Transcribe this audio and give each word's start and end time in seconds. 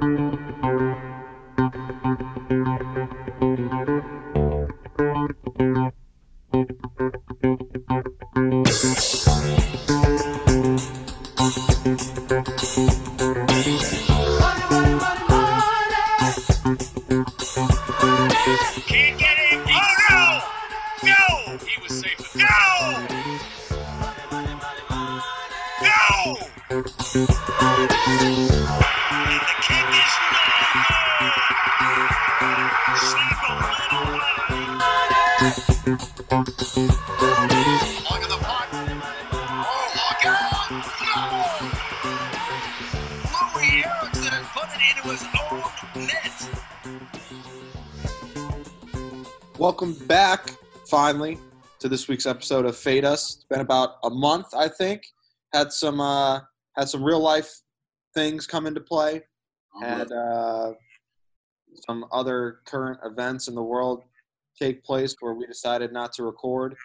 Can't 0.00 1.15
this 51.96 52.08
week's 52.08 52.26
episode 52.26 52.66
of 52.66 52.76
Fade 52.76 53.06
Us. 53.06 53.36
It's 53.36 53.44
been 53.44 53.60
about 53.60 53.94
a 54.04 54.10
month, 54.10 54.48
I 54.54 54.68
think. 54.68 55.06
Had 55.54 55.72
some 55.72 55.98
uh, 55.98 56.40
had 56.76 56.90
some 56.90 57.02
real 57.02 57.20
life 57.20 57.50
things 58.12 58.46
come 58.46 58.66
into 58.66 58.82
play. 58.82 59.22
Had 59.80 60.12
uh, 60.12 60.74
some 61.86 62.04
other 62.12 62.58
current 62.66 63.00
events 63.02 63.48
in 63.48 63.54
the 63.54 63.62
world 63.62 64.02
take 64.60 64.84
place 64.84 65.16
where 65.20 65.32
we 65.32 65.46
decided 65.46 65.90
not 65.90 66.12
to 66.12 66.24
record, 66.24 66.76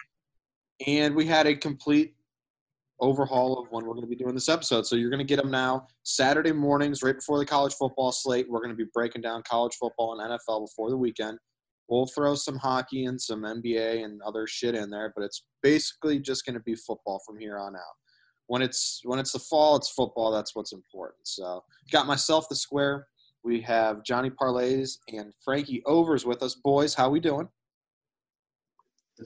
and 0.86 1.14
we 1.14 1.26
had 1.26 1.46
a 1.46 1.54
complete 1.54 2.14
overhaul 2.98 3.58
of 3.58 3.70
when 3.70 3.84
we're 3.84 3.92
going 3.92 4.06
to 4.06 4.08
be 4.08 4.16
doing 4.16 4.32
this 4.32 4.48
episode. 4.48 4.86
So 4.86 4.96
you're 4.96 5.10
going 5.10 5.18
to 5.18 5.24
get 5.24 5.42
them 5.42 5.50
now 5.50 5.88
Saturday 6.04 6.52
mornings, 6.52 7.02
right 7.02 7.16
before 7.16 7.38
the 7.38 7.44
college 7.44 7.74
football 7.74 8.12
slate. 8.12 8.48
We're 8.48 8.60
going 8.60 8.74
to 8.74 8.82
be 8.82 8.88
breaking 8.94 9.20
down 9.20 9.42
college 9.42 9.74
football 9.78 10.18
and 10.18 10.30
NFL 10.30 10.68
before 10.68 10.88
the 10.88 10.96
weekend. 10.96 11.38
We'll 11.92 12.06
throw 12.06 12.34
some 12.34 12.56
hockey 12.56 13.04
and 13.04 13.20
some 13.20 13.42
NBA 13.42 14.02
and 14.02 14.22
other 14.22 14.46
shit 14.46 14.74
in 14.74 14.88
there, 14.88 15.12
but 15.14 15.22
it's 15.26 15.44
basically 15.62 16.18
just 16.20 16.46
going 16.46 16.54
to 16.54 16.60
be 16.60 16.74
football 16.74 17.20
from 17.26 17.38
here 17.38 17.58
on 17.58 17.76
out. 17.76 17.82
When 18.46 18.62
it's 18.62 19.02
when 19.04 19.18
it's 19.18 19.32
the 19.32 19.38
fall, 19.38 19.76
it's 19.76 19.90
football. 19.90 20.32
That's 20.32 20.56
what's 20.56 20.72
important. 20.72 21.28
So, 21.28 21.62
got 21.90 22.06
myself 22.06 22.48
the 22.48 22.56
square. 22.56 23.08
We 23.44 23.60
have 23.60 24.04
Johnny 24.04 24.30
Parlays 24.30 24.96
and 25.12 25.34
Frankie 25.44 25.82
Overs 25.84 26.24
with 26.24 26.42
us, 26.42 26.54
boys. 26.54 26.94
How 26.94 27.10
we 27.10 27.20
doing? 27.20 27.46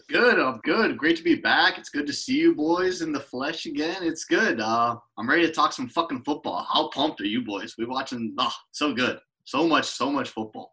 Good. 0.08 0.40
I'm 0.40 0.58
good. 0.64 0.98
Great 0.98 1.16
to 1.18 1.22
be 1.22 1.36
back. 1.36 1.78
It's 1.78 1.90
good 1.90 2.08
to 2.08 2.12
see 2.12 2.36
you 2.36 2.56
boys 2.56 3.00
in 3.00 3.12
the 3.12 3.20
flesh 3.20 3.66
again. 3.66 3.98
It's 4.02 4.24
good. 4.24 4.60
Uh, 4.60 4.96
I'm 5.16 5.30
ready 5.30 5.46
to 5.46 5.52
talk 5.52 5.72
some 5.72 5.88
fucking 5.88 6.24
football. 6.24 6.66
How 6.68 6.88
pumped 6.88 7.20
are 7.20 7.26
you 7.26 7.44
boys? 7.44 7.76
We're 7.78 7.88
watching. 7.88 8.34
Oh, 8.38 8.52
so 8.72 8.92
good. 8.92 9.20
So 9.44 9.68
much, 9.68 9.84
so 9.84 10.10
much 10.10 10.30
football. 10.30 10.72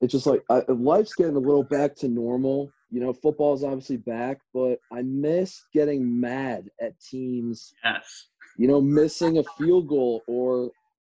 It's 0.00 0.12
just 0.12 0.26
like 0.26 0.42
I, 0.48 0.62
life's 0.68 1.14
getting 1.14 1.36
a 1.36 1.40
little 1.40 1.62
back 1.62 1.94
to 1.96 2.08
normal. 2.08 2.72
You 2.90 3.00
know, 3.00 3.12
football 3.12 3.54
is 3.54 3.62
obviously 3.62 3.98
back, 3.98 4.38
but 4.52 4.78
I 4.92 5.02
miss 5.02 5.62
getting 5.72 6.20
mad 6.20 6.68
at 6.80 6.98
teams. 7.00 7.72
Yes. 7.84 8.28
You 8.56 8.66
know, 8.66 8.80
missing 8.80 9.38
a 9.38 9.44
field 9.56 9.88
goal 9.88 10.22
or 10.26 10.70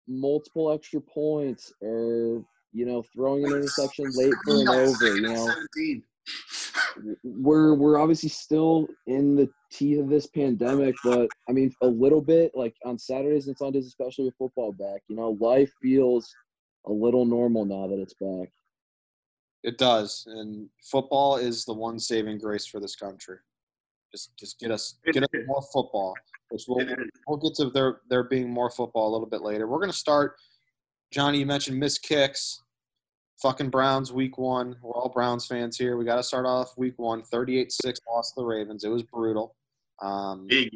multiple 0.07 0.71
extra 0.71 1.01
points, 1.01 1.71
or 1.81 2.43
you 2.73 2.85
know, 2.85 3.03
throwing 3.13 3.45
an 3.45 3.51
interception 3.51 4.05
late 4.15 4.33
for 4.45 4.61
an 4.61 4.69
over. 4.69 5.15
You 5.15 5.21
know, 5.21 5.53
we're 7.23 7.73
we're 7.75 7.99
obviously 7.99 8.29
still 8.29 8.87
in 9.05 9.35
the 9.35 9.49
teeth 9.71 9.99
of 9.99 10.09
this 10.09 10.27
pandemic, 10.27 10.95
but 11.03 11.27
I 11.49 11.51
mean, 11.51 11.73
a 11.81 11.87
little 11.87 12.21
bit 12.21 12.51
like 12.55 12.75
on 12.85 12.97
Saturdays 12.97 13.47
and 13.47 13.57
Sundays, 13.57 13.85
especially 13.85 14.25
with 14.25 14.35
football 14.37 14.71
back. 14.71 15.01
You 15.09 15.17
know, 15.17 15.37
life 15.39 15.71
feels 15.81 16.33
a 16.85 16.91
little 16.91 17.25
normal 17.25 17.65
now 17.65 17.87
that 17.87 18.01
it's 18.01 18.13
back. 18.13 18.49
It 19.63 19.77
does, 19.77 20.25
and 20.27 20.69
football 20.83 21.37
is 21.37 21.65
the 21.65 21.73
one 21.73 21.99
saving 21.99 22.37
grace 22.37 22.65
for 22.65 22.79
this 22.79 22.95
country. 22.95 23.37
Just 24.11 24.37
just 24.37 24.59
get 24.59 24.71
us 24.71 24.99
get 25.11 25.23
us 25.23 25.29
more 25.45 25.63
football, 25.73 26.13
which 26.49 26.63
we'll 26.67 26.85
we'll 27.27 27.37
get 27.37 27.55
to 27.55 27.69
there 27.71 28.01
there 28.09 28.23
being 28.23 28.49
more 28.49 28.69
football 28.69 29.09
a 29.09 29.11
little 29.11 29.27
bit 29.27 29.41
later. 29.41 29.67
We're 29.67 29.79
gonna 29.79 29.93
start. 29.93 30.35
Johnny, 31.11 31.39
you 31.39 31.45
mentioned 31.45 31.79
missed 31.79 32.03
kicks. 32.03 32.61
Fucking 33.41 33.69
Browns 33.69 34.11
week 34.11 34.37
one. 34.37 34.75
We're 34.81 34.93
all 34.93 35.09
Browns 35.09 35.45
fans 35.45 35.77
here. 35.77 35.95
We 35.95 36.05
got 36.05 36.15
to 36.15 36.23
start 36.23 36.47
off 36.47 36.75
week 36.75 36.97
one. 36.97 37.21
38-6 37.21 37.99
lost 38.09 38.33
to 38.33 38.41
the 38.41 38.45
Ravens. 38.45 38.83
It 38.83 38.89
was 38.89 39.03
brutal. 39.03 39.55
Um, 40.01 40.47
Big. 40.47 40.71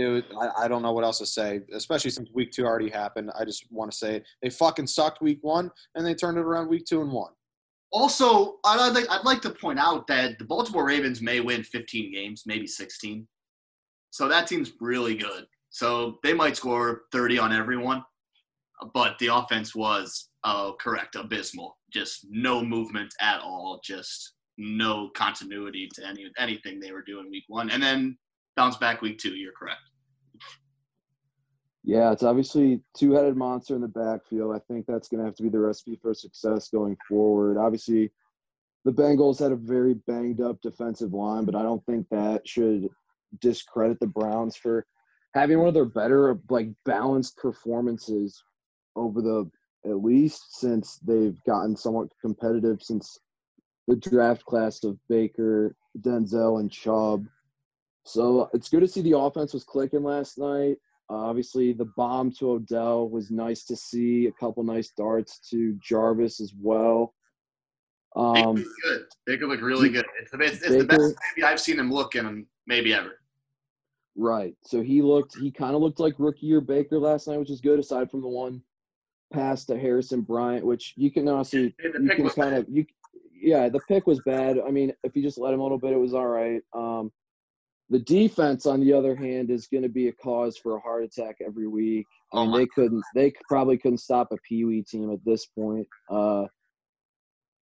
It 0.00 0.08
was, 0.08 0.22
I, 0.40 0.64
I 0.64 0.68
don't 0.68 0.82
know 0.82 0.92
what 0.92 1.04
else 1.04 1.18
to 1.18 1.26
say, 1.26 1.60
especially 1.72 2.10
since 2.10 2.30
week 2.32 2.52
two 2.52 2.64
already 2.64 2.88
happened. 2.88 3.30
I 3.38 3.44
just 3.44 3.70
want 3.70 3.90
to 3.90 3.96
say 3.96 4.22
they 4.42 4.50
fucking 4.50 4.86
sucked 4.86 5.20
week 5.20 5.38
one, 5.42 5.70
and 5.94 6.06
they 6.06 6.14
turned 6.14 6.38
it 6.38 6.44
around 6.44 6.68
week 6.68 6.86
two 6.86 7.02
and 7.02 7.12
one. 7.12 7.32
Also, 7.92 8.58
I'd 8.64 8.92
like, 8.94 9.10
I'd 9.10 9.24
like 9.24 9.42
to 9.42 9.50
point 9.50 9.78
out 9.78 10.06
that 10.06 10.38
the 10.38 10.44
Baltimore 10.44 10.86
Ravens 10.86 11.20
may 11.20 11.40
win 11.40 11.64
15 11.64 12.12
games, 12.12 12.44
maybe 12.46 12.66
16. 12.66 13.26
So 14.10 14.28
that 14.28 14.46
team's 14.46 14.72
really 14.80 15.16
good. 15.16 15.46
So 15.70 16.18
they 16.22 16.32
might 16.32 16.56
score 16.56 17.02
30 17.12 17.38
on 17.38 17.52
everyone, 17.52 18.04
but 18.94 19.18
the 19.18 19.28
offense 19.28 19.74
was 19.74 20.30
uh, 20.44 20.72
correct, 20.80 21.16
abysmal. 21.16 21.76
Just 21.92 22.26
no 22.30 22.64
movement 22.64 23.12
at 23.20 23.40
all. 23.40 23.80
Just 23.84 24.34
no 24.58 25.10
continuity 25.14 25.88
to 25.94 26.06
any 26.06 26.30
anything 26.38 26.78
they 26.80 26.92
were 26.92 27.02
doing 27.02 27.30
week 27.30 27.44
one, 27.48 27.70
and 27.70 27.82
then 27.82 28.16
bounce 28.56 28.76
back 28.76 29.02
week 29.02 29.18
two. 29.18 29.34
You're 29.34 29.52
correct. 29.52 29.80
Yeah, 31.82 32.12
it's 32.12 32.22
obviously 32.22 32.82
two-headed 32.94 33.36
monster 33.36 33.74
in 33.74 33.80
the 33.80 33.88
backfield. 33.88 34.54
I 34.54 34.58
think 34.58 34.86
that's 34.86 35.08
going 35.08 35.20
to 35.20 35.24
have 35.24 35.36
to 35.36 35.42
be 35.42 35.48
the 35.48 35.58
recipe 35.58 35.98
for 36.00 36.12
success 36.12 36.68
going 36.68 36.96
forward. 37.08 37.56
Obviously, 37.56 38.10
the 38.84 38.92
Bengals 38.92 39.38
had 39.38 39.52
a 39.52 39.56
very 39.56 39.94
banged-up 40.06 40.60
defensive 40.60 41.12
line, 41.12 41.44
but 41.44 41.54
I 41.54 41.62
don't 41.62 41.84
think 41.86 42.08
that 42.10 42.46
should 42.46 42.88
discredit 43.40 43.98
the 44.00 44.06
Browns 44.06 44.56
for 44.56 44.86
having 45.34 45.58
one 45.58 45.68
of 45.68 45.74
their 45.74 45.84
better, 45.84 46.38
like 46.50 46.68
balanced 46.84 47.36
performances 47.36 48.42
over 48.96 49.22
the 49.22 49.50
at 49.86 50.02
least 50.02 50.58
since 50.58 50.98
they've 50.98 51.42
gotten 51.44 51.74
somewhat 51.74 52.08
competitive 52.20 52.82
since 52.82 53.18
the 53.88 53.96
draft 53.96 54.44
class 54.44 54.84
of 54.84 54.98
Baker, 55.08 55.74
Denzel, 55.98 56.60
and 56.60 56.70
Chubb. 56.70 57.26
So 58.04 58.50
it's 58.52 58.68
good 58.68 58.80
to 58.80 58.88
see 58.88 59.00
the 59.00 59.16
offense 59.16 59.54
was 59.54 59.64
clicking 59.64 60.02
last 60.02 60.38
night. 60.38 60.76
Obviously, 61.10 61.72
the 61.72 61.86
bomb 61.96 62.30
to 62.32 62.52
Odell 62.52 63.08
was 63.08 63.30
nice 63.30 63.64
to 63.64 63.76
see. 63.76 64.26
A 64.26 64.32
couple 64.32 64.62
nice 64.62 64.90
darts 64.96 65.40
to 65.50 65.76
Jarvis 65.82 66.40
as 66.40 66.52
well. 66.58 67.14
Baker 68.14 68.48
Um, 68.48 68.54
looked 68.56 68.68
good. 68.84 69.02
Baker 69.26 69.46
looked 69.48 69.62
really 69.62 69.88
good. 69.88 70.06
It's, 70.20 70.30
the- 70.30 70.40
it's, 70.40 70.62
it's 70.62 70.68
the 70.68 70.84
Baker- 70.84 71.08
best 71.10 71.14
maybe 71.36 71.44
I've 71.46 71.60
seen 71.60 71.78
him 71.78 71.92
look 71.92 72.14
in 72.14 72.46
maybe 72.66 72.94
ever. 72.94 73.20
right. 74.16 74.54
So 74.64 74.82
he 74.82 75.02
looked. 75.02 75.36
He 75.36 75.50
kind 75.50 75.74
of 75.74 75.80
looked 75.80 76.00
like 76.00 76.14
rookie 76.18 76.46
year 76.46 76.60
Baker 76.60 76.98
last 76.98 77.26
night, 77.28 77.38
which 77.38 77.50
is 77.50 77.60
good. 77.60 77.78
Aside 77.80 78.10
from 78.10 78.22
the 78.22 78.28
one 78.28 78.62
pass 79.32 79.64
to 79.66 79.78
Harrison 79.78 80.22
Bryant, 80.22 80.64
which 80.64 80.94
you 80.96 81.10
can 81.10 81.26
honestly 81.28 81.74
Yeah, 81.82 81.90
you 82.00 82.08
can 82.14 82.30
kind 82.30 82.54
of 82.54 82.66
you. 82.68 82.84
Yeah, 83.42 83.68
the 83.68 83.80
pick 83.88 84.06
was 84.06 84.20
bad. 84.26 84.58
I 84.60 84.70
mean, 84.70 84.92
if 85.02 85.16
you 85.16 85.22
just 85.22 85.38
let 85.38 85.54
him 85.54 85.60
a 85.60 85.62
little 85.62 85.78
bit, 85.78 85.92
it 85.92 85.96
was 85.96 86.12
all 86.14 86.26
right. 86.26 86.60
Um, 86.74 87.10
the 87.90 87.98
defense, 87.98 88.66
on 88.66 88.80
the 88.80 88.92
other 88.92 89.16
hand, 89.16 89.50
is 89.50 89.66
going 89.66 89.82
to 89.82 89.88
be 89.88 90.08
a 90.08 90.12
cause 90.12 90.56
for 90.56 90.76
a 90.76 90.80
heart 90.80 91.02
attack 91.04 91.36
every 91.44 91.66
week. 91.66 92.06
Oh 92.32 92.46
mean, 92.46 92.56
they 92.60 92.66
couldn't. 92.66 93.02
They 93.14 93.32
probably 93.48 93.76
couldn't 93.76 93.98
stop 93.98 94.28
a 94.32 94.36
Pee 94.48 94.64
Wee 94.64 94.82
team 94.82 95.12
at 95.12 95.18
this 95.24 95.46
point. 95.46 95.86
Uh, 96.08 96.44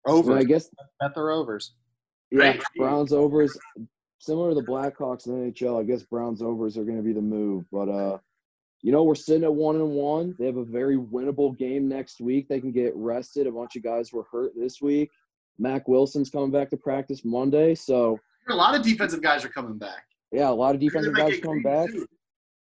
Over. 0.06 0.32
and 0.32 0.40
I 0.40 0.44
guess 0.44 0.69
Bet 1.00 1.14
their 1.14 1.31
overs. 1.31 1.75
yeah. 2.32 2.58
Browns 2.76 3.12
overs 3.12 3.56
similar 4.19 4.49
to 4.50 4.55
the 4.56 4.67
Blackhawks 4.67 5.26
in 5.26 5.32
the 5.32 5.52
NHL. 5.52 5.81
I 5.81 5.84
guess 5.84 6.02
Browns 6.02 6.43
overs 6.43 6.76
are 6.76 6.84
going 6.84 6.96
to 6.96 7.05
be 7.05 7.12
the 7.12 7.20
move, 7.20 7.64
but 7.70 7.88
uh, 7.88 8.19
you 8.82 8.90
know, 8.90 9.05
we're 9.05 9.14
sitting 9.14 9.44
at 9.44 9.55
one 9.55 9.76
and 9.76 9.90
one. 9.90 10.34
They 10.40 10.46
have 10.46 10.56
a 10.56 10.64
very 10.64 10.96
winnable 10.96 11.56
game 11.56 11.88
next 11.88 12.20
week. 12.20 12.49
They 12.49 12.61
can 12.61 12.73
get 12.73 12.94
rested. 12.96 13.46
A 13.46 13.52
bunch 13.52 13.76
of 13.76 13.82
guys 13.84 14.12
were 14.12 14.25
hurt 14.31 14.52
this 14.56 14.82
week. 14.82 15.11
Mack 15.58 15.87
Wilson's 15.88 16.31
coming 16.31 16.50
back 16.50 16.69
to 16.70 16.76
practice 16.76 17.25
Monday, 17.25 17.75
so 17.76 18.19
A 18.49 18.55
lot 18.55 18.75
of 18.75 18.82
defensive 18.82 19.23
guys 19.23 19.44
are 19.44 19.49
coming 19.49 19.78
back. 19.78 20.05
Yeah, 20.32 20.49
a 20.49 20.50
lot 20.50 20.75
of 20.75 20.81
defensive 20.81 21.14
guys 21.14 21.40
coming 21.40 21.62
back. 21.62 21.90
too. 21.90 22.06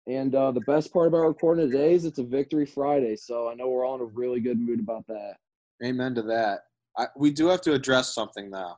And 0.06 0.34
uh, 0.34 0.52
the 0.52 0.60
best 0.60 0.92
part 0.92 1.08
about 1.08 1.26
recording 1.26 1.70
today 1.70 1.94
is 1.94 2.04
it's 2.04 2.18
a 2.18 2.24
victory 2.24 2.66
Friday, 2.66 3.16
so 3.16 3.48
I 3.48 3.54
know 3.54 3.68
we're 3.68 3.86
all 3.86 3.94
in 3.94 4.02
a 4.02 4.04
really 4.04 4.38
good 4.38 4.60
mood 4.60 4.80
about 4.80 5.06
that. 5.06 5.36
Amen 5.82 6.14
to 6.14 6.22
that. 6.22 6.64
I, 6.96 7.06
we 7.16 7.30
do 7.30 7.46
have 7.48 7.62
to 7.62 7.72
address 7.72 8.14
something 8.14 8.50
though. 8.50 8.74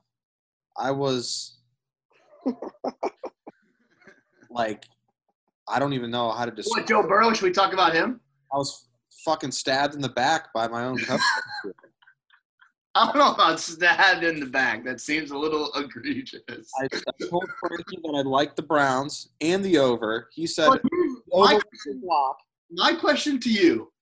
I 0.78 0.92
was 0.92 1.58
like, 4.50 4.86
I 5.68 5.78
don't 5.78 5.94
even 5.94 6.10
know 6.10 6.30
how 6.30 6.44
to 6.44 6.52
describe. 6.52 6.82
What. 6.82 6.88
Joe 6.88 7.02
Burrow? 7.02 7.32
Should 7.32 7.44
we 7.44 7.50
talk 7.50 7.72
about 7.72 7.92
him? 7.92 8.20
I 8.52 8.56
was 8.56 8.88
fucking 9.24 9.50
stabbed 9.50 9.94
in 9.94 10.00
the 10.00 10.08
back 10.08 10.52
by 10.54 10.68
my 10.68 10.84
own 10.84 10.98
coach. 11.04 11.20
I 12.98 13.04
don't 13.06 13.16
know 13.18 13.32
about 13.34 13.60
stabbed 13.60 14.24
in 14.24 14.40
the 14.40 14.46
back. 14.46 14.82
That 14.84 15.02
seems 15.02 15.30
a 15.30 15.36
little 15.36 15.70
egregious. 15.74 16.40
I, 16.80 16.84
I 16.84 17.26
told 17.28 17.44
Frankie 17.60 17.98
that 18.02 18.14
I 18.16 18.22
liked 18.22 18.56
the 18.56 18.62
Browns 18.62 19.28
and 19.42 19.62
the 19.62 19.76
over. 19.76 20.30
He 20.32 20.46
said 20.46 20.70
here's 20.90 21.16
over 21.30 21.52
my, 21.52 21.60
lock. 22.02 22.38
my 22.70 22.94
question 22.94 23.38
to 23.40 23.50
you. 23.50 23.92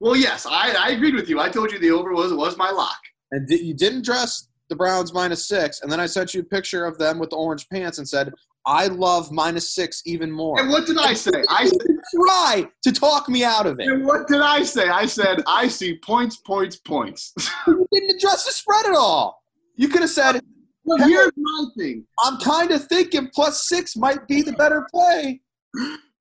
Well, 0.00 0.16
yes, 0.16 0.44
I, 0.44 0.74
I 0.78 0.90
agreed 0.90 1.14
with 1.14 1.30
you. 1.30 1.40
I 1.40 1.48
told 1.48 1.72
you 1.72 1.78
the 1.78 1.92
over 1.92 2.12
was 2.12 2.34
was 2.34 2.58
my 2.58 2.70
lock. 2.70 2.98
and 3.30 3.48
di- 3.48 3.62
you 3.62 3.72
didn't 3.72 4.04
dress 4.04 4.48
the 4.68 4.76
Browns 4.76 5.14
minus 5.14 5.48
six. 5.48 5.80
And 5.80 5.90
then 5.90 6.00
I 6.00 6.06
sent 6.06 6.34
you 6.34 6.40
a 6.40 6.44
picture 6.44 6.84
of 6.84 6.98
them 6.98 7.18
with 7.18 7.30
the 7.30 7.36
orange 7.36 7.68
pants 7.70 7.96
and 7.98 8.08
said, 8.08 8.32
I 8.66 8.86
love 8.86 9.32
minus 9.32 9.70
six 9.70 10.02
even 10.06 10.30
more. 10.30 10.60
And 10.60 10.70
what 10.70 10.86
did 10.86 10.98
I 10.98 11.14
say? 11.14 11.32
I 11.48 11.66
said, 11.66 11.78
try 12.14 12.68
to 12.82 12.92
talk 12.92 13.28
me 13.28 13.42
out 13.44 13.66
of 13.66 13.80
it. 13.80 13.88
and 13.88 14.04
what 14.06 14.28
did 14.28 14.40
I 14.40 14.62
say? 14.62 14.88
I 14.88 15.06
said 15.06 15.42
I 15.46 15.68
see 15.68 15.98
points, 15.98 16.36
points, 16.36 16.76
points. 16.76 17.34
You 17.66 17.86
didn't 17.92 18.16
address 18.16 18.44
the 18.44 18.52
spread 18.52 18.86
at 18.86 18.94
all. 18.94 19.42
You 19.76 19.88
could 19.88 20.02
have 20.02 20.10
said, 20.10 20.40
Well, 20.84 20.98
here's 21.08 21.32
my 21.36 21.64
thing. 21.76 22.04
I'm 22.22 22.38
kind 22.38 22.70
of 22.70 22.86
thinking 22.86 23.28
plus 23.34 23.68
six 23.68 23.96
might 23.96 24.26
be 24.28 24.42
the 24.42 24.52
better 24.52 24.86
play. 24.90 25.40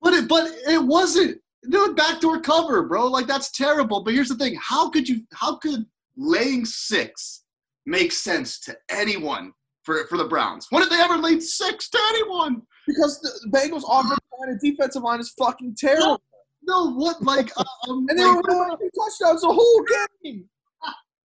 But 0.01 0.13
it, 0.13 0.27
but 0.27 0.51
it 0.67 0.81
wasn't. 0.83 1.39
Dude, 1.69 1.95
backdoor 1.95 2.41
cover, 2.41 2.83
bro. 2.83 3.07
Like 3.07 3.27
that's 3.27 3.51
terrible. 3.51 4.03
But 4.03 4.15
here's 4.15 4.29
the 4.29 4.35
thing: 4.35 4.57
how 4.59 4.89
could 4.89 5.07
you? 5.07 5.21
How 5.33 5.55
could 5.57 5.85
laying 6.17 6.65
six 6.65 7.43
make 7.85 8.11
sense 8.11 8.59
to 8.61 8.75
anyone 8.89 9.53
for 9.83 10.05
for 10.07 10.17
the 10.17 10.25
Browns? 10.25 10.67
When 10.69 10.81
did 10.81 10.91
they 10.91 11.01
ever 11.01 11.17
lead 11.17 11.41
six 11.41 11.89
to 11.89 11.99
anyone? 12.09 12.61
Because 12.87 13.19
the 13.21 13.49
Bengals 13.49 13.83
offensive 13.87 14.17
line 14.39 14.49
and 14.49 14.59
defensive 14.59 15.03
line 15.03 15.19
is 15.19 15.33
fucking 15.37 15.75
terrible. 15.77 16.21
No, 16.63 16.93
what? 16.93 17.21
Like, 17.21 17.51
uh, 17.57 17.63
um, 17.87 18.05
And 18.09 18.17
they 18.17 18.25
like, 18.25 18.35
were 18.35 18.69
winning 18.69 18.89
touchdowns 18.97 19.41
the 19.41 19.51
whole 19.51 19.85
game. 20.23 20.45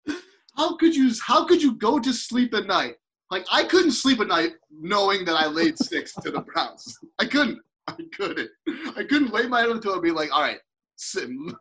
how 0.57 0.75
could 0.77 0.95
you? 0.95 1.11
How 1.25 1.45
could 1.45 1.61
you 1.61 1.75
go 1.75 1.99
to 1.99 2.13
sleep 2.13 2.53
at 2.53 2.67
night? 2.67 2.95
Like, 3.31 3.45
I 3.51 3.63
couldn't 3.63 3.91
sleep 3.91 4.19
at 4.21 4.27
night 4.27 4.53
knowing 4.71 5.23
that 5.25 5.35
I 5.35 5.47
laid 5.47 5.77
six 5.77 6.13
to 6.15 6.31
the 6.31 6.41
Browns. 6.41 6.97
I 7.19 7.25
couldn't. 7.25 7.59
I 7.87 7.95
couldn't. 8.15 8.49
I 8.97 9.03
couldn't 9.03 9.33
lay 9.33 9.47
my 9.47 9.61
head 9.61 9.69
on 9.69 9.75
the 9.77 9.81
pillow 9.81 9.95
and 9.95 10.03
be 10.03 10.11
like, 10.11 10.31
all 10.31 10.41
right, 10.41 10.59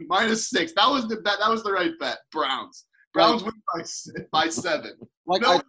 minus 0.00 0.50
six. 0.50 0.73
That 0.76 0.88
was 0.88 1.08
the 1.08 1.17
bet. 1.17 1.38
That 1.40 1.50
was 1.50 1.62
the 1.62 1.73
right 1.73 1.93
bet. 1.99 2.19
Browns. 2.32 2.85
Browns 3.14 3.43
win 3.43 3.55
by 3.75 3.82
by 4.31 4.49
seven. 4.49 4.93
Like 5.26 5.43
No 5.43 5.56
I, 5.56 5.61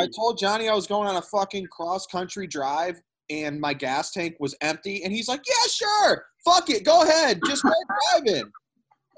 I 0.00 0.08
told 0.14 0.38
Johnny 0.38 0.68
I 0.68 0.74
was 0.74 0.86
going 0.86 1.08
on 1.08 1.16
a 1.16 1.22
fucking 1.22 1.66
cross 1.66 2.06
country 2.06 2.46
drive 2.46 3.00
and 3.30 3.60
my 3.60 3.72
gas 3.72 4.10
tank 4.10 4.36
was 4.40 4.54
empty, 4.60 5.04
and 5.04 5.12
he's 5.12 5.28
like, 5.28 5.42
"Yeah, 5.46 5.66
sure, 5.68 6.26
fuck 6.44 6.70
it, 6.70 6.84
go 6.84 7.02
ahead, 7.02 7.40
just 7.46 7.62
go 7.62 7.70
driving." 8.12 8.50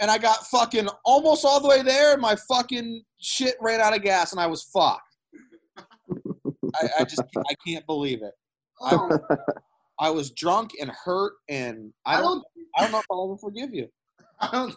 And 0.01 0.11
I 0.11 0.19
got 0.19 0.47
fucking 0.47 0.89
almost 1.05 1.45
all 1.45 1.61
the 1.61 1.69
way 1.69 1.83
there, 1.83 2.13
and 2.13 2.23
my 2.23 2.37
fucking 2.49 3.03
shit 3.21 3.57
ran 3.61 3.81
out 3.81 3.95
of 3.95 4.03
gas, 4.03 4.33
and 4.33 4.41
I 4.41 4.47
was 4.47 4.63
fucked. 4.65 5.03
I, 6.77 6.89
I 7.01 7.05
just 7.05 7.23
I 7.37 7.55
can't 7.67 7.87
believe 7.87 8.23
it. 8.23 8.33
Oh, 8.81 9.19
I 10.01 10.11
was 10.11 10.31
drunk 10.33 10.73
and 10.81 10.91
hurt, 10.91 11.35
and 11.49 11.93
I 12.07 12.19
I 12.19 12.21
don't. 12.21 12.45
I 12.77 12.83
don't 12.83 12.93
know 12.93 12.99
if 12.99 13.07
I'll 13.11 13.25
ever 13.25 13.39
forgive 13.39 13.73
you. 13.73 13.89
I 14.41 14.51
don't. 14.51 14.75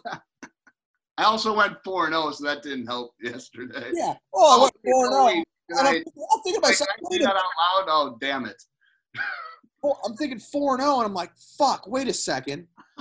I 1.18 1.24
also 1.24 1.56
went 1.56 1.74
four 1.84 2.06
and 2.06 2.14
zero, 2.14 2.30
so 2.30 2.44
that 2.44 2.62
didn't 2.62 2.86
help 2.86 3.12
yesterday. 3.20 3.90
Yeah. 3.92 4.14
Oh, 4.32 4.58
I 4.58 4.62
went 4.62 4.72
oh, 4.86 5.06
Okay, 5.08 5.10
four 5.10 5.12
oh. 5.12 5.44
And 5.68 5.78
so 5.78 5.84
zero. 5.84 5.92
wait, 5.92 5.96
And 5.96 6.06
I'm, 6.16 6.22
I'm 6.32 6.42
thinking 6.42 6.62
I, 6.64 6.68
about 6.68 6.76
can 6.78 6.86
I 6.88 6.94
wait 7.02 7.18
say 7.18 7.24
that 7.24 7.36
out 7.36 7.86
loud? 7.86 7.86
Oh, 7.88 8.16
damn 8.20 8.44
it. 8.46 8.62
four, 9.80 9.96
I'm 10.04 10.14
thinking 10.14 10.38
four 10.38 10.74
and 10.74 10.82
zero, 10.82 10.96
and 10.98 11.06
I'm 11.06 11.14
like, 11.14 11.32
fuck. 11.58 11.86
Wait 11.86 12.08
a 12.08 12.12
second. 12.12 12.66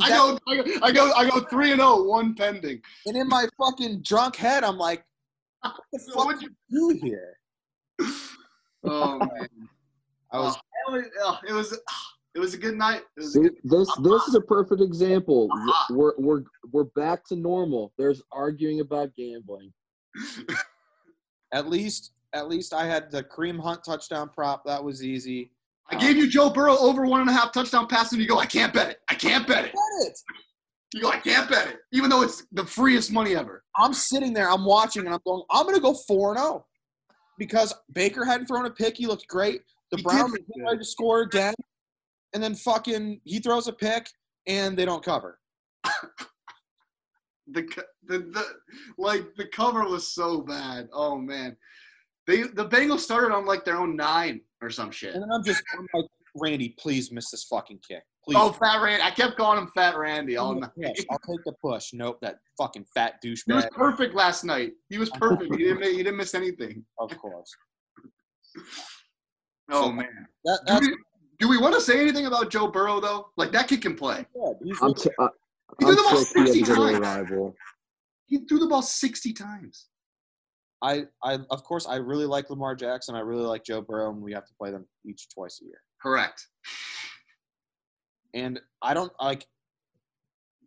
I 0.00 0.10
go, 0.10 0.38
I 0.82 0.92
go, 0.92 1.12
I 1.12 1.28
go, 1.28 1.40
three 1.50 1.72
and 1.72 1.80
zero, 1.80 2.04
one 2.04 2.34
pending. 2.34 2.80
And 3.06 3.16
in 3.16 3.28
my 3.28 3.46
fucking 3.58 4.02
drunk 4.02 4.36
head, 4.36 4.64
I'm 4.64 4.78
like, 4.78 5.04
what 5.60 5.74
the 5.92 5.98
So 6.06 6.12
fuck 6.12 6.26
what'd 6.26 6.40
did 6.40 6.50
you 6.70 6.94
do 7.00 7.06
here? 7.06 7.38
Oh 8.84 9.18
man, 9.18 9.48
oh. 10.32 10.38
I 10.38 10.38
was 10.38 10.56
Oh, 10.90 11.02
oh, 11.20 11.38
it 11.46 11.52
was, 11.52 11.76
it 12.34 12.38
was 12.38 12.54
a 12.54 12.58
good 12.58 12.76
night. 12.76 13.02
A 13.18 13.22
good. 13.22 13.56
this 13.64 13.88
this 13.96 14.22
is 14.28 14.34
a 14.36 14.40
perfect 14.40 14.80
example. 14.80 15.48
I'm. 15.52 15.96
We're 15.96 16.12
we're 16.16 16.42
we're 16.72 16.84
back 16.84 17.24
to 17.26 17.36
normal. 17.36 17.92
There's 17.98 18.22
arguing 18.32 18.80
about 18.80 19.10
gambling. 19.16 19.72
At 21.52 21.68
least 21.68 22.12
at 22.34 22.48
least 22.48 22.74
I 22.74 22.86
had 22.86 23.10
the 23.10 23.22
Kareem 23.22 23.58
Hunt 23.58 23.82
touchdown 23.84 24.28
prop. 24.28 24.64
That 24.66 24.82
was 24.82 25.02
easy. 25.02 25.50
I 25.90 25.96
gave 25.96 26.16
you 26.16 26.28
Joe 26.28 26.50
Burrow 26.50 26.76
over 26.76 27.06
one 27.06 27.22
and 27.22 27.30
a 27.30 27.32
half 27.32 27.52
touchdown 27.52 27.86
passes, 27.86 28.12
and 28.12 28.20
you 28.20 28.28
go, 28.28 28.38
I 28.38 28.44
can't 28.44 28.74
bet 28.74 28.90
it. 28.90 28.98
I 29.08 29.14
can't 29.14 29.46
bet 29.46 29.64
it. 29.64 29.72
Get 29.72 30.08
it. 30.08 30.18
You 30.94 31.02
go, 31.02 31.10
I 31.10 31.18
can't 31.18 31.48
bet 31.48 31.68
it, 31.68 31.78
even 31.92 32.10
though 32.10 32.22
it's 32.22 32.46
the 32.52 32.64
freest 32.64 33.12
money 33.12 33.34
ever. 33.34 33.64
I'm 33.76 33.94
sitting 33.94 34.32
there, 34.32 34.50
I'm 34.50 34.64
watching, 34.64 35.06
and 35.06 35.14
I'm 35.14 35.20
going, 35.26 35.42
I'm 35.50 35.66
gonna 35.66 35.80
go 35.80 35.94
four 36.06 36.30
and 36.30 36.38
zero 36.38 36.66
because 37.38 37.74
Baker 37.92 38.24
hadn't 38.24 38.46
thrown 38.46 38.66
a 38.66 38.70
pick. 38.70 38.96
He 38.96 39.06
looked 39.06 39.26
great. 39.28 39.62
The 39.90 39.98
He 39.98 40.02
Browns 40.02 40.34
ready 40.58 40.78
to 40.78 40.84
score 40.84 41.22
again, 41.22 41.54
and 42.34 42.42
then 42.42 42.54
fucking 42.54 43.20
he 43.24 43.38
throws 43.38 43.68
a 43.68 43.72
pick 43.72 44.08
and 44.46 44.76
they 44.76 44.84
don't 44.84 45.04
cover. 45.04 45.38
the 47.52 47.62
the 48.06 48.18
the 48.18 48.44
like 48.98 49.34
the 49.36 49.46
cover 49.46 49.84
was 49.84 50.08
so 50.14 50.40
bad. 50.42 50.88
Oh 50.92 51.16
man, 51.16 51.56
they 52.26 52.42
the 52.42 52.68
Bengals 52.68 53.00
started 53.00 53.34
on 53.34 53.46
like 53.46 53.64
their 53.64 53.76
own 53.76 53.96
nine 53.96 54.40
or 54.62 54.70
some 54.70 54.90
shit. 54.90 55.14
And 55.14 55.22
then 55.22 55.30
I'm 55.32 55.44
just 55.44 55.62
I'm 55.78 55.86
like, 55.94 56.06
Randy, 56.36 56.74
please 56.78 57.10
miss 57.12 57.30
this 57.30 57.44
fucking 57.44 57.80
kick. 57.88 58.02
Please. 58.24 58.36
Oh, 58.38 58.52
Fat 58.52 58.82
Randy! 58.82 59.02
I 59.02 59.10
kept 59.10 59.36
calling 59.38 59.58
him 59.62 59.68
Fat 59.74 59.96
Randy 59.96 60.36
all 60.36 60.54
night. 60.54 60.70
push. 60.76 61.04
I'll 61.10 61.18
take 61.20 61.42
the 61.46 61.52
push. 61.62 61.92
Nope, 61.94 62.18
that 62.20 62.38
fucking 62.58 62.84
fat 62.94 63.14
douche. 63.22 63.42
He 63.46 63.52
was 63.54 63.64
douchebag. 63.64 63.70
perfect 63.70 64.14
last 64.14 64.44
night. 64.44 64.72
He 64.90 64.98
was 64.98 65.08
perfect. 65.10 65.50
He 65.54 65.64
didn't. 65.64 65.82
He 65.84 65.96
didn't 65.98 66.16
miss 66.16 66.34
anything. 66.34 66.84
Of 66.98 67.16
course. 67.18 67.50
Oh 69.70 69.82
So- 69.86 69.92
man. 69.92 70.06
That, 70.44 70.60
Do 70.80 70.88
we, 70.88 70.96
do 71.40 71.48
we 71.48 71.58
want 71.58 71.74
to 71.74 71.80
say 71.80 72.00
anything 72.00 72.24
about 72.26 72.50
Joe 72.50 72.68
Burrow 72.68 73.00
though? 73.00 73.28
Like 73.36 73.52
that 73.52 73.68
kid 73.68 73.82
can 73.82 73.94
play. 73.94 74.24
good. 74.34 74.56
He's 74.64 74.78
I'm 74.80 74.94
t- 74.94 75.10
uh, 75.18 75.28
I, 75.70 75.74
He 75.78 75.86
I'm 75.86 75.94
threw 75.94 75.96
the 75.96 76.02
ball 76.10 76.24
ticked 76.24 76.48
60 76.48 76.62
to 76.62 76.66
go 76.66 76.74
to 76.74 76.82
a 76.82 76.92
times. 76.92 77.30
rival. 77.30 77.56
He 78.26 78.38
threw 78.38 78.58
the 78.58 78.66
ball 78.66 78.82
sixty 78.82 79.32
times. 79.32 79.86
I, 80.80 81.06
I, 81.24 81.38
of 81.50 81.64
course, 81.64 81.86
I 81.88 81.96
really 81.96 82.26
like 82.26 82.50
Lamar 82.50 82.76
Jackson. 82.76 83.16
I 83.16 83.20
really 83.20 83.44
like 83.44 83.64
Joe 83.64 83.80
Burrow, 83.80 84.10
and 84.10 84.22
we 84.22 84.32
have 84.32 84.46
to 84.46 84.54
play 84.54 84.70
them 84.70 84.86
each 85.04 85.28
twice 85.28 85.60
a 85.60 85.64
year. 85.64 85.80
Correct. 86.00 86.46
And 88.34 88.60
I 88.82 88.94
don't 88.94 89.12
like. 89.20 89.46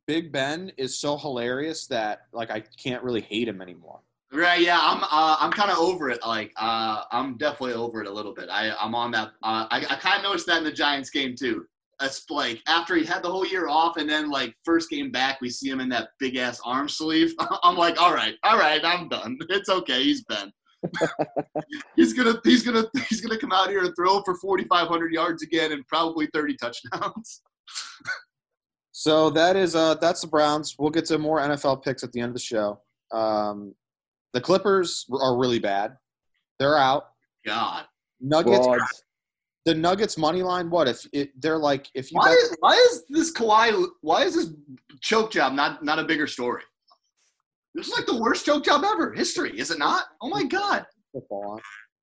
Big 0.07 0.31
Ben 0.31 0.71
is 0.77 0.99
so 0.99 1.17
hilarious 1.17 1.87
that 1.87 2.21
like 2.33 2.49
I 2.51 2.61
can't 2.83 3.03
really 3.03 3.21
hate 3.21 3.47
him 3.47 3.61
anymore. 3.61 4.01
Right, 4.33 4.61
yeah, 4.61 4.79
I'm 4.81 5.03
uh, 5.03 5.37
I'm 5.39 5.51
kind 5.51 5.69
of 5.71 5.77
over 5.77 6.09
it. 6.09 6.19
Like, 6.25 6.51
uh, 6.57 7.03
I'm 7.11 7.37
definitely 7.37 7.73
over 7.73 8.01
it 8.01 8.07
a 8.07 8.11
little 8.11 8.33
bit. 8.33 8.49
I 8.49 8.71
I'm 8.79 8.95
on 8.95 9.11
that. 9.11 9.29
Uh, 9.43 9.67
I 9.69 9.77
I 9.89 9.95
kind 9.97 10.17
of 10.17 10.23
noticed 10.23 10.47
that 10.47 10.57
in 10.57 10.63
the 10.63 10.71
Giants 10.71 11.09
game 11.11 11.35
too. 11.35 11.65
It's 12.01 12.29
like 12.29 12.61
after 12.67 12.95
he 12.95 13.05
had 13.05 13.23
the 13.23 13.31
whole 13.31 13.45
year 13.45 13.67
off, 13.67 13.97
and 13.97 14.09
then 14.09 14.29
like 14.29 14.55
first 14.65 14.89
game 14.89 15.11
back, 15.11 15.39
we 15.41 15.49
see 15.49 15.69
him 15.69 15.79
in 15.79 15.89
that 15.89 16.09
big 16.19 16.35
ass 16.35 16.59
arm 16.65 16.89
sleeve. 16.89 17.33
I'm 17.63 17.77
like, 17.77 18.01
all 18.01 18.13
right, 18.13 18.35
all 18.43 18.57
right, 18.57 18.83
I'm 18.83 19.09
done. 19.09 19.37
It's 19.49 19.69
okay. 19.69 20.03
He's 20.03 20.23
Ben. 20.23 20.51
he's 21.95 22.13
gonna 22.13 22.39
he's 22.43 22.63
gonna 22.63 22.85
he's 23.07 23.21
gonna 23.21 23.37
come 23.37 23.51
out 23.51 23.69
here 23.69 23.83
and 23.83 23.93
throw 23.95 24.23
for 24.23 24.35
4,500 24.35 25.13
yards 25.13 25.43
again 25.43 25.71
and 25.71 25.85
probably 25.87 26.27
30 26.33 26.55
touchdowns. 26.57 27.41
So 28.91 29.29
that 29.31 29.55
is 29.55 29.75
uh 29.75 29.95
that's 29.95 30.21
the 30.21 30.27
Browns. 30.27 30.75
We'll 30.79 30.89
get 30.89 31.05
to 31.05 31.17
more 31.17 31.39
NFL 31.39 31.83
picks 31.83 32.03
at 32.03 32.11
the 32.11 32.19
end 32.19 32.29
of 32.29 32.33
the 32.33 32.39
show. 32.39 32.81
Um, 33.11 33.75
the 34.33 34.41
Clippers 34.41 35.05
are 35.11 35.37
really 35.37 35.59
bad. 35.59 35.97
They're 36.59 36.77
out. 36.77 37.09
God, 37.45 37.85
Nuggets. 38.19 38.65
Frauds. 38.65 39.03
The 39.65 39.75
Nuggets 39.75 40.17
money 40.17 40.41
line. 40.41 40.69
What 40.69 40.87
if 40.87 41.05
it, 41.13 41.39
they're 41.39 41.57
like 41.59 41.87
if 41.93 42.11
you 42.11 42.17
why 42.17 42.31
is, 42.31 42.55
why 42.59 42.73
is 42.73 43.03
this 43.09 43.31
Kawhi? 43.31 43.87
Why 44.01 44.23
is 44.23 44.35
this 44.35 44.49
choke 45.01 45.31
job 45.31 45.53
not 45.53 45.83
not 45.83 45.99
a 45.99 46.03
bigger 46.03 46.25
story? 46.25 46.63
This 47.75 47.87
is 47.87 47.93
like 47.93 48.05
the 48.07 48.19
worst 48.19 48.45
choke 48.45 48.65
job 48.65 48.83
ever, 48.83 49.13
history, 49.13 49.57
is 49.57 49.71
it 49.71 49.77
not? 49.79 50.05
Oh 50.21 50.29
my 50.29 50.43
God. 50.43 50.85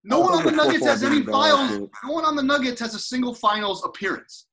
No 0.04 0.20
one 0.20 0.34
on 0.34 0.44
the 0.44 0.52
Nuggets 0.52 0.84
has 0.84 1.02
any 1.02 1.22
finals. 1.22 1.90
No 2.04 2.12
one 2.12 2.24
on 2.24 2.36
the 2.36 2.42
Nuggets 2.42 2.80
has 2.80 2.94
a 2.94 2.98
single 2.98 3.34
finals 3.34 3.84
appearance. 3.84 4.46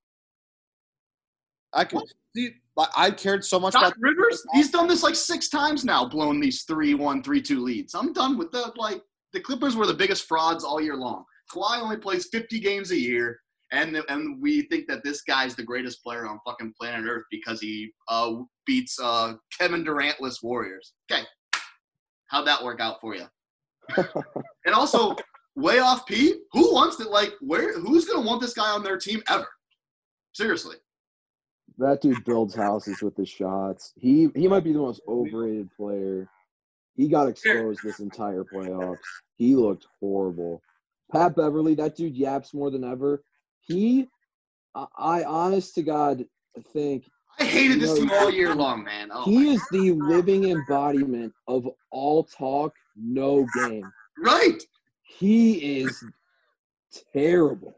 I 1.74 1.86
can 1.86 2.02
see. 2.36 2.52
I- 2.78 2.88
I 2.98 3.12
cared 3.12 3.46
so 3.46 3.58
much 3.60 3.72
Doc 3.74 3.84
about 3.84 3.94
Rivers, 4.00 4.44
he's 4.54 4.70
done 4.70 4.88
this 4.90 5.02
like 5.04 5.16
six 5.16 5.48
times 5.48 5.86
now, 5.86 6.06
blown 6.06 6.42
these 6.42 6.66
3-1, 6.66 7.24
3-2 7.24 7.62
leads. 7.62 7.94
I'm 7.96 8.12
done 8.12 8.38
with 8.38 8.52
the 8.52 8.74
like 8.76 9.02
the 9.32 9.40
Clippers 9.40 9.78
were 9.78 9.86
the 9.88 9.94
biggest 9.94 10.28
frauds 10.28 10.66
all 10.66 10.82
year 10.82 10.96
long. 10.98 11.24
Kawhi 11.54 11.82
only 11.82 11.98
plays 11.98 12.28
50 12.32 12.60
games 12.60 12.92
a 12.92 13.00
year, 13.00 13.40
and 13.72 14.02
and 14.10 14.42
we 14.42 14.64
think 14.64 14.88
that 14.88 15.04
this 15.04 15.22
guy's 15.22 15.56
the 15.56 15.64
greatest 15.64 16.04
player 16.04 16.28
on 16.28 16.40
fucking 16.46 16.74
planet 16.80 17.06
Earth 17.10 17.26
because 17.32 17.60
he 17.60 17.92
uh, 18.08 18.34
beats 18.66 19.00
uh, 19.02 19.34
Kevin 19.58 19.84
Durantless 19.84 20.42
Warriors. 20.42 20.94
Okay, 21.12 21.24
how'd 22.28 22.48
that 22.48 22.64
work 22.64 22.80
out 22.80 23.00
for 23.02 23.16
you? 23.16 23.26
and 23.98 24.74
also, 24.74 25.16
Playoff 25.58 26.06
P. 26.06 26.36
Who 26.52 26.74
wants 26.74 26.98
to 26.98 27.08
like 27.08 27.34
where? 27.42 27.80
Who's 27.80 28.06
gonna 28.06 28.26
want 28.26 28.42
this 28.42 28.54
guy 28.54 28.70
on 28.70 28.84
their 28.84 28.98
team 28.98 29.22
ever? 29.30 29.48
Seriously. 30.34 30.76
That 31.78 32.02
dude 32.02 32.24
builds 32.26 32.56
houses 32.56 33.02
with 33.02 33.16
his 33.16 33.30
shots. 33.30 33.94
He 33.96 34.30
he 34.36 34.48
might 34.48 34.64
be 34.64 34.74
the 34.74 34.80
most 34.80 35.02
overrated 35.08 35.70
player. 35.76 36.28
He 36.96 37.08
got 37.08 37.28
exposed 37.28 37.82
this 37.84 38.00
entire 38.00 38.44
playoffs. 38.44 38.98
He 39.36 39.56
looked 39.56 39.86
horrible. 40.00 40.62
Pat 41.12 41.36
Beverley, 41.36 41.76
that 41.76 41.96
dude 41.96 42.16
yaps 42.16 42.54
more 42.54 42.72
than 42.72 42.84
ever. 42.84 43.24
He, 43.62 44.08
I, 44.74 44.86
I 44.98 45.24
honest 45.24 45.76
to 45.76 45.84
God 45.84 46.26
think 46.74 47.06
I 47.40 47.44
hated 47.44 47.80
this 47.80 47.92
No, 47.92 47.98
team 47.98 48.12
all 48.12 48.32
year 48.32 48.56
long, 48.56 48.84
man. 48.84 49.10
Oh, 49.12 49.26
he 49.26 49.50
is 49.54 49.68
the 49.70 49.92
living 49.92 50.50
embodiment 50.50 51.34
of 51.48 51.68
all 51.92 52.24
talk, 52.24 52.74
no 52.96 53.46
game. 53.54 53.92
Right. 54.24 54.62
He 55.04 55.82
is 55.82 56.04
terrible. 57.14 57.76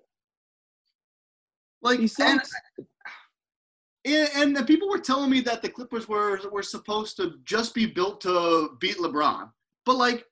Like 1.81 2.00
He 2.00 2.07
sucks. 2.07 2.51
and 4.05 4.29
and 4.36 4.57
the 4.57 4.63
people 4.63 4.89
were 4.89 5.00
telling 5.00 5.29
me 5.29 5.41
that 5.41 5.62
the 5.62 5.69
Clippers 5.69 6.07
were 6.07 6.39
were 6.51 6.63
supposed 6.63 7.17
to 7.17 7.34
just 7.43 7.74
be 7.74 7.86
built 7.86 8.22
to 8.22 8.77
beat 8.79 8.98
LeBron, 8.98 9.50
but 9.86 9.98
like 9.98 10.25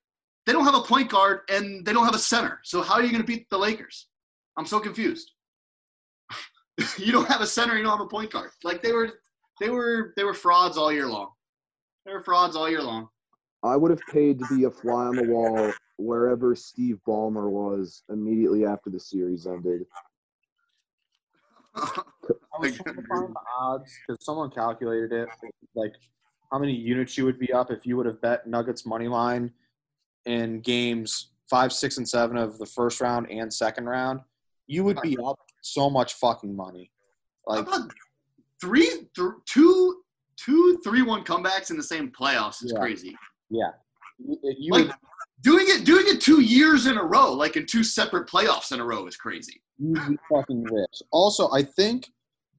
they 0.45 0.53
don't 0.53 0.65
have 0.65 0.75
a 0.75 0.81
point 0.81 1.09
guard 1.09 1.41
and 1.49 1.85
they 1.85 1.93
don't 1.93 2.05
have 2.05 2.15
a 2.15 2.19
center. 2.19 2.59
So 2.63 2.81
how 2.81 2.95
are 2.95 3.03
you 3.03 3.09
going 3.09 3.21
to 3.21 3.27
beat 3.27 3.49
the 3.49 3.57
Lakers? 3.57 4.07
I'm 4.57 4.65
so 4.65 4.79
confused. 4.79 5.31
you 6.97 7.11
don't 7.11 7.27
have 7.27 7.41
a 7.41 7.47
center, 7.47 7.75
you 7.75 7.83
don't 7.83 7.97
have 7.97 8.05
a 8.05 8.09
point 8.09 8.31
guard. 8.31 8.51
Like 8.63 8.81
they 8.81 8.91
were 8.91 9.09
they 9.59 9.69
were 9.69 10.13
they 10.15 10.23
were 10.23 10.33
frauds 10.33 10.77
all 10.77 10.91
year 10.91 11.07
long. 11.07 11.29
They 12.05 12.11
were 12.11 12.23
frauds 12.23 12.55
all 12.55 12.69
year 12.69 12.81
long. 12.81 13.09
I 13.63 13.75
would 13.75 13.89
have 13.89 14.01
paid 14.11 14.37
to 14.39 14.45
be 14.55 14.65
a 14.65 14.71
fly 14.71 15.05
on 15.05 15.15
the 15.15 15.23
wall 15.23 15.71
wherever 15.97 16.55
Steve 16.55 16.99
Ballmer 17.07 17.49
was 17.49 18.03
immediately 18.09 18.65
after 18.65 18.89
the 18.89 18.99
series 18.99 19.47
ended. 19.47 19.85
I 21.75 22.01
was 22.59 22.77
trying 22.77 22.95
to 22.95 23.01
find 23.09 23.33
the 23.33 23.39
odds 23.59 23.91
because 24.07 24.23
someone 24.23 24.51
calculated 24.51 25.11
it, 25.11 25.29
like 25.73 25.93
how 26.51 26.59
many 26.59 26.73
units 26.73 27.17
you 27.17 27.25
would 27.25 27.39
be 27.39 27.51
up 27.51 27.71
if 27.71 27.85
you 27.85 27.97
would 27.97 28.05
have 28.05 28.21
bet 28.21 28.45
Nuggets 28.47 28.85
money 28.85 29.07
line 29.07 29.51
in 30.25 30.61
games 30.61 31.31
five, 31.49 31.71
six, 31.71 31.97
and 31.97 32.07
seven 32.07 32.37
of 32.37 32.57
the 32.57 32.65
first 32.65 33.01
round 33.01 33.29
and 33.29 33.53
second 33.53 33.85
round. 33.85 34.19
You 34.67 34.83
would 34.83 34.99
be 35.01 35.15
up 35.23 35.39
so 35.61 35.89
much 35.89 36.13
fucking 36.15 36.55
money. 36.55 36.91
How 37.47 37.55
Like, 37.57 37.67
about 37.67 37.91
three, 38.59 38.87
th- 39.15 39.29
two, 39.45 40.01
two, 40.37 40.79
three, 40.83 41.03
one 41.03 41.23
comebacks 41.23 41.69
in 41.69 41.77
the 41.77 41.83
same 41.83 42.11
playoffs 42.11 42.63
is 42.63 42.71
Yeah. 42.73 42.79
crazy. 42.79 43.15
yeah, 43.51 43.71
you, 44.17 44.37
you 44.57 44.71
Like 44.71 44.87
would 44.87 44.95
doing 45.41 45.65
it, 45.67 45.85
doing 45.85 46.05
it 46.07 46.19
two 46.21 46.41
years 46.41 46.87
in 46.87 46.97
a 46.97 47.03
row, 47.03 47.31
like 47.31 47.55
in 47.57 47.67
two 47.67 47.83
separate 47.83 48.27
playoffs 48.27 48.71
in 48.71 48.79
a 48.79 48.85
row, 48.85 49.05
is 49.05 49.15
crazy. 49.17 49.61
you 49.77 50.17
fucking 50.31 50.63
rich. 50.63 51.01
Also, 51.11 51.51
I 51.51 51.61
think 51.61 52.11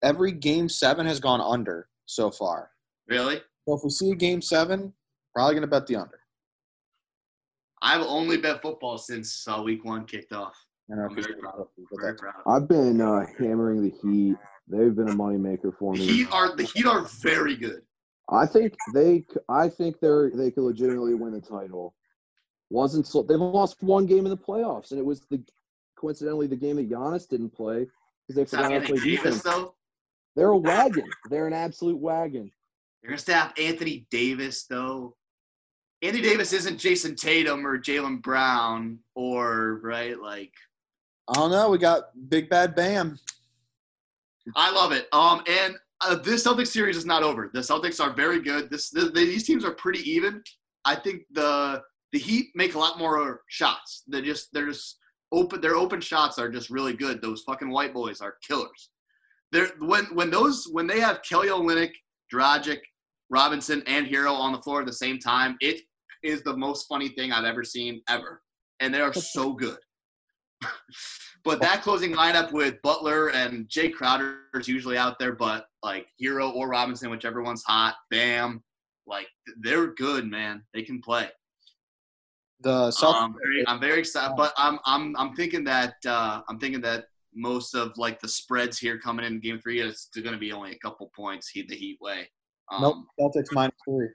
every 0.02 0.30
game 0.30 0.68
seven 0.68 1.06
has 1.06 1.18
gone 1.18 1.40
under 1.40 1.88
so 2.04 2.30
far. 2.30 2.70
Really, 3.08 3.40
So 3.66 3.74
if 3.74 3.80
we 3.82 3.90
see 3.90 4.10
a 4.12 4.14
game 4.14 4.40
seven, 4.40 4.92
probably 5.34 5.54
gonna 5.54 5.66
bet 5.66 5.86
the 5.88 5.96
under. 5.96 6.20
I've 7.86 8.02
only 8.02 8.36
bet 8.36 8.62
football 8.62 8.98
since 8.98 9.46
uh, 9.46 9.62
week 9.62 9.84
one 9.84 10.06
kicked 10.06 10.32
off. 10.32 10.56
I'm 10.90 10.98
very 11.14 11.34
proud. 11.34 11.54
but 11.56 12.00
Very 12.00 12.16
proud. 12.16 12.34
I've 12.44 12.66
been 12.66 13.00
uh, 13.00 13.26
hammering 13.38 13.82
the 13.82 13.94
Heat. 14.02 14.36
They've 14.68 14.94
been 14.94 15.08
a 15.08 15.14
moneymaker 15.14 15.72
for 15.78 15.92
me. 15.92 16.04
Heat 16.04 16.28
are 16.32 16.56
the 16.56 16.64
Heat 16.64 16.84
are 16.84 17.02
very 17.02 17.54
good. 17.54 17.82
I 18.28 18.44
think 18.44 18.74
they. 18.92 19.24
I 19.48 19.68
think 19.68 20.00
they're. 20.00 20.32
They 20.34 20.50
could 20.50 20.64
legitimately 20.64 21.14
win 21.14 21.32
the 21.32 21.40
title. 21.40 21.94
Wasn't 22.70 23.06
so. 23.06 23.22
They've 23.22 23.38
lost 23.38 23.80
one 23.80 24.04
game 24.04 24.26
in 24.26 24.30
the 24.30 24.36
playoffs, 24.36 24.90
and 24.90 24.98
it 24.98 25.06
was 25.06 25.20
the 25.30 25.40
coincidentally 25.96 26.48
the 26.48 26.56
game 26.56 26.76
that 26.76 26.90
Giannis 26.90 27.28
didn't 27.28 27.50
play 27.50 27.86
because 28.26 28.36
they 28.36 28.44
forgot 28.44 28.72
how 28.72 28.80
to 28.80 28.86
play 28.86 28.98
defense. 28.98 29.42
Though. 29.42 29.74
They're 30.34 30.48
a 30.48 30.56
wagon. 30.56 31.08
They're 31.30 31.46
an 31.46 31.52
absolute 31.52 31.98
wagon. 31.98 32.50
They're 33.00 33.10
gonna 33.10 33.18
stop 33.18 33.54
Anthony 33.56 34.08
Davis 34.10 34.64
though. 34.64 35.14
Anthony 36.02 36.22
Davis 36.22 36.52
isn't 36.52 36.78
Jayson 36.78 37.16
Tatum 37.16 37.66
or 37.66 37.78
Jaylen 37.78 38.22
Brown 38.22 38.98
or 39.14 39.80
right 39.82 40.20
like. 40.20 40.52
I 41.28 41.32
don't 41.34 41.50
know. 41.50 41.70
We 41.70 41.78
got 41.78 42.10
Big 42.28 42.48
Bad 42.48 42.74
Bam. 42.74 43.18
I 44.54 44.70
love 44.70 44.92
it. 44.92 45.08
Um, 45.12 45.42
and 45.48 45.74
uh, 46.02 46.16
this 46.16 46.46
Celtics 46.46 46.68
series 46.68 46.96
is 46.96 47.06
not 47.06 47.22
over. 47.22 47.50
The 47.52 47.60
Celtics 47.60 48.00
are 48.04 48.12
very 48.12 48.40
good. 48.40 48.70
This 48.70 48.90
the, 48.90 49.10
these 49.10 49.44
teams 49.44 49.64
are 49.64 49.72
pretty 49.72 50.08
even. 50.08 50.42
I 50.84 50.94
think 50.94 51.22
the 51.32 51.82
the 52.12 52.18
Heat 52.18 52.50
make 52.54 52.74
a 52.74 52.78
lot 52.78 52.98
more 52.98 53.42
shots. 53.48 54.04
They're 54.06 54.22
just 54.22 54.52
they're 54.52 54.68
just 54.68 54.98
open. 55.32 55.60
Their 55.60 55.74
open 55.76 56.00
shots 56.00 56.38
are 56.38 56.48
just 56.48 56.70
really 56.70 56.92
good. 56.92 57.20
Those 57.20 57.42
fucking 57.42 57.70
white 57.70 57.94
boys 57.94 58.20
are 58.20 58.36
killers. 58.46 58.90
They're 59.50 59.70
when 59.80 60.04
when 60.14 60.30
those 60.30 60.68
when 60.70 60.86
they 60.86 61.00
have 61.00 61.22
Kelly 61.22 61.48
Olynyk, 61.48 61.92
Dragic, 62.32 62.80
Robinson, 63.30 63.82
and 63.86 64.06
Herro 64.06 64.32
on 64.32 64.52
the 64.52 64.62
floor 64.62 64.80
at 64.80 64.86
the 64.86 64.92
same 64.92 65.18
time, 65.18 65.56
it 65.60 65.80
is 66.22 66.42
the 66.42 66.56
most 66.56 66.86
funny 66.86 67.08
thing 67.10 67.32
I've 67.32 67.44
ever 67.44 67.64
seen 67.64 68.02
ever, 68.08 68.42
and 68.80 68.92
they 68.92 69.00
are 69.00 69.12
so 69.14 69.52
good. 69.52 69.78
but 71.44 71.60
that 71.60 71.82
closing 71.82 72.12
lineup 72.14 72.52
with 72.52 72.80
Butler 72.82 73.28
and 73.28 73.68
Jay 73.68 73.88
Crowder 73.88 74.38
is 74.54 74.68
usually 74.68 74.96
out 74.96 75.18
there, 75.18 75.32
but 75.32 75.66
like 75.82 76.06
Herro 76.22 76.50
or 76.54 76.68
Robinson, 76.68 77.10
whichever 77.10 77.42
one's 77.42 77.62
hot, 77.64 77.96
Bam, 78.10 78.62
like 79.06 79.26
they're 79.60 79.94
good, 79.94 80.26
man. 80.26 80.62
They 80.74 80.82
can 80.82 81.00
play. 81.00 81.28
The 82.60 82.88
Celtics. 82.88 83.14
Um, 83.14 83.36
very, 83.42 83.68
I'm 83.68 83.80
very 83.80 84.00
excited, 84.00 84.34
but 84.36 84.52
I'm 84.56 84.78
I'm 84.86 85.14
I'm 85.16 85.34
thinking 85.34 85.62
that 85.64 85.94
uh, 86.06 86.40
I'm 86.48 86.58
thinking 86.58 86.80
that 86.82 87.04
most 87.34 87.74
of 87.74 87.92
like 87.98 88.18
the 88.20 88.28
spreads 88.28 88.78
here 88.78 88.98
coming 88.98 89.26
in 89.26 89.40
Game 89.40 89.60
Three 89.60 89.80
is 89.80 90.08
going 90.14 90.32
to 90.32 90.38
be 90.38 90.52
only 90.52 90.72
a 90.72 90.78
couple 90.78 91.10
points. 91.14 91.50
Heat 91.50 91.68
the 91.68 91.76
Heat 91.76 91.98
way. 92.00 92.28
Um, 92.70 92.82
nope. 92.82 92.96
Celtics 93.20 93.52
minus 93.52 93.74
three. 93.88 94.08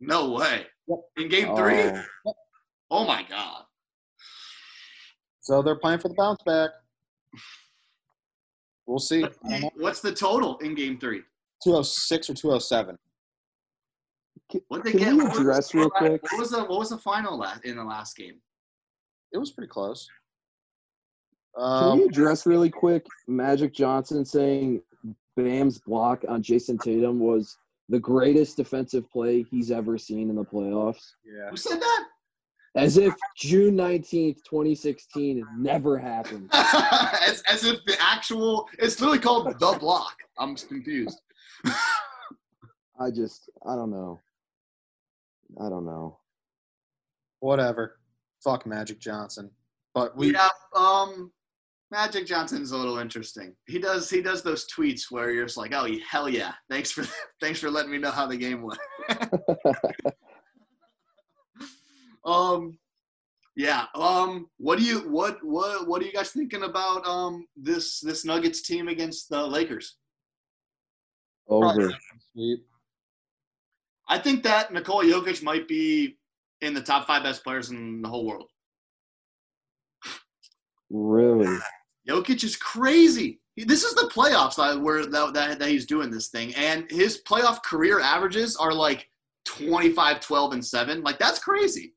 No 0.00 0.30
way. 0.32 0.66
Yep. 0.88 0.98
In 1.18 1.28
Game 1.28 1.56
Three. 1.56 1.82
Oh, 2.26 2.32
Oh 2.90 3.04
my 3.06 3.24
God. 3.28 3.62
So 5.40 5.62
they're 5.62 5.76
playing 5.76 5.98
for 6.00 6.08
the 6.08 6.14
bounce 6.14 6.42
back. 6.44 6.70
We'll 8.86 8.98
see. 8.98 9.24
What's 9.76 10.00
the 10.00 10.12
total 10.12 10.58
in 10.58 10.74
Game 10.74 10.98
Three? 10.98 11.22
206 11.62 12.30
or 12.30 12.34
207. 12.34 12.98
What 14.68 14.84
they 14.84 14.90
Can 14.90 15.00
get? 15.00 15.12
we 15.16 15.24
what 15.24 15.44
was- 15.46 15.74
real 15.74 15.88
quick? 15.90 16.22
What 16.22 16.38
was 16.38 16.50
the 16.50 16.64
what 16.64 16.78
was 16.78 16.90
the 16.90 16.98
final 16.98 17.38
last 17.38 17.64
in 17.64 17.76
the 17.76 17.84
last 17.84 18.16
game? 18.16 18.36
It 19.32 19.38
was 19.38 19.52
pretty 19.52 19.68
close. 19.70 20.06
Can 21.56 21.64
Um, 21.64 21.98
we 22.00 22.04
address 22.06 22.44
really 22.46 22.68
quick 22.70 23.06
Magic 23.26 23.72
Johnson 23.72 24.24
saying 24.24 24.82
Bam's 25.36 25.78
block 25.78 26.24
on 26.28 26.42
Jayson 26.42 26.78
Tatum 26.78 27.18
was 27.18 27.56
the 27.88 27.98
greatest 27.98 28.56
defensive 28.56 29.10
play 29.10 29.42
he's 29.42 29.70
ever 29.70 29.98
seen 29.98 30.30
in 30.30 30.36
the 30.36 30.44
playoffs? 30.44 31.12
yeah. 31.24 31.50
Who 31.50 31.56
said 31.56 31.80
that? 31.80 32.04
As 32.76 32.96
if 32.96 33.14
June 33.36 33.76
19th, 33.76 34.42
2016 34.44 35.46
never 35.56 35.96
happened. 35.96 36.50
as, 36.52 37.42
as 37.48 37.64
if 37.64 37.84
the 37.84 37.96
actual 38.00 38.68
it's 38.78 39.00
literally 39.00 39.20
called 39.20 39.46
the 39.46 39.78
block. 39.78 40.16
I'm 40.38 40.56
confused. 40.56 41.20
I 43.00 43.10
just, 43.14 43.48
I 43.64 43.76
don't 43.76 43.90
know. 43.90 44.20
I 45.60 45.68
don't 45.68 45.84
know. 45.86 46.18
Whatever. 47.38 47.98
Fuck 48.42 48.66
Magic 48.66 48.98
Johnson. 48.98 49.50
But 49.94 50.16
we 50.16 50.32
yeah, 50.32 50.48
um, 50.74 51.30
Magic 51.94 52.26
Johnson's 52.26 52.72
a 52.72 52.76
little 52.76 52.98
interesting. 52.98 53.54
He 53.66 53.78
does 53.78 54.10
he 54.10 54.20
does 54.20 54.42
those 54.42 54.66
tweets 54.66 55.12
where 55.12 55.30
you're 55.30 55.44
just 55.44 55.56
like, 55.56 55.72
oh 55.72 55.86
hell 56.10 56.28
yeah, 56.28 56.52
thanks 56.68 56.90
for 56.90 57.04
thanks 57.40 57.60
for 57.60 57.70
letting 57.70 57.92
me 57.92 57.98
know 57.98 58.10
how 58.10 58.26
the 58.26 58.36
game 58.36 58.62
went. 58.62 58.80
um, 62.24 62.76
yeah. 63.54 63.84
Um, 63.94 64.48
what 64.56 64.80
do 64.80 64.84
you 64.84 65.08
what 65.08 65.38
what 65.44 65.86
what 65.86 66.02
are 66.02 66.04
you 66.04 66.12
guys 66.12 66.32
thinking 66.32 66.64
about 66.64 67.06
um 67.06 67.46
this 67.56 68.00
this 68.00 68.24
Nuggets 68.24 68.62
team 68.62 68.88
against 68.88 69.28
the 69.28 69.46
Lakers? 69.46 69.96
Over. 71.48 71.94
sweep. 72.32 72.66
I 74.08 74.18
think 74.18 74.42
that 74.42 74.72
Nikola 74.72 75.04
Jokic 75.04 75.44
might 75.44 75.68
be 75.68 76.18
in 76.60 76.74
the 76.74 76.82
top 76.82 77.06
five 77.06 77.22
best 77.22 77.44
players 77.44 77.70
in 77.70 78.02
the 78.02 78.08
whole 78.08 78.26
world. 78.26 78.50
Really? 80.90 81.56
Jokic 82.08 82.44
is 82.44 82.56
crazy. 82.56 83.40
This 83.56 83.84
is 83.84 83.94
the 83.94 84.10
playoffs 84.12 84.56
that 84.56 84.80
where 84.80 85.06
that, 85.06 85.34
that, 85.34 85.58
that 85.58 85.68
he's 85.68 85.86
doing 85.86 86.10
this 86.10 86.28
thing, 86.28 86.54
and 86.54 86.90
his 86.90 87.22
playoff 87.26 87.62
career 87.62 88.00
averages 88.00 88.56
are 88.56 88.72
like 88.72 89.08
25, 89.44 90.20
12, 90.20 90.52
and 90.52 90.64
seven. 90.64 91.02
Like 91.02 91.18
that's 91.18 91.38
crazy. 91.38 91.94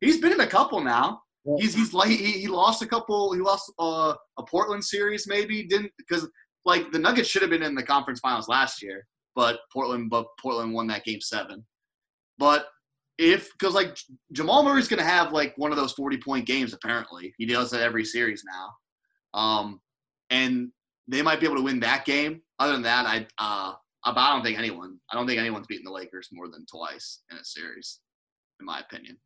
He's 0.00 0.20
been 0.20 0.32
in 0.32 0.40
a 0.40 0.46
couple 0.46 0.80
now. 0.80 1.22
Yeah. 1.44 1.56
He's 1.58 1.74
he's 1.74 1.92
like 1.92 2.08
he, 2.08 2.16
he 2.16 2.46
lost 2.46 2.82
a 2.82 2.86
couple. 2.86 3.32
He 3.32 3.40
lost 3.40 3.72
uh, 3.78 4.14
a 4.38 4.42
Portland 4.44 4.84
series 4.84 5.26
maybe 5.26 5.66
didn't 5.66 5.92
because 5.98 6.28
like 6.64 6.90
the 6.92 6.98
Nuggets 6.98 7.28
should 7.28 7.42
have 7.42 7.50
been 7.50 7.62
in 7.62 7.74
the 7.74 7.82
conference 7.82 8.20
finals 8.20 8.48
last 8.48 8.82
year, 8.82 9.06
but 9.34 9.60
Portland 9.72 10.10
but 10.10 10.26
Portland 10.40 10.72
won 10.72 10.86
that 10.88 11.04
game 11.04 11.20
seven. 11.20 11.64
But 12.38 12.66
if 13.18 13.50
because 13.58 13.74
like 13.74 13.96
Jamal 14.32 14.64
Murray's 14.64 14.88
gonna 14.88 15.04
have 15.04 15.32
like 15.32 15.54
one 15.56 15.70
of 15.70 15.76
those 15.76 15.92
forty 15.92 16.16
point 16.16 16.46
games 16.46 16.72
apparently 16.72 17.34
he 17.38 17.46
does 17.46 17.70
that 17.70 17.82
every 17.82 18.04
series 18.04 18.42
now, 18.46 18.68
um, 19.34 19.80
and 20.30 20.70
they 21.08 21.20
might 21.20 21.40
be 21.40 21.46
able 21.46 21.56
to 21.56 21.62
win 21.62 21.80
that 21.80 22.04
game. 22.06 22.40
Other 22.58 22.72
than 22.72 22.82
that, 22.82 23.04
I 23.06 23.26
uh, 23.38 23.74
I 24.04 24.32
don't 24.32 24.42
think 24.42 24.58
anyone. 24.58 24.98
I 25.10 25.14
don't 25.16 25.26
think 25.26 25.38
anyone's 25.38 25.66
beaten 25.66 25.84
the 25.84 25.90
Lakers 25.90 26.28
more 26.32 26.48
than 26.48 26.64
twice 26.66 27.22
in 27.30 27.36
a 27.36 27.44
series, 27.44 28.00
in 28.60 28.66
my 28.66 28.80
opinion. 28.80 29.18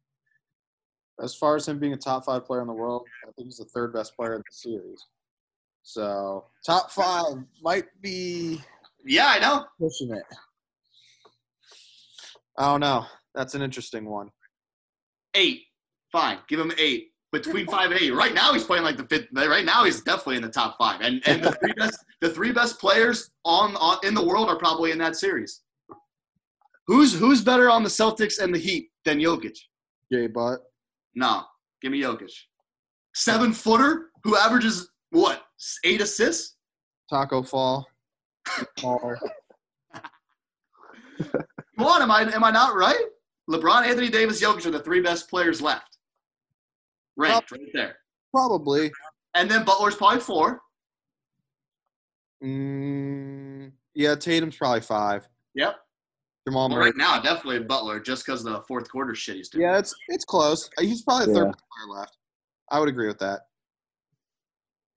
As 1.22 1.34
far 1.34 1.56
as 1.56 1.66
him 1.68 1.78
being 1.78 1.92
a 1.92 1.96
top 1.96 2.24
five 2.24 2.44
player 2.44 2.60
in 2.62 2.66
the 2.68 2.72
world, 2.72 3.06
I 3.26 3.32
think 3.32 3.46
he's 3.46 3.58
the 3.58 3.64
third 3.66 3.92
best 3.92 4.16
player 4.16 4.34
in 4.34 4.38
the 4.38 4.44
series. 4.52 5.04
So 5.82 6.46
top 6.64 6.90
five 6.90 7.34
might 7.62 7.86
be 8.00 8.60
Yeah, 9.04 9.26
I 9.26 9.38
know. 9.40 9.64
pushing 9.80 10.14
it. 10.14 10.22
I 12.56 12.66
don't 12.66 12.80
know. 12.80 13.06
That's 13.34 13.54
an 13.54 13.62
interesting 13.62 14.04
one. 14.04 14.30
Eight, 15.34 15.62
fine. 16.12 16.38
Give 16.48 16.60
him 16.60 16.72
eight. 16.78 17.12
Between 17.30 17.66
five 17.66 17.90
and 17.90 18.00
eight. 18.00 18.14
Right 18.14 18.32
now, 18.32 18.54
he's 18.54 18.64
playing 18.64 18.84
like 18.84 18.96
the 18.96 19.04
fifth. 19.04 19.28
Right 19.32 19.64
now, 19.64 19.84
he's 19.84 20.00
definitely 20.00 20.36
in 20.36 20.42
the 20.42 20.48
top 20.48 20.78
five. 20.78 21.02
And 21.02 21.22
and 21.26 21.44
the 21.44 21.52
three 21.52 21.74
best, 21.74 22.02
the 22.22 22.30
three 22.30 22.52
best 22.52 22.80
players 22.80 23.30
on, 23.44 23.76
on 23.76 23.98
in 24.02 24.14
the 24.14 24.24
world 24.24 24.48
are 24.48 24.56
probably 24.56 24.92
in 24.92 24.98
that 24.98 25.14
series. 25.14 25.60
Who's 26.86 27.18
who's 27.18 27.42
better 27.42 27.68
on 27.68 27.82
the 27.82 27.90
Celtics 27.90 28.42
and 28.42 28.54
the 28.54 28.58
Heat 28.58 28.88
than 29.04 29.18
Jokic? 29.18 29.58
Jay 30.10 30.26
Butt. 30.26 30.60
No, 31.14 31.44
give 31.82 31.92
me 31.92 32.00
Jokic. 32.00 32.32
Seven 33.14 33.52
footer 33.52 34.06
who 34.24 34.34
averages 34.36 34.88
what 35.10 35.42
eight 35.84 36.00
assists. 36.00 36.56
Tacko 37.12 37.46
Fall. 37.46 37.86
Fall. 38.80 39.16
Come 41.18 41.86
on, 41.86 42.00
am 42.02 42.10
I 42.10 42.22
am 42.32 42.42
I 42.42 42.50
not 42.50 42.74
right? 42.74 43.04
LeBron, 43.50 43.86
Anthony 43.86 44.08
Davis, 44.08 44.42
Jokic 44.42 44.64
are 44.66 44.70
the 44.70 44.80
three 44.80 45.00
best 45.00 45.28
players 45.28 45.60
left. 45.60 45.97
Ranked 47.18 47.50
right 47.52 47.60
there. 47.74 47.96
Probably. 48.32 48.90
And 49.34 49.50
then 49.50 49.64
Butler's 49.64 49.96
probably 49.96 50.20
four. 50.20 50.60
Mm, 52.42 53.72
yeah, 53.94 54.14
Tatum's 54.14 54.56
probably 54.56 54.80
five. 54.80 55.28
Yep. 55.54 55.76
Jamal 56.46 56.68
Well, 56.68 56.78
Murray. 56.78 56.86
right 56.86 56.96
now, 56.96 57.20
definitely 57.20 57.58
Butler, 57.64 58.00
just 58.00 58.24
because 58.24 58.42
the 58.42 58.62
fourth 58.68 58.88
quarter 58.90 59.14
shit 59.14 59.36
he's 59.36 59.48
doing. 59.50 59.62
Yeah, 59.64 59.78
it's 59.78 59.94
it's 60.08 60.24
close. 60.24 60.70
He's 60.78 61.02
probably 61.02 61.26
the 61.26 61.34
third 61.34 61.46
Yeah. 61.46 61.52
player 61.52 61.98
left. 62.00 62.16
I 62.70 62.78
would 62.80 62.88
agree 62.88 63.08
with 63.08 63.18
that. 63.18 63.40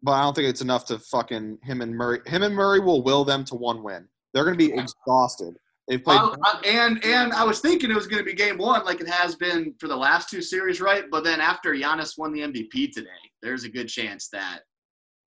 But 0.03 0.13
I 0.13 0.21
don't 0.23 0.35
think 0.35 0.47
it's 0.47 0.61
enough 0.61 0.85
to 0.85 0.99
fucking 0.99 1.59
him 1.63 1.81
and 1.81 1.95
Murray. 1.95 2.19
Him 2.25 2.43
and 2.43 2.55
Murray 2.55 2.79
will 2.79 3.03
will 3.03 3.23
them 3.25 3.43
to 3.45 3.55
one 3.55 3.83
win. 3.83 4.07
They're 4.33 4.45
going 4.45 4.57
to 4.57 4.67
be 4.67 4.73
exhausted. 4.73 5.55
They've 5.91 6.01
played. 6.01 6.21
I- 6.21 6.61
and 6.65 7.03
and 7.03 7.33
I 7.33 7.43
was 7.43 7.59
thinking 7.59 7.91
it 7.91 7.95
was 7.95 8.07
going 8.07 8.23
to 8.23 8.25
be 8.25 8.33
game 8.33 8.57
one, 8.57 8.85
like 8.85 9.01
it 9.01 9.09
has 9.09 9.35
been 9.35 9.75
for 9.77 9.89
the 9.89 9.95
last 9.97 10.29
two 10.29 10.41
series, 10.41 10.79
right? 10.79 11.03
But 11.11 11.25
then 11.25 11.41
after 11.41 11.73
Giannis 11.73 12.17
won 12.17 12.31
the 12.31 12.39
MVP 12.39 12.93
today, 12.93 13.09
there's 13.41 13.65
a 13.65 13.69
good 13.69 13.89
chance 13.89 14.29
that 14.29 14.61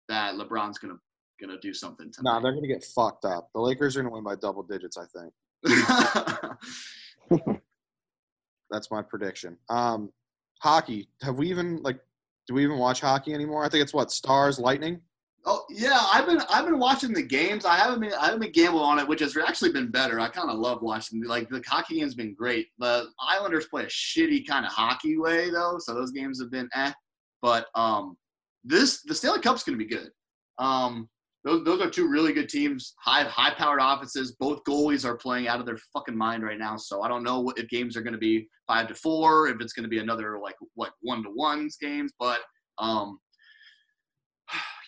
that 0.07 0.35
LeBron's 0.35 0.77
gonna 0.77 0.95
gonna 1.41 1.59
do 1.59 1.73
something 1.73 2.09
tonight. 2.13 2.23
no, 2.23 2.29
tonight. 2.39 2.43
they're 2.43 2.51
going 2.53 2.63
to 2.63 2.69
get 2.69 2.81
fucked 2.95 3.25
up. 3.25 3.49
The 3.53 3.59
Lakers 3.59 3.97
are 3.97 4.03
going 4.03 4.11
to 4.11 4.15
win 4.15 4.23
by 4.23 4.35
double 4.35 4.63
digits. 4.63 4.97
I 4.97 5.03
think 5.05 5.33
that's 8.71 8.89
my 8.89 9.01
prediction. 9.01 9.57
Um, 9.69 10.13
hockey. 10.61 11.09
Have 11.23 11.37
we 11.37 11.49
even 11.49 11.83
like? 11.83 11.99
Do 12.47 12.53
we 12.53 12.63
even 12.63 12.77
watch 12.77 13.01
hockey 13.01 13.33
anymore? 13.33 13.65
I 13.65 13.69
think 13.69 13.83
it's 13.83 13.93
what 13.93 14.11
Stars, 14.11 14.59
Lightning. 14.59 15.01
Oh 15.45 15.65
yeah, 15.69 15.99
I've 16.13 16.25
been 16.25 16.41
I've 16.49 16.65
been 16.65 16.79
watching 16.79 17.11
the 17.13 17.21
games. 17.21 17.65
I 17.65 17.75
haven't 17.75 17.99
been 17.99 18.13
I 18.13 18.25
haven't 18.25 18.39
been 18.39 18.51
gambling 18.51 18.85
on 18.85 18.99
it, 18.99 19.07
which 19.07 19.19
has 19.19 19.35
actually 19.35 19.73
been 19.73 19.91
better. 19.91 20.19
I 20.19 20.29
kind 20.29 20.49
of 20.49 20.57
love 20.57 20.81
watching 20.81 21.21
like 21.23 21.49
the 21.49 21.61
hockey 21.67 21.99
game's 21.99 22.15
been 22.15 22.33
great. 22.33 22.67
The 22.79 23.07
Islanders 23.19 23.67
play 23.67 23.83
a 23.83 23.87
shitty 23.87 24.47
kind 24.47 24.65
of 24.65 24.71
hockey 24.71 25.17
way 25.17 25.49
though, 25.49 25.77
so 25.79 25.93
those 25.93 26.11
games 26.11 26.39
have 26.39 26.49
been 26.49 26.69
eh. 26.75 26.93
But 27.41 27.67
um, 27.75 28.15
this 28.63 29.01
the 29.03 29.13
Stanley 29.13 29.41
Cup's 29.41 29.63
gonna 29.63 29.77
be 29.77 29.85
good. 29.85 30.09
Um, 30.59 31.09
those 31.43 31.65
those 31.65 31.81
are 31.81 31.89
two 31.89 32.07
really 32.07 32.31
good 32.31 32.47
teams, 32.47 32.93
high 33.01 33.23
high 33.23 33.53
powered 33.53 33.81
offenses. 33.81 34.37
Both 34.39 34.63
goalies 34.63 35.03
are 35.03 35.17
playing 35.17 35.49
out 35.49 35.59
of 35.59 35.65
their 35.65 35.77
fucking 35.91 36.17
mind 36.17 36.43
right 36.43 36.57
now. 36.57 36.77
So 36.77 37.01
I 37.01 37.09
don't 37.09 37.23
know 37.23 37.41
what, 37.41 37.59
if 37.59 37.67
games 37.67 37.97
are 37.97 38.01
gonna 38.01 38.17
be 38.17 38.47
five 38.65 38.87
to 38.87 38.95
four, 38.95 39.49
if 39.49 39.59
it's 39.59 39.73
gonna 39.73 39.89
be 39.89 39.99
another 39.99 40.39
like 40.39 40.55
what 40.75 40.93
one 41.01 41.21
to 41.23 41.29
ones 41.31 41.75
games, 41.81 42.13
but 42.17 42.39
um 42.77 43.19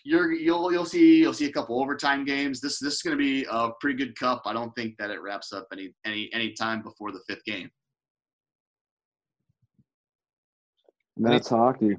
you're 0.05 0.31
you'll 0.31 0.71
you'll 0.71 0.85
see 0.85 1.17
you'll 1.17 1.33
see 1.33 1.47
a 1.47 1.51
couple 1.51 1.81
overtime 1.81 2.23
games. 2.23 2.61
This 2.61 2.79
this 2.79 2.93
is 2.95 3.01
going 3.01 3.17
to 3.17 3.21
be 3.21 3.45
a 3.49 3.71
pretty 3.81 3.97
good 3.97 4.17
cup. 4.17 4.43
I 4.45 4.53
don't 4.53 4.73
think 4.75 4.95
that 4.99 5.09
it 5.09 5.19
wraps 5.21 5.51
up 5.51 5.67
any 5.73 5.93
any 6.05 6.29
any 6.31 6.53
time 6.53 6.81
before 6.83 7.11
the 7.11 7.19
fifth 7.27 7.43
game. 7.43 7.69
And 11.17 11.25
that's 11.25 11.49
hockey. 11.49 11.95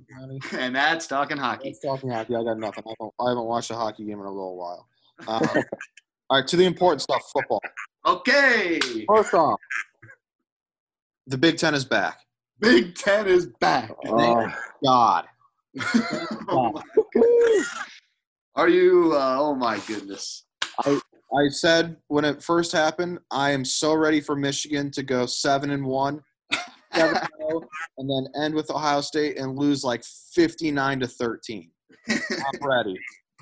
And 0.52 0.76
that's 0.76 1.06
talking 1.06 1.36
hockey. 1.38 1.68
Let's 1.68 1.80
talking 1.80 2.10
hockey. 2.10 2.36
I 2.36 2.44
got 2.44 2.58
nothing. 2.58 2.84
I 2.86 2.90
haven't, 3.00 3.14
I 3.20 3.28
haven't 3.30 3.44
watched 3.44 3.70
a 3.70 3.74
hockey 3.74 4.04
game 4.04 4.20
in 4.20 4.26
a 4.26 4.30
little 4.30 4.56
while. 4.56 4.86
Um, 5.26 5.40
all 6.30 6.38
right, 6.38 6.46
to 6.46 6.56
the 6.56 6.64
important 6.64 7.00
stuff. 7.02 7.22
Football. 7.32 7.62
Okay, 8.06 8.78
First 9.08 9.34
off, 9.34 9.58
the 11.26 11.38
Big 11.38 11.56
Ten 11.56 11.74
is 11.74 11.84
back. 11.84 12.18
Big 12.60 12.94
Ten 12.94 13.26
is 13.26 13.46
back. 13.58 13.90
Oh, 14.06 14.48
God. 14.84 15.24
Oh 16.48 16.72
my- 16.72 16.82
Are 18.56 18.70
you? 18.70 19.12
Uh, 19.12 19.36
oh 19.38 19.54
my 19.54 19.78
goodness. 19.86 20.46
I 20.84 20.98
I 21.36 21.48
said 21.50 21.96
when 22.08 22.24
it 22.24 22.42
first 22.42 22.72
happened, 22.72 23.18
I 23.30 23.50
am 23.50 23.66
so 23.66 23.92
ready 23.92 24.20
for 24.20 24.34
Michigan 24.34 24.90
to 24.92 25.02
go 25.02 25.26
seven 25.26 25.70
and 25.70 25.84
one, 25.84 26.22
seven 26.94 27.16
and 27.16 27.28
oh, 27.42 27.62
and 27.98 28.08
then 28.08 28.42
end 28.42 28.54
with 28.54 28.70
Ohio 28.70 29.02
State 29.02 29.38
and 29.38 29.58
lose 29.58 29.84
like 29.84 30.02
fifty 30.32 30.70
nine 30.70 31.00
to 31.00 31.06
thirteen. 31.06 31.70
I'm 32.08 32.66
ready. 32.66 32.94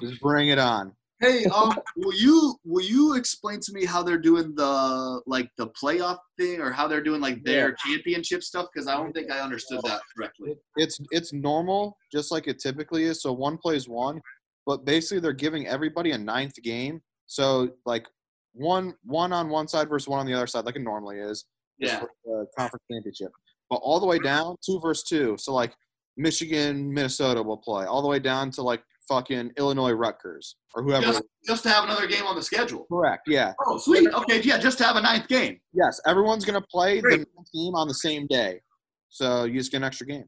Just 0.02 0.20
bring 0.20 0.48
it 0.48 0.58
on. 0.58 0.92
Hey, 1.20 1.44
um, 1.44 1.78
will 1.96 2.14
you 2.14 2.56
will 2.64 2.84
you 2.84 3.14
explain 3.14 3.60
to 3.60 3.72
me 3.72 3.84
how 3.84 4.02
they're 4.02 4.18
doing 4.18 4.52
the 4.56 5.22
like 5.26 5.48
the 5.56 5.68
playoff 5.68 6.18
thing 6.38 6.60
or 6.60 6.72
how 6.72 6.88
they're 6.88 7.02
doing 7.02 7.20
like 7.20 7.44
their 7.44 7.72
championship 7.74 8.42
stuff? 8.42 8.66
Because 8.74 8.88
I 8.88 8.96
don't 8.96 9.12
think 9.12 9.30
I 9.30 9.38
understood 9.38 9.80
that 9.84 10.00
correctly. 10.14 10.56
It's 10.76 10.98
it's 11.12 11.32
normal, 11.32 11.96
just 12.12 12.32
like 12.32 12.48
it 12.48 12.58
typically 12.58 13.04
is. 13.04 13.22
So 13.22 13.32
one 13.32 13.58
plays 13.58 13.88
one, 13.88 14.20
but 14.66 14.84
basically 14.84 15.20
they're 15.20 15.32
giving 15.32 15.66
everybody 15.66 16.12
a 16.12 16.18
ninth 16.18 16.54
game. 16.62 17.00
So 17.26 17.70
like 17.86 18.06
one 18.52 18.94
one 19.04 19.32
on 19.32 19.48
one 19.48 19.68
side 19.68 19.88
versus 19.88 20.08
one 20.08 20.20
on 20.20 20.26
the 20.26 20.34
other 20.34 20.46
side, 20.46 20.64
like 20.64 20.76
it 20.76 20.82
normally 20.82 21.18
is. 21.18 21.44
Yeah. 21.78 22.00
for 22.00 22.08
the 22.24 22.46
conference 22.56 22.84
championship. 22.90 23.32
But 23.68 23.76
all 23.76 23.98
the 23.98 24.06
way 24.06 24.18
down, 24.18 24.56
two 24.64 24.78
versus 24.80 25.04
two. 25.04 25.36
So 25.38 25.52
like 25.52 25.74
Michigan, 26.16 26.92
Minnesota 26.92 27.42
will 27.42 27.56
play 27.56 27.86
all 27.86 28.02
the 28.02 28.08
way 28.08 28.18
down 28.18 28.50
to 28.52 28.62
like 28.62 28.82
fucking 29.08 29.52
Illinois, 29.58 29.92
Rutgers 29.92 30.56
or 30.74 30.82
whoever. 30.82 31.06
Just, 31.06 31.22
just 31.46 31.62
to 31.64 31.68
have 31.70 31.84
another 31.84 32.06
game 32.06 32.24
on 32.24 32.36
the 32.36 32.42
schedule. 32.42 32.86
Correct. 32.90 33.22
Yeah. 33.26 33.52
Oh, 33.66 33.78
sweet. 33.78 34.08
Okay, 34.12 34.40
yeah, 34.42 34.58
just 34.58 34.78
to 34.78 34.84
have 34.84 34.96
a 34.96 35.02
ninth 35.02 35.28
game. 35.28 35.58
Yes. 35.72 36.00
Everyone's 36.06 36.44
gonna 36.44 36.64
play 36.70 37.00
Great. 37.00 37.20
the 37.20 37.44
team 37.52 37.74
on 37.74 37.88
the 37.88 37.94
same 37.94 38.26
day, 38.28 38.60
so 39.08 39.44
you 39.44 39.58
just 39.58 39.70
get 39.72 39.78
an 39.78 39.84
extra 39.84 40.06
game. 40.06 40.24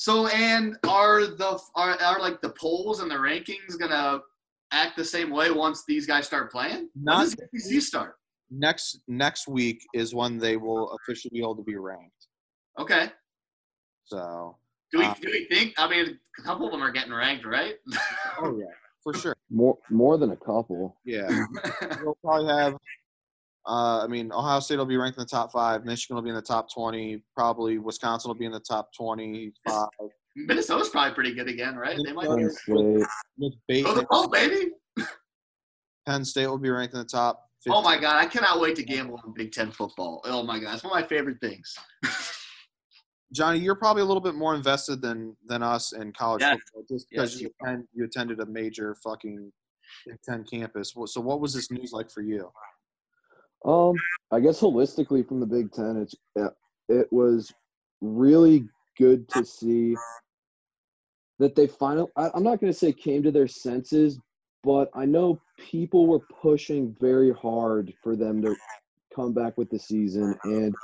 So, 0.00 0.28
and 0.28 0.76
are 0.86 1.22
the 1.26 1.58
are, 1.74 2.00
are 2.00 2.20
like 2.20 2.40
the 2.40 2.50
polls 2.50 3.00
and 3.00 3.10
the 3.10 3.16
rankings 3.16 3.76
gonna 3.76 4.20
act 4.70 4.96
the 4.96 5.04
same 5.04 5.28
way 5.28 5.50
once 5.50 5.82
these 5.88 6.06
guys 6.06 6.24
start 6.24 6.52
playing? 6.52 6.88
When 6.94 7.04
Not 7.04 7.22
does 7.22 7.34
the 7.34 7.80
start? 7.80 8.14
next 8.48 9.00
next 9.08 9.48
week 9.48 9.84
is 9.92 10.14
when 10.14 10.38
they 10.38 10.56
will 10.56 10.92
officially 10.92 11.30
be 11.32 11.40
able 11.40 11.56
to 11.56 11.64
be 11.64 11.74
ranked. 11.74 12.28
Okay. 12.78 13.10
So. 14.04 14.56
Do 14.92 15.00
we 15.00 15.04
Uh, 15.04 15.14
do 15.20 15.30
we 15.32 15.48
think? 15.50 15.74
I 15.76 15.88
mean, 15.88 16.16
a 16.38 16.42
couple 16.42 16.66
of 16.66 16.70
them 16.70 16.80
are 16.80 16.92
getting 16.92 17.12
ranked, 17.12 17.44
right? 17.44 17.74
Oh 18.40 18.56
yeah, 18.56 18.66
for 19.02 19.14
sure. 19.14 19.34
more 19.50 19.78
more 19.90 20.16
than 20.16 20.30
a 20.30 20.36
couple. 20.36 20.96
Yeah. 21.04 21.28
We'll 22.04 22.16
probably 22.22 22.46
have. 22.46 22.76
Uh, 23.68 24.02
I 24.02 24.06
mean, 24.06 24.32
Ohio 24.32 24.60
State 24.60 24.78
will 24.78 24.86
be 24.86 24.96
ranked 24.96 25.18
in 25.18 25.22
the 25.24 25.28
top 25.28 25.52
five. 25.52 25.84
Michigan 25.84 26.16
will 26.16 26.22
be 26.22 26.30
in 26.30 26.34
the 26.36 26.40
top 26.40 26.72
twenty. 26.72 27.22
Probably 27.36 27.76
Wisconsin 27.78 28.30
will 28.30 28.34
be 28.34 28.46
in 28.46 28.52
the 28.52 28.60
top 28.60 28.88
twenty-five. 28.96 29.88
Minnesota's 30.36 30.88
probably 30.88 31.14
pretty 31.14 31.34
good 31.34 31.48
again, 31.48 31.76
right? 31.76 31.98
They 32.02 32.12
might. 32.12 32.28
Penn 32.28 32.48
State. 32.50 33.06
With 33.36 33.54
Bait- 33.68 33.84
Go 33.84 34.22
the 34.22 34.28
baby! 34.32 35.06
Penn 36.06 36.24
State 36.24 36.46
will 36.46 36.56
be 36.58 36.70
ranked 36.70 36.94
in 36.94 37.00
the 37.00 37.04
top. 37.06 37.44
50. 37.64 37.76
Oh 37.76 37.82
my 37.82 37.98
god, 37.98 38.16
I 38.16 38.24
cannot 38.26 38.60
wait 38.60 38.74
to 38.76 38.82
gamble 38.84 39.20
on 39.22 39.34
Big 39.34 39.52
Ten 39.52 39.70
football. 39.70 40.22
Oh 40.24 40.42
my 40.42 40.58
god, 40.58 40.74
it's 40.74 40.82
one 40.84 40.96
of 40.96 41.02
my 41.02 41.06
favorite 41.06 41.36
things. 41.42 41.74
Johnny, 43.34 43.58
you're 43.58 43.74
probably 43.74 44.00
a 44.00 44.06
little 44.06 44.22
bit 44.22 44.34
more 44.34 44.54
invested 44.54 45.02
than 45.02 45.36
than 45.46 45.62
us 45.62 45.92
in 45.92 46.12
college 46.12 46.40
Yes. 46.40 46.56
football, 46.72 46.84
just 46.96 47.10
because 47.10 47.34
Yes, 47.34 47.42
you, 47.42 47.50
attend, 47.62 47.84
you 47.92 48.04
attended 48.06 48.40
a 48.40 48.46
major 48.46 48.94
fucking 49.04 49.52
Big 50.06 50.16
Ten 50.26 50.44
campus. 50.44 50.94
So, 51.06 51.20
what 51.20 51.40
was 51.40 51.52
this 51.52 51.70
news 51.70 51.90
like 51.92 52.10
for 52.10 52.22
you? 52.22 52.50
Um, 53.64 53.94
I 54.30 54.40
guess 54.40 54.60
holistically 54.60 55.26
from 55.26 55.40
the 55.40 55.46
Big 55.46 55.72
Ten, 55.72 55.96
it's 55.96 56.14
it 56.88 57.06
was 57.12 57.52
really 58.00 58.66
good 58.96 59.28
to 59.30 59.44
see 59.44 59.96
that 61.38 61.54
they 61.54 61.66
finally. 61.66 62.10
I, 62.16 62.30
I'm 62.34 62.42
not 62.42 62.60
going 62.60 62.72
to 62.72 62.78
say 62.78 62.92
came 62.92 63.22
to 63.22 63.30
their 63.30 63.48
senses, 63.48 64.18
but 64.62 64.90
I 64.94 65.04
know 65.04 65.40
people 65.58 66.06
were 66.06 66.20
pushing 66.40 66.94
very 67.00 67.32
hard 67.32 67.92
for 68.02 68.16
them 68.16 68.42
to 68.42 68.54
come 69.14 69.32
back 69.32 69.58
with 69.58 69.70
the 69.70 69.78
season, 69.78 70.38
and 70.44 70.74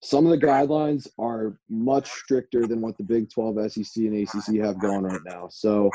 some 0.00 0.26
of 0.26 0.30
the 0.30 0.46
guidelines 0.46 1.08
are 1.18 1.58
much 1.68 2.08
stricter 2.10 2.66
than 2.66 2.80
what 2.80 2.96
the 2.96 3.04
Big 3.04 3.30
12, 3.30 3.72
SEC, 3.72 4.04
and 4.04 4.22
ACC 4.22 4.64
have 4.64 4.80
going 4.80 5.02
right 5.02 5.20
now. 5.26 5.48
So 5.50 5.90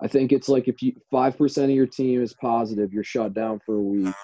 I 0.00 0.08
think 0.08 0.32
it's 0.32 0.48
like 0.48 0.68
if 0.68 0.82
you 0.82 0.94
five 1.10 1.36
percent 1.36 1.70
of 1.70 1.76
your 1.76 1.86
team 1.86 2.22
is 2.22 2.34
positive, 2.34 2.92
you're 2.92 3.04
shut 3.04 3.34
down 3.34 3.60
for 3.64 3.76
a 3.76 3.82
week. 3.82 4.14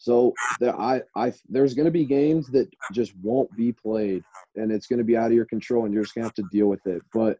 So 0.00 0.32
there, 0.60 0.74
I, 0.80 1.02
I, 1.14 1.30
there's 1.50 1.74
going 1.74 1.84
to 1.84 1.90
be 1.90 2.06
games 2.06 2.48
that 2.48 2.70
just 2.90 3.12
won't 3.22 3.54
be 3.54 3.70
played, 3.70 4.24
and 4.56 4.72
it's 4.72 4.86
going 4.86 4.98
to 4.98 5.04
be 5.04 5.14
out 5.14 5.26
of 5.26 5.34
your 5.34 5.44
control, 5.44 5.84
and 5.84 5.92
you're 5.92 6.04
just 6.04 6.14
going 6.14 6.22
to 6.22 6.28
have 6.28 6.34
to 6.36 6.48
deal 6.50 6.68
with 6.68 6.86
it. 6.86 7.02
But 7.12 7.38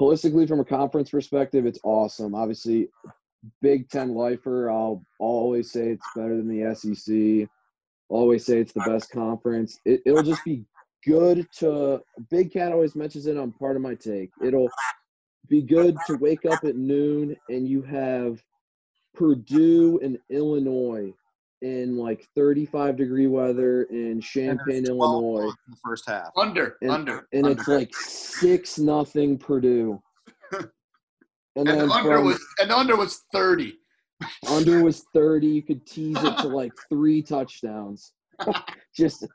holistically, 0.00 0.46
from 0.46 0.60
a 0.60 0.64
conference 0.64 1.10
perspective, 1.10 1.66
it's 1.66 1.80
awesome. 1.82 2.36
Obviously, 2.36 2.88
Big 3.62 3.88
Ten 3.88 4.14
lifer, 4.14 4.70
I'll 4.70 5.04
always 5.18 5.72
say 5.72 5.88
it's 5.88 6.06
better 6.14 6.36
than 6.36 6.46
the 6.46 6.72
SEC. 6.72 7.48
Always 8.08 8.46
say 8.46 8.58
it's 8.60 8.72
the 8.72 8.84
best 8.86 9.10
conference. 9.10 9.80
It, 9.84 10.02
it'll 10.06 10.22
just 10.22 10.44
be 10.44 10.64
good 11.04 11.48
to. 11.58 12.00
Big 12.30 12.52
Cat 12.52 12.70
always 12.70 12.94
mentions 12.94 13.26
it 13.26 13.36
on 13.36 13.50
Pardon 13.50 13.82
My 13.82 13.96
Take. 13.96 14.30
It'll 14.40 14.70
be 15.48 15.62
good 15.62 15.96
to 16.06 16.14
wake 16.18 16.46
up 16.46 16.62
at 16.62 16.76
noon 16.76 17.34
and 17.48 17.66
you 17.66 17.82
have 17.82 18.40
Purdue 19.16 19.98
and 20.00 20.16
Illinois 20.30 21.12
in 21.62 21.96
like 21.96 22.26
35 22.36 22.96
degree 22.96 23.28
weather 23.28 23.84
in 23.84 24.20
Champaign, 24.20 24.84
Illinois, 24.86 25.44
in 25.44 25.54
the 25.70 25.76
first 25.84 26.08
half. 26.08 26.30
Under, 26.36 26.76
and, 26.82 26.90
under, 26.90 27.28
and 27.32 27.46
under. 27.46 27.58
it's 27.58 27.68
like 27.68 27.94
six 27.94 28.78
nothing 28.78 29.38
Purdue. 29.38 30.00
And 31.54 31.68
and 31.68 31.80
then 31.80 31.92
under 31.92 32.16
from 32.16 32.24
was 32.24 32.40
and 32.60 32.72
under 32.72 32.96
was 32.96 33.24
thirty. 33.30 33.74
under 34.48 34.82
was 34.82 35.04
30, 35.14 35.46
you 35.46 35.62
could 35.62 35.86
tease 35.86 36.16
it 36.16 36.38
to 36.38 36.48
like 36.48 36.72
three 36.88 37.22
touchdowns. 37.22 38.12
just 38.96 39.26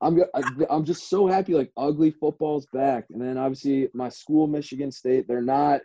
I'm 0.00 0.20
I- 0.34 0.66
I'm 0.68 0.84
just 0.84 1.08
so 1.08 1.28
happy 1.28 1.54
like 1.54 1.70
ugly 1.76 2.10
football's 2.10 2.66
back. 2.72 3.04
And 3.10 3.22
then 3.22 3.38
obviously 3.38 3.88
my 3.94 4.08
school 4.08 4.48
Michigan 4.48 4.90
State, 4.90 5.28
they're 5.28 5.42
not 5.42 5.80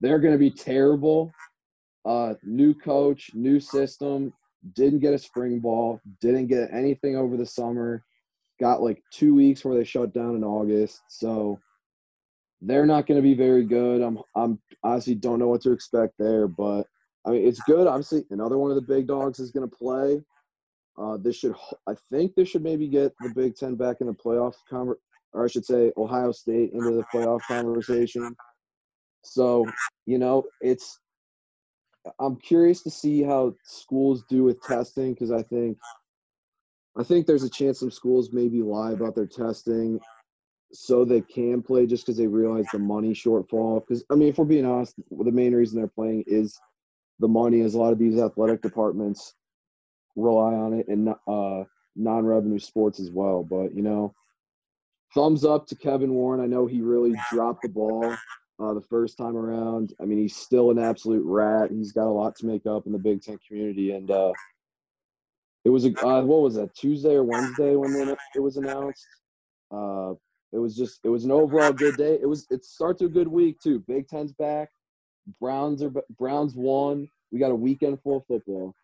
they're 0.00 0.18
going 0.18 0.34
to 0.34 0.38
be 0.38 0.50
terrible. 0.50 1.30
Uh 2.04 2.34
new 2.42 2.74
coach, 2.74 3.30
new 3.34 3.60
system, 3.60 4.32
didn't 4.74 5.00
get 5.00 5.14
a 5.14 5.18
spring 5.18 5.60
ball, 5.60 6.00
didn't 6.20 6.46
get 6.46 6.70
anything 6.72 7.16
over 7.16 7.36
the 7.36 7.46
summer. 7.46 8.04
Got 8.58 8.82
like 8.82 9.02
2 9.12 9.34
weeks 9.34 9.64
where 9.64 9.76
they 9.76 9.84
shut 9.84 10.14
down 10.14 10.34
in 10.34 10.44
August. 10.44 11.02
So 11.08 11.60
they're 12.62 12.86
not 12.86 13.06
going 13.06 13.16
to 13.16 13.22
be 13.22 13.34
very 13.34 13.64
good. 13.64 14.00
I'm 14.02 14.18
I'm 14.34 14.58
honestly 14.82 15.14
don't 15.14 15.38
know 15.38 15.48
what 15.48 15.60
to 15.62 15.72
expect 15.72 16.14
there, 16.18 16.48
but 16.48 16.86
I 17.26 17.30
mean, 17.30 17.46
it's 17.46 17.60
good. 17.60 17.86
Obviously, 17.86 18.24
another 18.30 18.56
one 18.56 18.70
of 18.70 18.76
the 18.76 18.82
big 18.82 19.06
dogs 19.06 19.40
is 19.40 19.50
going 19.50 19.68
to 19.68 19.76
play. 19.76 20.22
Uh, 20.98 21.18
this 21.20 21.36
should, 21.36 21.54
I 21.86 21.94
think, 22.10 22.34
this 22.34 22.48
should 22.48 22.62
maybe 22.62 22.88
get 22.88 23.12
the 23.20 23.30
Big 23.34 23.56
Ten 23.56 23.74
back 23.74 23.96
in 24.00 24.06
the 24.06 24.14
playoff 24.14 24.54
conver- 24.70 24.96
or 25.32 25.44
I 25.44 25.48
should 25.48 25.66
say, 25.66 25.92
Ohio 25.98 26.32
State 26.32 26.72
into 26.72 26.92
the 26.92 27.04
playoff 27.12 27.40
conversation. 27.46 28.34
So, 29.22 29.66
you 30.06 30.18
know, 30.18 30.44
it's. 30.60 31.00
I'm 32.20 32.36
curious 32.36 32.82
to 32.82 32.90
see 32.90 33.22
how 33.22 33.54
schools 33.64 34.24
do 34.28 34.44
with 34.44 34.62
testing 34.62 35.14
because 35.14 35.30
I 35.30 35.42
think, 35.42 35.78
I 36.96 37.02
think 37.02 37.26
there's 37.26 37.44
a 37.44 37.50
chance 37.50 37.80
some 37.80 37.90
schools 37.90 38.32
maybe 38.32 38.62
lie 38.62 38.92
about 38.92 39.14
their 39.14 39.26
testing, 39.26 40.00
so 40.72 41.04
they 41.04 41.20
can 41.20 41.62
play 41.62 41.86
just 41.86 42.04
because 42.04 42.18
they 42.18 42.26
realize 42.26 42.66
the 42.72 42.78
money 42.78 43.12
shortfall. 43.12 43.80
Because 43.80 44.04
I 44.10 44.14
mean, 44.14 44.28
if 44.28 44.38
we're 44.38 44.44
being 44.44 44.66
honest, 44.66 44.94
the 45.10 45.30
main 45.30 45.54
reason 45.54 45.78
they're 45.78 45.88
playing 45.88 46.24
is 46.26 46.58
the 47.18 47.28
money 47.28 47.60
as 47.60 47.74
a 47.74 47.78
lot 47.78 47.92
of 47.92 47.98
these 47.98 48.18
athletic 48.18 48.62
departments 48.62 49.34
rely 50.16 50.54
on 50.54 50.72
it 50.72 50.88
and 50.88 51.14
uh, 51.28 51.64
non-revenue 51.94 52.58
sports 52.58 53.00
as 53.00 53.10
well. 53.10 53.42
But 53.42 53.74
you 53.74 53.82
know, 53.82 54.14
thumbs 55.14 55.44
up 55.44 55.66
to 55.68 55.76
Kevin 55.76 56.14
Warren. 56.14 56.40
I 56.40 56.46
know 56.46 56.66
he 56.66 56.80
really 56.80 57.14
dropped 57.32 57.62
the 57.62 57.68
ball 57.68 58.16
uh, 58.58 58.74
the 58.74 58.80
first 58.82 59.18
time 59.18 59.36
around. 59.36 59.94
I 60.00 60.04
mean, 60.04 60.18
he's 60.18 60.36
still 60.36 60.70
an 60.70 60.78
absolute 60.78 61.24
rat. 61.24 61.70
He's 61.70 61.92
got 61.92 62.06
a 62.06 62.10
lot 62.10 62.36
to 62.36 62.46
make 62.46 62.66
up 62.66 62.86
in 62.86 62.92
the 62.92 62.98
Big 62.98 63.22
Ten 63.22 63.38
community, 63.46 63.92
and 63.92 64.10
uh, 64.10 64.32
it 65.64 65.70
was 65.70 65.84
a 65.84 66.06
uh, 66.06 66.22
what 66.22 66.42
was 66.42 66.54
that 66.54 66.74
Tuesday 66.74 67.14
or 67.14 67.24
Wednesday 67.24 67.76
when 67.76 68.16
it 68.34 68.40
was 68.40 68.56
announced. 68.56 69.06
Uh, 69.70 70.14
it 70.52 70.58
was 70.58 70.76
just 70.76 71.00
it 71.04 71.08
was 71.08 71.24
an 71.24 71.32
overall 71.32 71.72
good 71.72 71.96
day. 71.96 72.18
It 72.20 72.26
was 72.26 72.46
it 72.50 72.64
starts 72.64 73.02
a 73.02 73.08
good 73.08 73.28
week 73.28 73.60
too. 73.60 73.80
Big 73.80 74.08
Ten's 74.08 74.32
back. 74.32 74.70
Browns 75.40 75.82
are 75.82 75.92
Browns 76.18 76.54
won. 76.54 77.08
We 77.32 77.38
got 77.38 77.50
a 77.50 77.56
weekend 77.56 78.00
full 78.02 78.18
of 78.18 78.26
football. 78.26 78.74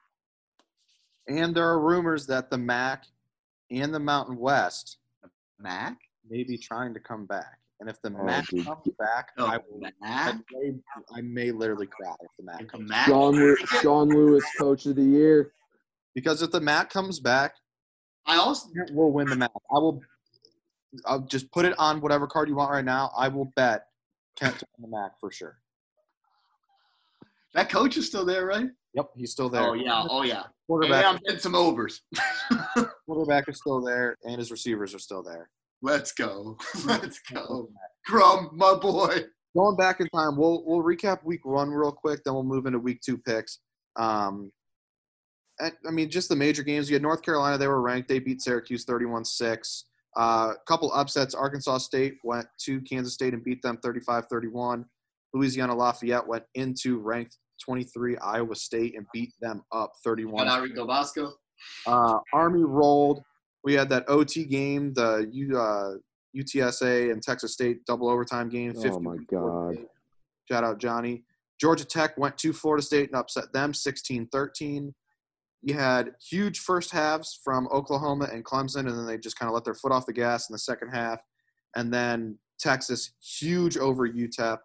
And 1.28 1.54
there 1.54 1.68
are 1.68 1.78
rumors 1.78 2.26
that 2.26 2.50
the 2.50 2.58
MAC 2.58 3.04
and 3.70 3.94
the 3.94 4.00
Mountain 4.00 4.36
West 4.36 4.98
Mac? 5.58 5.96
may 6.28 6.44
be 6.44 6.58
trying 6.58 6.94
to 6.94 7.00
come 7.00 7.26
back. 7.26 7.58
And 7.82 7.90
if 7.90 8.00
the 8.00 8.14
Oh, 8.16 8.22
MAC 8.24 8.46
dude. 8.46 8.64
comes 8.64 8.86
back, 8.96 9.30
No, 9.36 9.46
I, 9.46 9.58
will, 9.68 9.80
I, 10.04 10.34
may, 10.52 10.72
I 11.12 11.20
may 11.20 11.50
literally 11.50 11.88
cry 11.88 12.14
if 12.20 12.30
the 12.38 12.44
MAC 12.44 12.60
If 12.60 12.68
comes 12.68 12.88
back. 12.88 13.08
Sean, 13.08 13.56
Sean 13.80 14.08
Lewis, 14.08 14.44
Coach 14.56 14.86
of 14.86 14.94
the 14.94 15.02
Year. 15.02 15.52
Because 16.14 16.42
if 16.42 16.52
the 16.52 16.60
MAC 16.60 16.90
comes 16.90 17.18
back, 17.18 17.56
I 18.24 18.36
also 18.36 18.68
we'll 18.92 19.10
win 19.10 19.26
the 19.26 19.34
MAC. 19.34 19.50
I 19.74 19.78
will. 19.80 20.00
I'll 21.06 21.22
just 21.22 21.50
put 21.50 21.64
it 21.64 21.76
on 21.76 22.00
whatever 22.00 22.28
card 22.28 22.48
you 22.48 22.54
want 22.54 22.70
right 22.70 22.84
now. 22.84 23.10
I 23.18 23.26
will 23.26 23.46
bet 23.56 23.86
Kent 24.38 24.60
to 24.60 24.66
win 24.78 24.88
the 24.88 24.96
MAC 24.96 25.18
for 25.18 25.32
sure. 25.32 25.56
that 27.54 27.68
coach 27.68 27.96
is 27.96 28.06
still 28.06 28.24
there, 28.24 28.46
right? 28.46 28.68
Yep, 28.94 29.10
he's 29.16 29.32
still 29.32 29.48
there. 29.48 29.62
Oh 29.62 29.72
yeah, 29.72 30.04
oh 30.08 30.22
yeah. 30.22 30.42
And 30.42 30.52
Quarterback, 30.68 31.04
I'm 31.04 31.18
getting 31.26 31.40
some 31.40 31.56
overs. 31.56 32.02
quarterback 33.06 33.48
is 33.48 33.56
still 33.56 33.80
there, 33.82 34.16
and 34.24 34.38
his 34.38 34.52
receivers 34.52 34.94
are 34.94 35.00
still 35.00 35.24
there. 35.24 35.50
Let's 35.82 36.12
go. 36.12 36.56
Let's 36.84 37.20
go. 37.32 37.68
Crum, 38.06 38.50
my 38.52 38.74
boy. 38.74 39.24
Going 39.54 39.76
back 39.76 40.00
in 40.00 40.08
time, 40.14 40.36
we'll 40.36 40.64
we'll 40.64 40.82
recap 40.82 41.24
week 41.24 41.44
one 41.44 41.68
real 41.68 41.92
quick, 41.92 42.22
then 42.24 42.32
we'll 42.34 42.42
move 42.42 42.66
into 42.66 42.78
week 42.78 43.00
two 43.04 43.18
picks. 43.18 43.58
Um, 43.96 44.50
I 45.60 45.72
I 45.86 45.90
mean, 45.90 46.08
just 46.08 46.28
the 46.30 46.36
major 46.36 46.62
games. 46.62 46.88
You 46.88 46.94
had 46.94 47.02
North 47.02 47.22
Carolina; 47.22 47.58
they 47.58 47.68
were 47.68 47.82
ranked. 47.82 48.08
They 48.08 48.18
beat 48.18 48.40
Syracuse 48.40 48.86
31-6. 48.86 49.82
A 50.14 50.20
uh, 50.20 50.54
couple 50.66 50.92
upsets. 50.92 51.34
Arkansas 51.34 51.78
State 51.78 52.16
went 52.22 52.46
to 52.64 52.80
Kansas 52.82 53.14
State 53.14 53.34
and 53.34 53.42
beat 53.42 53.62
them 53.62 53.78
35-31. 53.78 54.84
Louisiana 55.32 55.74
Lafayette 55.74 56.26
went 56.26 56.44
into 56.54 56.98
ranked 56.98 57.38
23 57.64 58.18
Iowa 58.18 58.54
State 58.54 58.94
and 58.96 59.06
beat 59.12 59.32
them 59.40 59.62
up 59.72 59.92
31. 60.04 60.46
Shout 60.46 60.48
out 60.48 60.62
Rico 60.62 60.86
Vasco. 60.86 61.32
Uh, 61.86 62.18
Army 62.32 62.62
rolled. 62.62 63.22
We 63.64 63.74
had 63.74 63.88
that 63.90 64.04
OT 64.08 64.44
game, 64.44 64.92
the 64.94 65.28
U, 65.30 65.58
uh, 65.58 65.94
UTSA 66.36 67.12
and 67.12 67.22
Texas 67.22 67.52
State 67.52 67.84
double 67.84 68.08
overtime 68.08 68.48
game. 68.48 68.74
Oh, 68.84 69.00
my 69.00 69.16
God. 69.30 69.78
Shout 70.50 70.64
out 70.64 70.78
Johnny. 70.78 71.24
Georgia 71.60 71.84
Tech 71.84 72.18
went 72.18 72.36
to 72.38 72.52
Florida 72.52 72.82
State 72.82 73.10
and 73.10 73.16
upset 73.16 73.52
them 73.52 73.72
16-13. 73.72 74.92
You 75.62 75.74
had 75.74 76.14
huge 76.20 76.58
first 76.58 76.90
halves 76.90 77.38
from 77.44 77.68
Oklahoma 77.68 78.28
and 78.32 78.44
Clemson, 78.44 78.88
and 78.88 78.98
then 78.98 79.06
they 79.06 79.16
just 79.16 79.38
kind 79.38 79.48
of 79.48 79.54
let 79.54 79.64
their 79.64 79.74
foot 79.74 79.92
off 79.92 80.06
the 80.06 80.12
gas 80.12 80.48
in 80.50 80.54
the 80.54 80.58
second 80.58 80.88
half. 80.88 81.20
And 81.76 81.94
then 81.94 82.38
Texas, 82.58 83.12
huge 83.22 83.76
over 83.76 84.08
UTEP, 84.08 84.58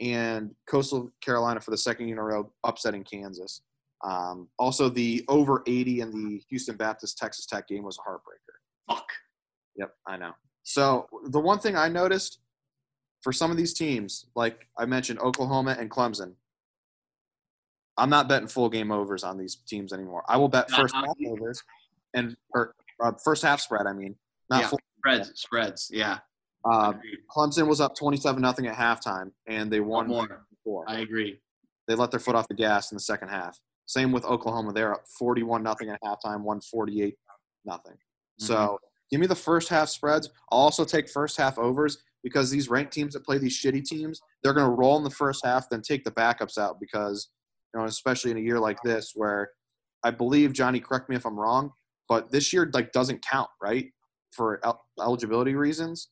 and 0.00 0.54
Coastal 0.68 1.10
Carolina 1.20 1.60
for 1.60 1.72
the 1.72 1.78
second 1.78 2.06
year 2.06 2.16
in 2.16 2.20
a 2.20 2.22
row, 2.22 2.52
upsetting 2.64 3.02
Kansas. 3.02 3.62
Um, 4.06 4.48
also, 4.58 4.88
the 4.88 5.24
over 5.28 5.62
80 5.66 6.00
in 6.00 6.10
the 6.12 6.40
Houston 6.48 6.76
Baptist 6.76 7.18
Texas 7.18 7.44
Tech 7.46 7.66
game 7.66 7.82
was 7.82 7.98
a 7.98 8.08
heartbreaker. 8.08 8.94
Fuck. 8.94 9.08
Yep, 9.76 9.92
I 10.06 10.16
know. 10.16 10.32
So 10.62 11.08
the 11.28 11.40
one 11.40 11.58
thing 11.58 11.76
I 11.76 11.88
noticed 11.88 12.38
for 13.22 13.32
some 13.32 13.50
of 13.50 13.56
these 13.56 13.74
teams, 13.74 14.26
like 14.36 14.66
I 14.78 14.86
mentioned, 14.86 15.18
Oklahoma 15.18 15.76
and 15.78 15.90
Clemson, 15.90 16.34
I'm 17.96 18.10
not 18.10 18.28
betting 18.28 18.48
full 18.48 18.68
game 18.68 18.92
overs 18.92 19.24
on 19.24 19.38
these 19.38 19.56
teams 19.56 19.92
anymore. 19.92 20.22
I 20.28 20.36
will 20.36 20.48
bet 20.48 20.70
first 20.70 20.94
half 20.94 21.06
overs 21.26 21.62
and 22.14 22.36
or 22.54 22.74
uh, 23.02 23.12
first 23.24 23.42
half 23.42 23.60
spread. 23.60 23.86
I 23.86 23.92
mean, 23.92 24.14
not 24.50 24.62
Yeah. 24.62 24.68
full. 24.68 24.78
Spreads, 24.98 25.32
spreads. 25.34 25.90
Yeah. 25.92 26.18
Uh, 26.64 26.94
Clemson 27.34 27.68
was 27.68 27.80
up 27.80 27.94
27 27.96 28.40
nothing 28.42 28.66
at 28.66 28.74
halftime, 28.76 29.30
and 29.46 29.70
they 29.70 29.80
One 29.80 30.08
won 30.08 30.28
more. 30.28 30.46
four. 30.64 30.84
I 30.88 30.98
agree. 31.00 31.40
They 31.86 31.94
let 31.94 32.10
their 32.10 32.18
foot 32.20 32.34
off 32.34 32.48
the 32.48 32.54
gas 32.54 32.90
in 32.90 32.96
the 32.96 33.00
second 33.00 33.28
half. 33.28 33.58
Same 33.86 34.12
with 34.12 34.24
Oklahoma; 34.24 34.72
they're 34.72 34.94
up 34.94 35.06
41 35.18 35.62
nothing 35.62 35.88
at 35.88 36.00
halftime, 36.02 36.42
won 36.42 36.60
48 36.60 37.14
nothing. 37.64 37.92
Mm-hmm. 37.92 38.44
So 38.44 38.78
give 39.10 39.20
me 39.20 39.26
the 39.26 39.34
first 39.34 39.68
half 39.68 39.88
spreads. 39.88 40.30
I'll 40.50 40.58
also 40.60 40.84
take 40.84 41.08
first 41.08 41.36
half 41.36 41.58
overs 41.58 41.98
because 42.22 42.50
these 42.50 42.68
ranked 42.68 42.92
teams 42.92 43.14
that 43.14 43.24
play 43.24 43.38
these 43.38 43.56
shitty 43.56 43.84
teams, 43.84 44.20
they're 44.42 44.52
going 44.52 44.68
to 44.68 44.74
roll 44.74 44.96
in 44.96 45.04
the 45.04 45.10
first 45.10 45.44
half, 45.44 45.68
then 45.70 45.80
take 45.80 46.02
the 46.02 46.10
backups 46.10 46.58
out 46.58 46.80
because, 46.80 47.28
you 47.72 47.78
know, 47.78 47.86
especially 47.86 48.32
in 48.32 48.36
a 48.36 48.40
year 48.40 48.58
like 48.58 48.78
this 48.82 49.12
where 49.14 49.50
I 50.02 50.10
believe 50.10 50.52
Johnny, 50.52 50.80
correct 50.80 51.08
me 51.08 51.16
if 51.16 51.24
I'm 51.24 51.38
wrong, 51.38 51.72
but 52.08 52.30
this 52.30 52.52
year 52.52 52.68
like 52.72 52.92
doesn't 52.92 53.24
count, 53.24 53.48
right, 53.62 53.86
for 54.32 54.60
el- 54.64 54.84
eligibility 55.00 55.54
reasons. 55.54 56.08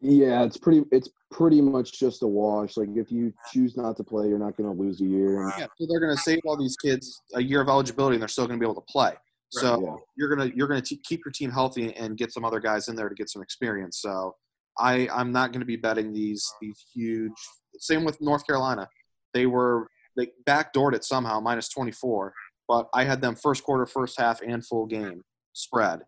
Yeah, 0.00 0.44
it's 0.44 0.56
pretty. 0.56 0.84
It's 0.92 1.08
pretty 1.30 1.60
much 1.60 1.98
just 1.98 2.22
a 2.22 2.26
wash. 2.26 2.76
Like 2.76 2.90
if 2.94 3.10
you 3.10 3.32
choose 3.52 3.76
not 3.76 3.96
to 3.96 4.04
play, 4.04 4.28
you're 4.28 4.38
not 4.38 4.56
going 4.56 4.72
to 4.72 4.80
lose 4.80 5.00
a 5.00 5.04
year. 5.04 5.42
Yeah, 5.58 5.66
so 5.78 5.86
they're 5.88 6.00
going 6.00 6.14
to 6.16 6.22
save 6.22 6.38
all 6.46 6.56
these 6.56 6.76
kids 6.76 7.20
a 7.34 7.42
year 7.42 7.60
of 7.60 7.68
eligibility, 7.68 8.14
and 8.14 8.22
they're 8.22 8.28
still 8.28 8.46
going 8.46 8.58
to 8.60 8.64
be 8.64 8.70
able 8.70 8.80
to 8.80 8.92
play. 8.92 9.12
So 9.50 9.80
Yeah. 9.82 9.96
you're 10.16 10.28
gonna 10.36 10.52
you're 10.54 10.68
gonna 10.68 10.82
t- 10.82 11.00
keep 11.04 11.22
your 11.24 11.32
team 11.32 11.50
healthy 11.50 11.94
and 11.96 12.16
get 12.18 12.32
some 12.32 12.44
other 12.44 12.60
guys 12.60 12.88
in 12.88 12.94
there 12.96 13.08
to 13.08 13.14
get 13.14 13.30
some 13.30 13.40
experience. 13.42 13.98
So 14.00 14.36
I 14.78 15.08
I'm 15.12 15.32
not 15.32 15.52
going 15.52 15.60
to 15.60 15.66
be 15.66 15.76
betting 15.76 16.12
these 16.12 16.52
these 16.60 16.78
huge. 16.94 17.32
Same 17.78 18.04
with 18.04 18.20
North 18.20 18.46
Carolina. 18.46 18.88
they 19.34 19.46
were 19.46 19.88
they 20.16 20.28
backdoored 20.46 20.94
it 20.94 21.04
somehow 21.04 21.40
minus 21.40 21.68
24, 21.70 22.34
but 22.68 22.88
I 22.92 23.04
had 23.04 23.20
them 23.22 23.34
first 23.36 23.62
quarter, 23.64 23.86
first 23.86 24.18
half, 24.20 24.40
and 24.42 24.64
full 24.66 24.84
game 24.86 25.22
spread, 25.54 26.00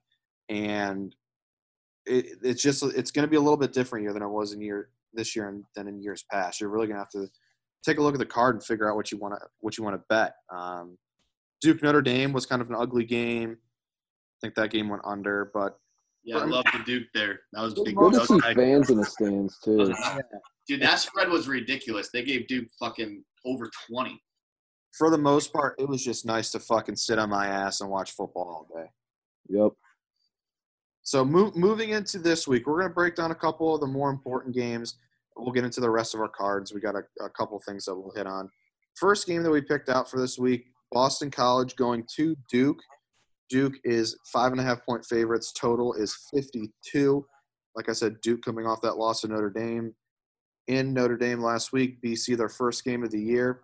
and 0.49 1.15
it, 2.07 2.39
it's 2.43 2.63
just 2.63 2.83
it's 2.83 3.11
going 3.11 3.25
to 3.27 3.31
be 3.31 3.37
a 3.37 3.41
little 3.41 3.57
bit 3.57 3.73
different 3.73 4.03
year 4.03 4.13
than 4.13 4.23
it 4.23 4.29
was 4.29 4.53
in 4.53 4.61
year 4.61 4.91
this 5.13 5.35
year 5.35 5.49
and 5.49 5.65
than 5.75 5.89
in 5.89 6.03
years 6.03 6.25
past. 6.31 6.61
You're 6.61 6.71
really 6.71 6.87
going 6.87 6.97
to 6.97 7.01
have 7.01 7.11
to 7.11 7.29
take 7.85 7.99
a 7.99 8.03
look 8.03 8.15
at 8.15 8.21
the 8.21 8.27
card 8.27 8.55
and 8.55 8.65
figure 8.65 8.91
out 8.91 8.97
what 8.97 9.11
you 9.11 9.19
want 9.19 9.35
to 9.35 9.41
what 9.61 9.77
you 9.79 9.85
want 9.85 9.97
to 9.97 10.05
bet. 10.09 10.35
Um, 10.51 10.99
Duke 11.61 11.83
Notre 11.83 12.03
Dame 12.03 12.33
was 12.33 12.47
kind 12.47 12.63
of 12.63 12.69
an 12.71 12.77
ugly 12.77 13.05
game. 13.05 13.57
I 13.61 14.37
think 14.41 14.55
that 14.55 14.71
game 14.71 14.89
went 14.89 15.03
under, 15.05 15.51
but 15.53 15.79
Yeah, 16.25 16.39
I 16.39 16.45
love 16.45 16.65
the 16.73 16.83
Duke 16.85 17.09
there. 17.13 17.41
That 17.53 17.63
was 17.63 17.75
big. 17.75 17.95
Good 17.95 18.15
to 18.15 18.19
that 18.21 18.29
see 18.29 18.55
fans 18.55 18.91
in 18.91 18.97
the 18.97 19.05
stands 19.05 19.59
too. 19.63 19.93
Dude, 20.67 20.81
that 20.83 21.01
spread 21.01 21.29
was 21.29 21.49
ridiculous. 21.49 22.11
They 22.13 22.23
gave 22.23 22.47
Duke 22.47 22.69
fucking 22.79 23.25
over 23.45 23.69
20. 23.91 24.21
for 24.97 25.11
the 25.11 25.19
most 25.19 25.53
part, 25.53 25.75
it 25.79 25.89
was 25.89 26.05
just 26.05 26.25
nice 26.25 26.51
to 26.51 26.61
fucking 26.61 26.97
sit 26.97 27.19
on 27.19 27.31
my 27.31 27.47
ass 27.47 27.81
and 27.81 27.91
watch 27.91 28.13
football 28.13 28.67
all 28.73 28.83
day. 28.83 28.89
Yep. 29.49 29.73
So 31.11 31.25
move, 31.25 31.57
moving 31.57 31.91
into 31.91 32.21
this 32.21 32.47
week, 32.47 32.69
we're 32.69 32.79
going 32.79 32.89
to 32.89 32.95
break 32.95 33.17
down 33.17 33.33
a 33.33 33.35
couple 33.35 33.75
of 33.75 33.81
the 33.81 33.87
more 33.89 34.11
important 34.11 34.55
games. 34.55 34.95
We'll 35.37 35.51
get 35.51 35.65
into 35.65 35.81
the 35.81 35.91
rest 35.91 36.15
of 36.15 36.21
our 36.21 36.29
cards. 36.29 36.73
We 36.73 36.81
got 36.81 36.95
a, 36.95 37.03
a 37.21 37.29
couple 37.29 37.61
things 37.67 37.87
that 37.87 37.97
we'll 37.97 38.15
hit 38.15 38.29
on. 38.29 38.49
First 38.95 39.27
game 39.27 39.43
that 39.43 39.51
we 39.51 39.61
picked 39.61 39.89
out 39.89 40.09
for 40.09 40.21
this 40.21 40.39
week: 40.39 40.67
Boston 40.93 41.29
College 41.29 41.75
going 41.75 42.07
to 42.15 42.37
Duke. 42.49 42.79
Duke 43.49 43.75
is 43.83 44.17
five 44.33 44.53
and 44.53 44.61
a 44.61 44.63
half 44.63 44.87
point 44.87 45.05
favorites. 45.05 45.53
Total 45.53 45.95
is 45.95 46.17
52. 46.33 47.27
Like 47.75 47.89
I 47.89 47.93
said, 47.93 48.21
Duke 48.21 48.43
coming 48.45 48.69
off 48.69 48.81
that 48.83 48.97
loss 48.97 49.23
to 49.23 49.27
Notre 49.29 49.51
Dame. 49.51 49.93
In 50.69 50.95
Notre 50.95 51.17
Dame 51.17 51.41
last 51.41 51.73
week, 51.73 52.01
BC 52.03 52.37
their 52.37 52.49
first 52.49 52.85
game 52.85 53.03
of 53.03 53.11
the 53.11 53.21
year. 53.21 53.63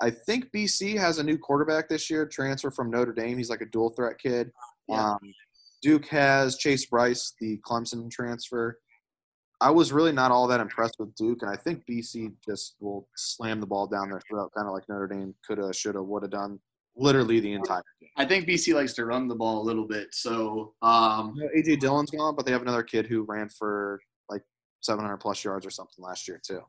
I 0.00 0.08
think 0.08 0.50
BC 0.50 0.96
has 0.96 1.18
a 1.18 1.22
new 1.22 1.36
quarterback 1.36 1.90
this 1.90 2.08
year, 2.08 2.24
transfer 2.24 2.70
from 2.70 2.90
Notre 2.90 3.12
Dame. 3.12 3.36
He's 3.36 3.50
like 3.50 3.60
a 3.60 3.66
dual 3.66 3.90
threat 3.90 4.16
kid. 4.18 4.50
Yeah. 4.88 5.10
Um, 5.10 5.18
Duke 5.86 6.08
has 6.08 6.56
Chase 6.56 6.84
Brice, 6.86 7.34
the 7.40 7.58
Clemson 7.58 8.10
transfer. 8.10 8.80
I 9.60 9.70
was 9.70 9.92
really 9.92 10.10
not 10.10 10.32
all 10.32 10.48
that 10.48 10.58
impressed 10.58 10.96
with 10.98 11.14
Duke, 11.14 11.42
and 11.42 11.50
I 11.50 11.54
think 11.54 11.84
BC 11.88 12.32
just 12.44 12.74
will 12.80 13.08
slam 13.14 13.60
the 13.60 13.68
ball 13.68 13.86
down 13.86 14.10
their 14.10 14.20
throat, 14.28 14.50
kind 14.56 14.66
of 14.66 14.74
like 14.74 14.82
Notre 14.88 15.06
Dame 15.06 15.32
could 15.46 15.58
have, 15.58 15.76
should 15.76 15.94
have, 15.94 16.02
would 16.02 16.24
have 16.24 16.32
done 16.32 16.58
literally 16.96 17.38
the 17.38 17.52
entire 17.52 17.84
game. 18.00 18.10
I 18.16 18.24
think 18.24 18.48
BC 18.48 18.74
likes 18.74 18.94
to 18.94 19.04
run 19.04 19.28
the 19.28 19.36
ball 19.36 19.62
a 19.62 19.64
little 19.64 19.86
bit. 19.86 20.08
So, 20.10 20.74
um, 20.82 21.34
You 21.36 21.44
know, 21.44 21.50
AJ 21.56 21.78
Dillon's 21.78 22.10
gone, 22.10 22.34
but 22.34 22.46
they 22.46 22.50
have 22.50 22.62
another 22.62 22.82
kid 22.82 23.06
who 23.06 23.22
ran 23.22 23.48
for 23.48 24.00
like 24.28 24.42
700 24.80 25.18
plus 25.18 25.44
yards 25.44 25.64
or 25.64 25.70
something 25.70 26.04
last 26.04 26.26
year 26.26 26.40
too. 26.44 26.62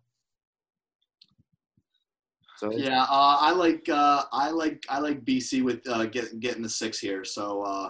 So 2.58 2.72
yeah, 2.72 3.02
uh, 3.02 3.38
I 3.40 3.52
like 3.52 3.90
uh, 3.90 4.26
I 4.32 4.52
like 4.52 4.84
I 4.90 5.00
like 5.00 5.26
BC 5.26 5.64
with 5.64 5.82
uh, 5.90 6.06
get, 6.06 6.40
getting 6.40 6.62
the 6.62 6.70
six 6.70 7.00
here. 7.00 7.24
So, 7.24 7.64
uh, 7.64 7.90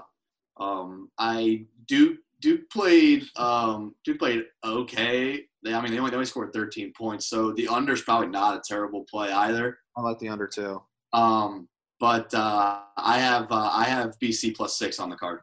um, 0.60 1.10
I 1.18 1.66
Duke 1.88 2.18
Duke 2.42 2.70
played 2.70 3.26
um, 3.36 3.96
Duke 4.04 4.20
played 4.20 4.44
okay. 4.64 5.44
They, 5.64 5.74
I 5.74 5.82
mean, 5.82 5.92
they 5.92 5.98
only, 5.98 6.12
they 6.12 6.16
only 6.16 6.28
scored 6.28 6.54
13 6.54 6.94
points, 6.96 7.28
so 7.28 7.52
the 7.52 7.68
under 7.68 7.94
is 7.94 8.02
probably 8.02 8.28
not 8.28 8.56
a 8.56 8.62
terrible 8.68 9.06
play 9.10 9.32
either. 9.32 9.80
I 9.96 10.02
like 10.02 10.20
the 10.20 10.30
under 10.30 10.48
too. 10.48 10.82
Um, 11.14 11.68
but 12.00 12.34
uh, 12.34 12.80
I 12.96 13.18
have 13.18 13.52
uh, 13.52 13.72
I 13.74 13.86
have 13.86 14.18
BC 14.20 14.56
plus 14.56 14.78
six 14.78 15.00
on 15.00 15.10
the 15.10 15.16
card. 15.16 15.40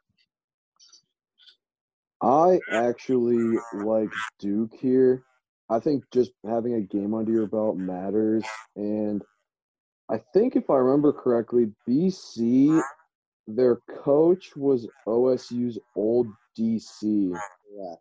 I 2.23 2.59
actually 2.73 3.59
like 3.75 4.11
Duke 4.39 4.73
here. 4.81 5.25
I 5.69 5.79
think 5.79 6.05
just 6.13 6.33
having 6.47 6.75
a 6.75 6.81
game 6.81 7.15
under 7.15 7.33
your 7.33 7.47
belt 7.47 7.77
matters. 7.77 8.45
And 8.77 9.23
I 10.11 10.23
think 10.33 10.57
if 10.57 10.71
I 10.71 10.77
remember 10.77 11.13
correctly, 11.13 11.73
BC, 11.89 12.81
their 13.47 13.77
coach 14.03 14.57
was 14.57 14.89
OSU's 15.07 15.79
old 15.97 16.29
DC. 16.59 17.37
Yeah. 17.77 17.95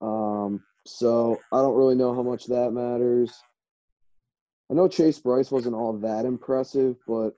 Um, 0.00 0.62
so 0.86 1.38
I 1.52 1.56
don't 1.56 1.76
really 1.76 1.94
know 1.94 2.14
how 2.14 2.22
much 2.22 2.46
that 2.46 2.70
matters. 2.72 3.32
I 4.70 4.74
know 4.74 4.88
Chase 4.88 5.18
Brice 5.18 5.50
wasn't 5.50 5.76
all 5.76 5.92
that 5.98 6.24
impressive, 6.24 6.96
but 7.06 7.34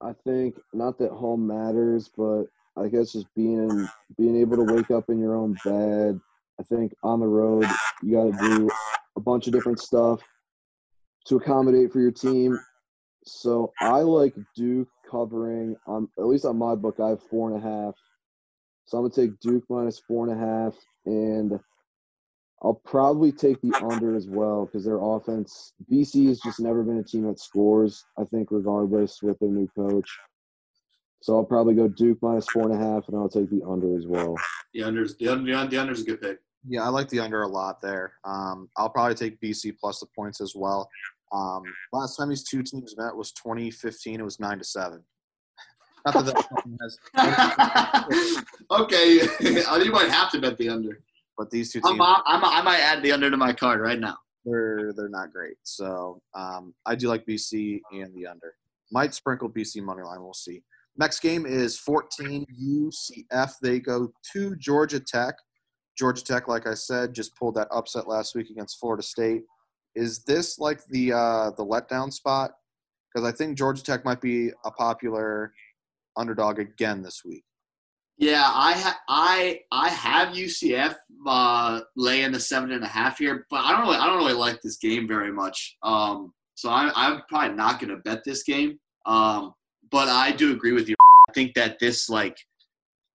I 0.00 0.12
think 0.24 0.58
not 0.72 0.98
that 0.98 1.10
home 1.10 1.46
matters, 1.46 2.10
but 2.16 2.44
I 2.76 2.88
guess 2.88 3.12
just 3.12 3.26
being 3.34 3.88
being 4.16 4.36
able 4.36 4.56
to 4.56 4.74
wake 4.74 4.90
up 4.90 5.10
in 5.10 5.18
your 5.18 5.34
own 5.36 5.56
bed. 5.64 6.20
I 6.60 6.62
think 6.64 6.94
on 7.02 7.20
the 7.20 7.26
road 7.26 7.66
you 8.02 8.12
got 8.12 8.38
to 8.38 8.48
do 8.56 8.70
a 9.16 9.20
bunch 9.20 9.46
of 9.46 9.52
different 9.52 9.80
stuff 9.80 10.20
to 11.26 11.36
accommodate 11.36 11.92
for 11.92 12.00
your 12.00 12.10
team. 12.10 12.58
So 13.24 13.72
I 13.80 14.00
like 14.00 14.34
Duke 14.56 14.88
covering 15.10 15.76
on 15.86 16.08
at 16.18 16.26
least 16.26 16.44
on 16.44 16.58
my 16.58 16.74
book. 16.74 17.00
I 17.00 17.10
have 17.10 17.22
four 17.22 17.50
and 17.50 17.58
a 17.58 17.68
half. 17.68 17.94
So 18.86 18.98
I'm 18.98 19.04
gonna 19.04 19.14
take 19.14 19.38
Duke 19.40 19.64
minus 19.68 19.98
four 19.98 20.26
and 20.28 20.40
a 20.40 20.46
half, 20.46 20.74
and 21.06 21.58
I'll 22.62 22.80
probably 22.84 23.30
take 23.30 23.60
the 23.60 23.74
under 23.84 24.16
as 24.16 24.26
well 24.26 24.66
because 24.66 24.84
their 24.84 25.00
offense. 25.00 25.74
BC 25.90 26.28
has 26.28 26.40
just 26.40 26.60
never 26.60 26.82
been 26.82 26.98
a 26.98 27.04
team 27.04 27.24
that 27.24 27.38
scores. 27.38 28.04
I 28.18 28.24
think 28.24 28.48
regardless 28.50 29.22
with 29.22 29.38
their 29.38 29.50
new 29.50 29.68
coach. 29.76 30.08
So 31.20 31.36
I'll 31.36 31.44
probably 31.44 31.74
go 31.74 31.88
Duke 31.88 32.18
minus 32.22 32.48
four 32.48 32.62
and 32.62 32.72
a 32.72 32.78
half, 32.78 33.08
and 33.08 33.16
I'll 33.16 33.28
take 33.28 33.50
the 33.50 33.62
under 33.68 33.96
as 33.96 34.06
well. 34.06 34.36
The 34.72 34.82
under's 34.82 35.16
the 35.16 35.28
under 35.28 35.66
the 35.66 35.78
under's 35.78 36.02
a 36.02 36.04
good 36.04 36.20
pick. 36.20 36.38
Yeah, 36.66 36.82
I 36.82 36.88
like 36.88 37.08
the 37.08 37.20
under 37.20 37.42
a 37.42 37.48
lot 37.48 37.80
there. 37.80 38.14
Um, 38.24 38.68
I'll 38.76 38.90
probably 38.90 39.14
take 39.14 39.40
BC 39.40 39.76
plus 39.78 40.00
the 40.00 40.06
points 40.14 40.40
as 40.40 40.54
well. 40.54 40.88
Um, 41.32 41.62
last 41.92 42.16
time 42.16 42.28
these 42.28 42.44
two 42.44 42.62
teams 42.62 42.96
met 42.96 43.14
was 43.14 43.32
2015. 43.32 44.20
It 44.20 44.22
was 44.22 44.40
nine 44.40 44.58
to 44.58 44.64
seven. 44.64 45.02
Not 46.06 46.24
that 46.24 46.34
that 46.34 48.04
has, 48.08 48.44
okay, 48.70 49.20
you 49.84 49.92
might 49.92 50.08
have 50.08 50.30
to 50.30 50.40
bet 50.40 50.56
the 50.56 50.68
under. 50.68 51.00
but 51.36 51.50
these 51.50 51.72
two 51.72 51.80
I'm, 51.84 51.98
teams 51.98 52.04
I'm, 52.26 52.44
I 52.44 52.62
might 52.62 52.80
add 52.80 53.02
the 53.02 53.12
under 53.12 53.30
to 53.30 53.36
my 53.36 53.52
card 53.52 53.80
right 53.80 53.98
now. 53.98 54.16
they're 54.44 54.92
they're 54.96 55.08
not 55.08 55.32
great. 55.32 55.56
So 55.64 56.22
um, 56.34 56.74
I 56.86 56.94
do 56.94 57.08
like 57.08 57.26
BC 57.26 57.80
and 57.92 58.14
the 58.14 58.26
under. 58.26 58.54
Might 58.90 59.12
sprinkle 59.12 59.50
BC 59.50 59.82
money 59.82 60.02
line. 60.02 60.22
We'll 60.22 60.32
see. 60.32 60.62
Next 60.96 61.20
game 61.20 61.46
is 61.46 61.78
14 61.78 62.46
UCF. 62.60 63.52
They 63.62 63.78
go 63.78 64.12
to 64.32 64.56
Georgia 64.56 65.00
Tech. 65.00 65.34
Georgia 65.96 66.24
Tech, 66.24 66.48
like 66.48 66.66
I 66.66 66.74
said, 66.74 67.12
just 67.12 67.36
pulled 67.36 67.56
that 67.56 67.68
upset 67.70 68.08
last 68.08 68.34
week 68.34 68.50
against 68.50 68.78
Florida 68.78 69.02
State. 69.02 69.42
Is 69.98 70.20
this 70.24 70.58
like 70.58 70.84
the 70.86 71.12
uh, 71.12 71.50
the 71.56 71.64
letdown 71.64 72.12
spot? 72.12 72.52
Because 73.12 73.28
I 73.28 73.32
think 73.32 73.58
Georgia 73.58 73.82
Tech 73.82 74.04
might 74.04 74.20
be 74.20 74.50
a 74.64 74.70
popular 74.70 75.52
underdog 76.16 76.60
again 76.60 77.02
this 77.02 77.22
week. 77.24 77.42
Yeah, 78.16 78.44
I 78.44 78.72
ha- 78.72 79.00
I 79.08 79.60
I 79.72 79.88
have 79.88 80.34
UCF 80.34 80.94
uh, 81.26 81.80
laying 81.96 82.32
the 82.32 82.40
seven 82.40 82.72
and 82.72 82.84
a 82.84 82.88
half 82.88 83.18
here, 83.18 83.46
but 83.50 83.64
I 83.64 83.72
don't 83.72 83.82
really 83.82 83.96
I 83.96 84.06
don't 84.06 84.18
really 84.18 84.34
like 84.34 84.60
this 84.62 84.76
game 84.76 85.08
very 85.08 85.32
much. 85.32 85.76
Um, 85.82 86.32
so 86.54 86.70
I'm 86.70 86.92
I'm 86.94 87.22
probably 87.28 87.56
not 87.56 87.80
going 87.80 87.90
to 87.90 87.96
bet 87.96 88.24
this 88.24 88.42
game. 88.42 88.78
Um, 89.06 89.54
but 89.90 90.08
I 90.08 90.32
do 90.32 90.52
agree 90.52 90.72
with 90.72 90.88
you. 90.88 90.96
I 91.28 91.32
think 91.32 91.54
that 91.54 91.78
this 91.80 92.08
like 92.08 92.36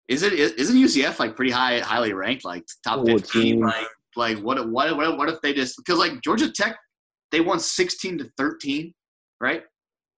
is 0.08 0.24
it 0.24 0.34
isn't 0.34 0.76
UCF 0.76 1.20
like 1.20 1.36
pretty 1.36 1.52
high 1.52 1.80
highly 1.80 2.14
ranked 2.14 2.46
like 2.46 2.66
top 2.86 3.06
fifteen 3.06 3.62
like 3.62 3.88
like 4.16 4.38
what 4.40 4.70
what 4.70 4.96
what 4.96 5.18
what 5.18 5.30
if 5.30 5.42
they 5.42 5.54
just 5.54 5.76
because 5.78 6.00
like 6.00 6.22
Georgia 6.24 6.52
Tech 6.52 6.78
they 7.32 7.42
won 7.42 7.60
sixteen 7.60 8.18
to 8.18 8.30
thirteen 8.38 8.94
right 9.42 9.64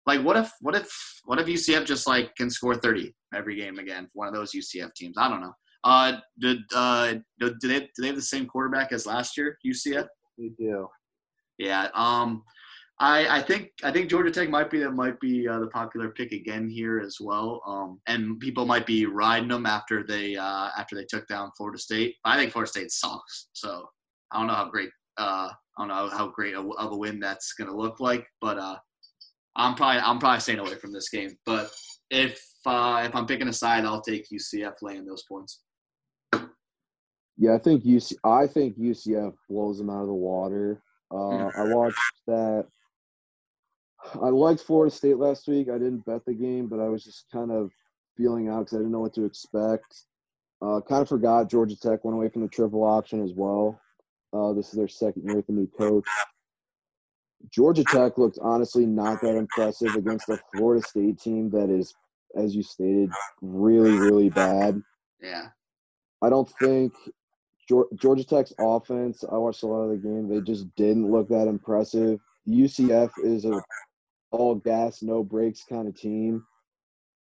like 0.05 0.21
what 0.21 0.37
if 0.37 0.51
what 0.61 0.75
if 0.75 0.89
what 1.25 1.39
if 1.39 1.47
UCF 1.47 1.85
just 1.85 2.07
like 2.07 2.35
can 2.35 2.49
score 2.49 2.75
30 2.75 3.13
every 3.33 3.55
game 3.55 3.79
again 3.79 4.05
for 4.05 4.19
one 4.19 4.27
of 4.27 4.33
those 4.33 4.51
UCF 4.51 4.93
teams? 4.95 5.15
I 5.17 5.29
don't 5.29 5.41
know. 5.41 5.53
Uh, 5.83 6.17
did 6.39 6.59
uh, 6.75 7.15
do 7.39 7.55
do 7.59 7.67
they 7.67 7.79
do 7.79 7.87
they 7.99 8.07
have 8.07 8.15
the 8.15 8.21
same 8.21 8.47
quarterback 8.47 8.91
as 8.91 9.05
last 9.05 9.37
year? 9.37 9.57
UCF? 9.65 10.07
They 10.37 10.51
do. 10.59 10.87
Yeah. 11.57 11.87
Um, 11.93 12.43
I 12.99 13.39
I 13.39 13.41
think 13.41 13.71
I 13.83 13.91
think 13.91 14.09
Georgia 14.09 14.31
Tech 14.31 14.49
might 14.49 14.69
be 14.69 14.79
that 14.79 14.91
might 14.91 15.19
be 15.19 15.47
uh, 15.47 15.59
the 15.59 15.67
popular 15.67 16.09
pick 16.09 16.31
again 16.31 16.69
here 16.69 16.99
as 16.99 17.17
well. 17.19 17.61
Um, 17.65 17.99
and 18.07 18.39
people 18.39 18.65
might 18.65 18.85
be 18.85 19.05
riding 19.05 19.49
them 19.49 19.65
after 19.65 20.03
they 20.03 20.35
uh 20.35 20.69
after 20.77 20.95
they 20.95 21.05
took 21.05 21.27
down 21.27 21.51
Florida 21.57 21.77
State. 21.77 22.15
I 22.23 22.37
think 22.37 22.51
Florida 22.51 22.69
State 22.71 22.91
sucks. 22.91 23.47
So 23.53 23.89
I 24.31 24.37
don't 24.37 24.47
know 24.47 24.53
how 24.53 24.69
great 24.69 24.89
uh 25.17 25.49
I 25.77 25.81
don't 25.81 25.89
know 25.89 26.09
how 26.09 26.27
great 26.27 26.55
of 26.55 26.65
a 26.77 26.97
win 26.97 27.19
that's 27.19 27.53
gonna 27.53 27.75
look 27.75 27.99
like, 27.99 28.25
but 28.41 28.57
uh. 28.57 28.77
I'm 29.55 29.75
probably 29.75 30.01
I'm 30.01 30.19
probably 30.19 30.41
staying 30.41 30.59
away 30.59 30.75
from 30.75 30.91
this 30.91 31.09
game. 31.09 31.37
But 31.45 31.71
if 32.09 32.43
uh, 32.65 33.03
if 33.05 33.15
I'm 33.15 33.25
picking 33.25 33.47
a 33.47 33.53
side, 33.53 33.85
I'll 33.85 34.01
take 34.01 34.27
UCF 34.29 34.73
laying 34.81 35.05
those 35.05 35.23
points. 35.23 35.61
Yeah, 37.37 37.55
I 37.55 37.57
think 37.57 37.83
UC. 37.83 38.13
I 38.23 38.47
think 38.47 38.77
UCF 38.77 39.33
blows 39.49 39.77
them 39.77 39.89
out 39.89 40.01
of 40.01 40.07
the 40.07 40.13
water. 40.13 40.81
Uh, 41.11 41.47
I 41.47 41.73
watched 41.73 41.99
that. 42.27 42.65
I 44.13 44.29
liked 44.29 44.61
Florida 44.61 44.93
State 44.93 45.17
last 45.17 45.47
week. 45.47 45.69
I 45.69 45.77
didn't 45.77 46.05
bet 46.05 46.25
the 46.25 46.33
game, 46.33 46.67
but 46.67 46.79
I 46.79 46.87
was 46.87 47.03
just 47.03 47.25
kind 47.31 47.51
of 47.51 47.71
feeling 48.17 48.49
out 48.49 48.59
because 48.59 48.73
I 48.73 48.77
didn't 48.77 48.91
know 48.91 49.01
what 49.01 49.13
to 49.15 49.25
expect. 49.25 50.03
Uh, 50.61 50.79
kind 50.81 51.01
of 51.01 51.09
forgot 51.09 51.49
Georgia 51.49 51.77
Tech 51.77 52.03
went 52.03 52.15
away 52.15 52.29
from 52.29 52.41
the 52.41 52.47
triple 52.47 52.83
option 52.83 53.23
as 53.23 53.33
well. 53.35 53.79
Uh, 54.33 54.53
this 54.53 54.69
is 54.69 54.73
their 54.73 54.87
second 54.87 55.23
year 55.25 55.35
with 55.35 55.47
the 55.47 55.53
new 55.53 55.69
coach. 55.77 56.05
Georgia 57.51 57.83
Tech 57.83 58.17
looked 58.17 58.39
honestly 58.41 58.85
not 58.85 59.21
that 59.21 59.35
impressive 59.35 59.95
against 59.95 60.29
a 60.29 60.39
Florida 60.53 60.85
State 60.85 61.19
team 61.19 61.49
that 61.51 61.69
is, 61.69 61.93
as 62.35 62.55
you 62.55 62.63
stated, 62.63 63.09
really, 63.41 63.97
really 63.97 64.29
bad. 64.29 64.81
Yeah. 65.21 65.47
I 66.21 66.29
don't 66.29 66.49
think 66.59 66.93
Georgia 67.67 68.23
Tech's 68.23 68.53
offense, 68.59 69.23
I 69.29 69.37
watched 69.37 69.63
a 69.63 69.67
lot 69.67 69.83
of 69.83 69.89
the 69.91 69.97
game, 69.97 70.27
they 70.27 70.41
just 70.41 70.73
didn't 70.75 71.11
look 71.11 71.29
that 71.29 71.47
impressive. 71.47 72.19
UCF 72.47 73.11
is 73.23 73.45
a 73.45 73.61
all 74.35 74.55
gas, 74.55 75.01
no 75.01 75.23
brakes 75.23 75.63
kind 75.67 75.87
of 75.87 75.95
team. 75.95 76.43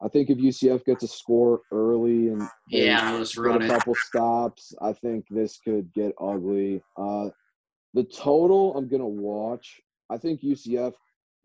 I 0.03 0.09
think 0.09 0.31
if 0.31 0.38
UCF 0.38 0.85
gets 0.85 1.03
a 1.03 1.09
score 1.09 1.61
early 1.70 2.29
and 2.29 2.42
Yeah, 2.68 3.12
let's 3.12 3.37
run 3.37 3.62
a 3.62 3.66
couple 3.66 3.94
stops, 3.94 4.73
I 4.81 4.94
think 4.94 5.27
this 5.29 5.59
could 5.62 5.92
get 5.92 6.14
ugly. 6.18 6.83
Uh, 6.96 7.29
the 7.92 8.05
total 8.05 8.77
I'm 8.77 8.88
gonna 8.88 9.07
watch. 9.07 9.81
I 10.09 10.16
think 10.16 10.40
UCF 10.40 10.94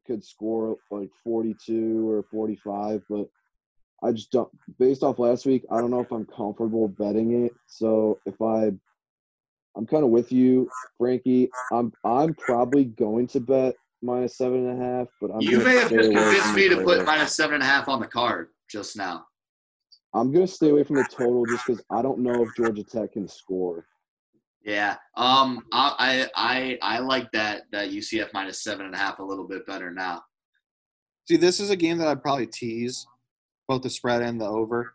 could 0.07 0.23
score 0.23 0.77
like 0.91 1.09
42 1.23 2.09
or 2.09 2.23
45, 2.31 3.03
but 3.09 3.27
I 4.03 4.11
just 4.11 4.31
don't. 4.31 4.49
Based 4.79 5.03
off 5.03 5.19
last 5.19 5.45
week, 5.45 5.65
I 5.71 5.79
don't 5.81 5.91
know 5.91 6.01
if 6.01 6.11
I'm 6.11 6.25
comfortable 6.25 6.87
betting 6.87 7.45
it. 7.45 7.53
So 7.67 8.19
if 8.25 8.41
I, 8.41 8.71
I'm 9.75 9.85
kind 9.85 10.03
of 10.03 10.09
with 10.09 10.31
you, 10.31 10.69
Frankie. 10.97 11.49
I'm 11.71 11.91
I'm 12.03 12.33
probably 12.35 12.85
going 12.85 13.27
to 13.27 13.39
bet 13.39 13.75
minus 14.05 14.37
seven 14.37 14.67
and 14.67 14.81
a 14.81 14.85
half, 14.85 15.07
but 15.19 15.31
I'm 15.31 15.41
you 15.41 15.59
may 15.59 15.75
have 15.75 15.91
just 15.91 16.11
convinced 16.11 16.53
me 16.53 16.69
to 16.69 16.77
put 16.77 16.85
total. 16.85 17.05
minus 17.05 17.35
seven 17.35 17.55
and 17.55 17.63
a 17.63 17.65
half 17.65 17.87
on 17.87 17.99
the 17.99 18.07
card 18.07 18.49
just 18.69 18.95
now. 18.95 19.25
I'm 20.13 20.31
gonna 20.31 20.47
stay 20.47 20.69
away 20.69 20.83
from 20.83 20.95
the 20.95 21.07
total 21.11 21.45
just 21.45 21.65
because 21.65 21.83
I 21.91 22.01
don't 22.01 22.19
know 22.19 22.43
if 22.43 22.55
Georgia 22.55 22.83
Tech 22.83 23.13
can 23.13 23.27
score. 23.27 23.85
Yeah. 24.63 24.95
Um. 25.15 25.65
I 25.71 26.27
I 26.35 26.77
I 26.81 26.95
I 26.95 26.99
like 26.99 27.31
that 27.33 27.63
that 27.71 27.89
UCF 27.89 28.29
minus 28.33 28.63
seven 28.63 28.85
and 28.85 28.95
a 28.95 28.97
half 28.97 29.19
a 29.19 29.23
little 29.23 29.47
bit 29.47 29.65
better 29.67 29.91
now. 29.91 30.23
See, 31.27 31.37
this 31.37 31.59
is 31.59 31.69
a 31.69 31.75
game 31.75 31.97
that 31.97 32.07
I'd 32.07 32.21
probably 32.21 32.47
tease 32.47 33.05
both 33.67 33.81
the 33.81 33.89
spread 33.89 34.21
and 34.21 34.39
the 34.39 34.45
over. 34.45 34.93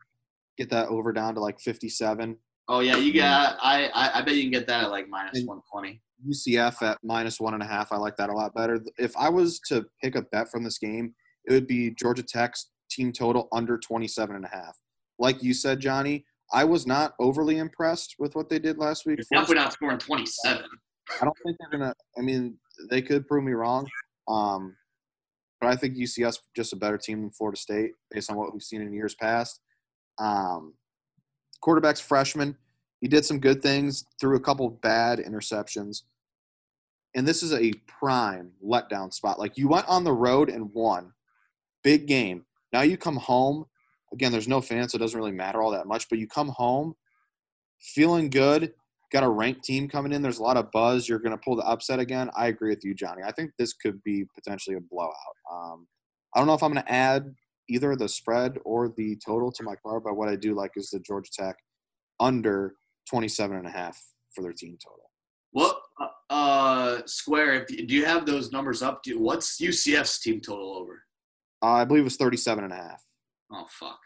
Get 0.56 0.70
that 0.70 0.88
over 0.88 1.12
down 1.12 1.34
to 1.34 1.40
like 1.40 1.60
57. 1.60 2.36
Oh 2.68 2.80
yeah, 2.80 2.96
you 2.96 3.12
got. 3.12 3.58
I 3.60 3.86
I, 3.88 4.18
I 4.18 4.22
bet 4.22 4.36
you 4.36 4.42
can 4.42 4.52
get 4.52 4.66
that 4.68 4.84
at 4.84 4.90
like 4.90 5.08
minus 5.08 5.42
one 5.44 5.60
twenty. 5.70 6.00
UCF 6.28 6.82
at 6.82 6.98
minus 7.02 7.40
one 7.40 7.54
and 7.54 7.62
a 7.62 7.66
half. 7.66 7.92
I 7.92 7.96
like 7.96 8.16
that 8.16 8.30
a 8.30 8.32
lot 8.34 8.54
better. 8.54 8.80
If 8.98 9.16
I 9.16 9.28
was 9.28 9.60
to 9.68 9.86
pick 10.02 10.16
a 10.16 10.22
bet 10.22 10.50
from 10.50 10.64
this 10.64 10.78
game, 10.78 11.14
it 11.46 11.52
would 11.52 11.66
be 11.66 11.90
Georgia 11.90 12.22
Tech's 12.22 12.70
team 12.90 13.12
total 13.12 13.48
under 13.52 13.78
27 13.78 14.36
and 14.36 14.44
a 14.44 14.48
half. 14.48 14.76
Like 15.18 15.42
you 15.42 15.54
said, 15.54 15.80
Johnny, 15.80 16.24
I 16.52 16.64
was 16.64 16.86
not 16.86 17.14
overly 17.20 17.58
impressed 17.58 18.16
with 18.18 18.34
what 18.34 18.48
they 18.48 18.58
did 18.58 18.78
last 18.78 19.06
week. 19.06 19.20
Definitely 19.30 19.56
not 19.56 19.72
scoring 19.72 19.98
twenty 19.98 20.26
seven. 20.26 20.66
I 21.20 21.24
don't 21.24 21.36
think 21.44 21.56
they're 21.58 21.78
gonna. 21.78 21.94
I 22.18 22.22
mean, 22.22 22.58
they 22.90 23.02
could 23.02 23.26
prove 23.26 23.44
me 23.44 23.52
wrong, 23.52 23.86
um, 24.28 24.76
but 25.60 25.68
I 25.68 25.76
think 25.76 25.96
UCF's 25.96 26.40
just 26.56 26.72
a 26.72 26.76
better 26.76 26.98
team 26.98 27.20
than 27.20 27.30
Florida 27.30 27.58
State 27.58 27.92
based 28.10 28.30
on 28.30 28.36
what 28.36 28.52
we've 28.52 28.62
seen 28.62 28.82
in 28.82 28.92
years 28.92 29.14
past. 29.14 29.60
Um, 30.18 30.74
quarterback's 31.60 32.00
freshman. 32.00 32.56
He 33.00 33.08
did 33.08 33.24
some 33.24 33.38
good 33.38 33.62
things, 33.62 34.04
threw 34.20 34.36
a 34.36 34.40
couple 34.40 34.68
bad 34.68 35.20
interceptions, 35.20 36.02
and 37.14 37.26
this 37.26 37.42
is 37.42 37.52
a 37.52 37.72
prime 37.86 38.52
letdown 38.64 39.12
spot. 39.12 39.38
Like 39.38 39.56
you 39.56 39.68
went 39.68 39.88
on 39.88 40.04
the 40.04 40.12
road 40.12 40.48
and 40.48 40.72
won, 40.72 41.12
big 41.82 42.06
game. 42.06 42.44
Now 42.72 42.82
you 42.82 42.96
come 42.96 43.16
home. 43.16 43.66
Again, 44.12 44.32
there's 44.32 44.48
no 44.48 44.60
fans, 44.60 44.92
so 44.92 44.96
it 44.96 45.00
doesn't 45.00 45.18
really 45.18 45.32
matter 45.32 45.62
all 45.62 45.70
that 45.70 45.86
much. 45.86 46.08
But 46.08 46.18
you 46.18 46.26
come 46.26 46.48
home 46.48 46.94
feeling 47.80 48.28
good, 48.28 48.72
got 49.12 49.24
a 49.24 49.28
ranked 49.28 49.64
team 49.64 49.88
coming 49.88 50.12
in. 50.12 50.22
There's 50.22 50.38
a 50.38 50.42
lot 50.42 50.56
of 50.56 50.70
buzz. 50.72 51.08
You're 51.08 51.18
going 51.18 51.36
to 51.36 51.42
pull 51.42 51.56
the 51.56 51.66
upset 51.66 51.98
again. 51.98 52.30
I 52.36 52.48
agree 52.48 52.70
with 52.70 52.84
you, 52.84 52.94
Johnny. 52.94 53.22
I 53.24 53.32
think 53.32 53.52
this 53.58 53.72
could 53.72 54.02
be 54.02 54.24
potentially 54.34 54.76
a 54.76 54.80
blowout. 54.80 55.14
Um, 55.50 55.86
I 56.34 56.38
don't 56.38 56.46
know 56.46 56.54
if 56.54 56.62
I'm 56.62 56.72
going 56.72 56.84
to 56.84 56.92
add 56.92 57.34
either 57.68 57.94
the 57.96 58.08
spread 58.08 58.58
or 58.64 58.92
the 58.96 59.16
total 59.24 59.52
to 59.52 59.62
my 59.62 59.74
card, 59.76 60.02
but 60.04 60.16
what 60.16 60.28
I 60.28 60.36
do 60.36 60.54
like 60.54 60.72
is 60.76 60.90
the 60.90 61.00
Georgia 61.00 61.30
Tech 61.32 61.56
under 62.18 62.74
27 63.08 63.56
and 63.56 63.66
a 63.66 63.70
half 63.70 64.00
for 64.34 64.42
their 64.42 64.52
team 64.52 64.76
total. 64.82 65.10
What 65.52 65.79
uh 66.30 67.02
square? 67.06 67.54
If 67.54 67.66
do 67.66 67.94
you 67.94 68.04
have 68.06 68.24
those 68.24 68.52
numbers 68.52 68.82
up? 68.82 69.02
Do 69.02 69.18
what's 69.18 69.60
UCF's 69.60 70.20
team 70.20 70.40
total 70.40 70.74
over? 70.76 71.02
Uh, 71.62 71.72
I 71.72 71.84
believe 71.84 72.02
it 72.02 72.04
was 72.04 72.16
37 72.16 72.64
and 72.64 72.72
a 72.72 72.76
half. 72.76 73.02
Oh 73.52 73.66
fuck. 73.68 73.98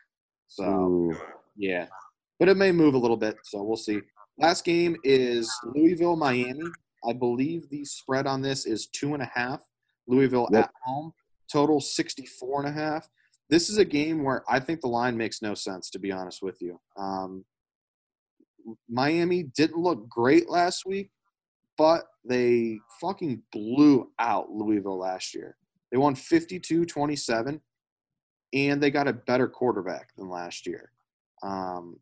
So 0.49 0.65
Ooh. 0.65 1.17
yeah, 1.57 1.87
but 2.41 2.49
it 2.49 2.57
may 2.57 2.73
move 2.73 2.95
a 2.95 2.99
little 2.99 3.17
bit. 3.17 3.37
So 3.45 3.63
we'll 3.63 3.77
see. 3.77 4.01
Last 4.39 4.65
game 4.65 4.97
is 5.05 5.53
Louisville, 5.75 6.17
Miami. 6.17 6.65
I 7.09 7.13
believe 7.13 7.69
the 7.71 7.85
spread 7.85 8.27
on 8.27 8.41
this 8.43 8.67
is 8.67 8.87
two 8.89 9.15
and 9.15 9.23
a 9.23 9.31
half. 9.35 9.61
Louisville 10.09 10.49
Yep. 10.51 10.65
at 10.65 10.71
home. 10.85 11.13
Total 11.53 11.81
64 11.81 12.65
and 12.65 12.69
a 12.69 12.73
half. 12.73 13.09
This 13.51 13.69
is 13.69 13.77
a 13.77 13.85
game 13.85 14.25
where 14.25 14.43
I 14.49 14.59
think 14.59 14.81
the 14.81 14.89
line 14.89 15.17
makes 15.17 15.43
no 15.43 15.55
sense, 15.55 15.91
to 15.91 15.99
be 15.99 16.11
honest 16.11 16.43
with 16.43 16.61
you. 16.63 16.81
Um, 16.97 17.45
Miami 18.89 19.43
didn't 19.43 19.79
look 19.81 20.09
great 20.09 20.49
last 20.49 20.85
week, 20.87 21.11
but 21.77 22.05
they 22.25 22.79
fucking 23.01 23.43
blew 23.53 24.11
out 24.19 24.51
Louisville 24.51 24.99
last 24.99 25.35
year. 25.35 25.57
They 25.91 25.99
won 25.99 26.15
52 26.15 26.85
27, 26.87 27.61
and 28.53 28.83
they 28.83 28.91
got 28.91 29.09
a 29.09 29.13
better 29.13 29.49
quarterback 29.49 30.15
than 30.17 30.29
last 30.29 30.67
year. 30.67 30.91
Um, 31.43 31.99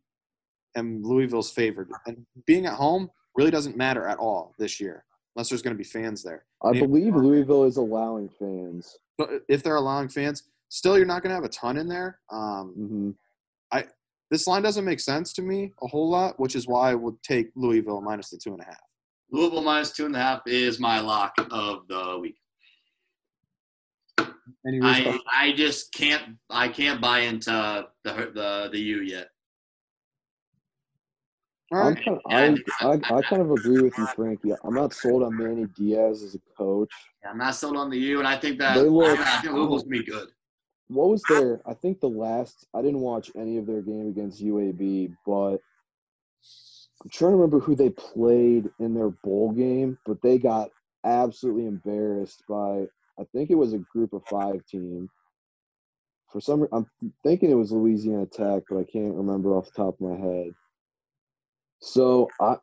and 0.74 1.04
Louisville's 1.04 1.50
favored. 1.50 1.90
And 2.06 2.24
being 2.46 2.66
at 2.66 2.74
home 2.74 3.10
really 3.36 3.50
doesn't 3.50 3.76
matter 3.76 4.06
at 4.06 4.18
all 4.18 4.54
this 4.58 4.80
year, 4.80 5.04
unless 5.34 5.50
there's 5.50 5.62
going 5.62 5.74
to 5.74 5.78
be 5.78 5.84
fans 5.84 6.22
there. 6.22 6.44
I 6.62 6.72
believe 6.72 7.16
Louisville 7.16 7.64
is 7.64 7.76
allowing 7.76 8.28
fans. 8.28 8.96
But 9.18 9.30
if 9.48 9.62
they're 9.62 9.76
allowing 9.76 10.08
fans, 10.08 10.44
still 10.68 10.96
you're 10.96 11.06
not 11.06 11.22
going 11.22 11.30
to 11.30 11.34
have 11.34 11.44
a 11.44 11.48
ton 11.48 11.76
in 11.76 11.88
there. 11.88 12.20
Um, 12.30 12.68
hmm 12.70 13.10
this 14.32 14.46
line 14.46 14.62
doesn't 14.62 14.86
make 14.86 14.98
sense 14.98 15.34
to 15.34 15.42
me 15.42 15.72
a 15.82 15.86
whole 15.86 16.08
lot, 16.08 16.40
which 16.40 16.56
is 16.56 16.66
why 16.66 16.90
I 16.90 16.94
would 16.94 17.22
take 17.22 17.50
Louisville 17.54 18.00
minus 18.00 18.30
the 18.30 18.38
two 18.38 18.52
and 18.52 18.62
a 18.62 18.64
half. 18.64 18.80
Louisville 19.32 19.62
minus 19.62 19.92
two 19.92 20.06
and 20.06 20.14
a 20.14 20.18
half 20.18 20.42
is 20.46 20.78
my 20.78 21.00
lock 21.00 21.34
of 21.50 21.88
the 21.88 22.18
week. 22.20 22.36
Any? 24.66 24.80
I 24.82 25.18
I 25.30 25.52
just 25.52 25.92
can't 25.92 26.36
I 26.50 26.68
can't 26.68 27.00
buy 27.00 27.20
into 27.20 27.88
the 28.04 28.12
the 28.34 28.68
the 28.70 28.78
U 28.78 29.00
yet. 29.00 29.28
I'm 31.72 31.94
kind 31.94 32.08
of, 32.08 32.20
I, 32.28 32.56
I, 32.82 32.92
I 33.16 33.22
kind 33.22 33.40
of 33.40 33.50
agree 33.50 33.80
with 33.80 33.96
you, 33.96 34.06
Frankie. 34.14 34.52
I'm 34.62 34.74
not 34.74 34.92
sold 34.92 35.22
on 35.22 35.34
Manny 35.38 35.66
Diaz 35.74 36.22
as 36.22 36.34
a 36.34 36.38
coach. 36.54 36.90
I'm 37.26 37.38
not 37.38 37.54
sold 37.54 37.78
on 37.78 37.88
the 37.88 37.96
U, 37.98 38.18
and 38.18 38.28
I 38.28 38.36
think 38.36 38.58
that 38.58 38.74
They 38.74 38.82
look- 38.82 39.18
I 39.18 39.40
think 39.40 39.54
Louisville's 39.54 39.84
gonna 39.84 39.98
be 39.98 40.04
good. 40.04 40.28
What 40.88 41.08
was 41.08 41.22
their? 41.30 41.62
I 41.66 41.72
think 41.72 42.00
the 42.00 42.10
last. 42.10 42.66
I 42.74 42.82
didn't 42.82 43.00
watch 43.00 43.30
any 43.34 43.56
of 43.56 43.66
their 43.66 43.80
game 43.80 44.08
against 44.08 44.44
UAB, 44.44 45.16
but 45.24 45.56
I'm 47.02 47.10
trying 47.10 47.32
to 47.32 47.36
remember 47.36 47.60
who 47.60 47.74
they 47.74 47.90
played 47.90 48.70
in 48.78 48.94
their 48.94 49.10
bowl 49.10 49.52
game. 49.52 49.98
But 50.06 50.22
they 50.22 50.38
got 50.38 50.70
absolutely 51.04 51.66
embarrassed 51.66 52.44
by. 52.48 52.86
I 53.18 53.24
think 53.34 53.50
it 53.50 53.56
was 53.56 53.72
a 53.72 53.78
group 53.78 54.12
of 54.12 54.24
five 54.26 54.64
team. 54.66 55.10
For 56.32 56.40
some, 56.40 56.66
I'm 56.72 56.86
thinking 57.22 57.50
it 57.50 57.54
was 57.56 57.72
Louisiana 57.72 58.26
Tech, 58.26 58.62
but 58.68 58.78
I 58.78 58.84
can't 58.84 59.14
remember 59.14 59.56
off 59.56 59.66
the 59.66 59.82
top 59.82 59.94
of 59.94 60.00
my 60.00 60.16
head. 60.16 60.54
So 61.80 62.28
I, 62.40 62.56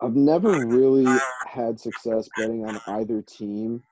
I've 0.00 0.14
never 0.16 0.54
really 0.54 1.22
had 1.46 1.80
success 1.80 2.30
betting 2.36 2.64
on 2.64 2.80
either 2.86 3.22
team. 3.22 3.82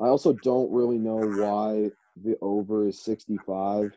I 0.00 0.08
also 0.08 0.32
don't 0.32 0.72
really 0.72 0.98
know 0.98 1.18
why 1.18 1.90
the 2.22 2.36
over 2.42 2.88
is 2.88 3.04
65. 3.04 3.96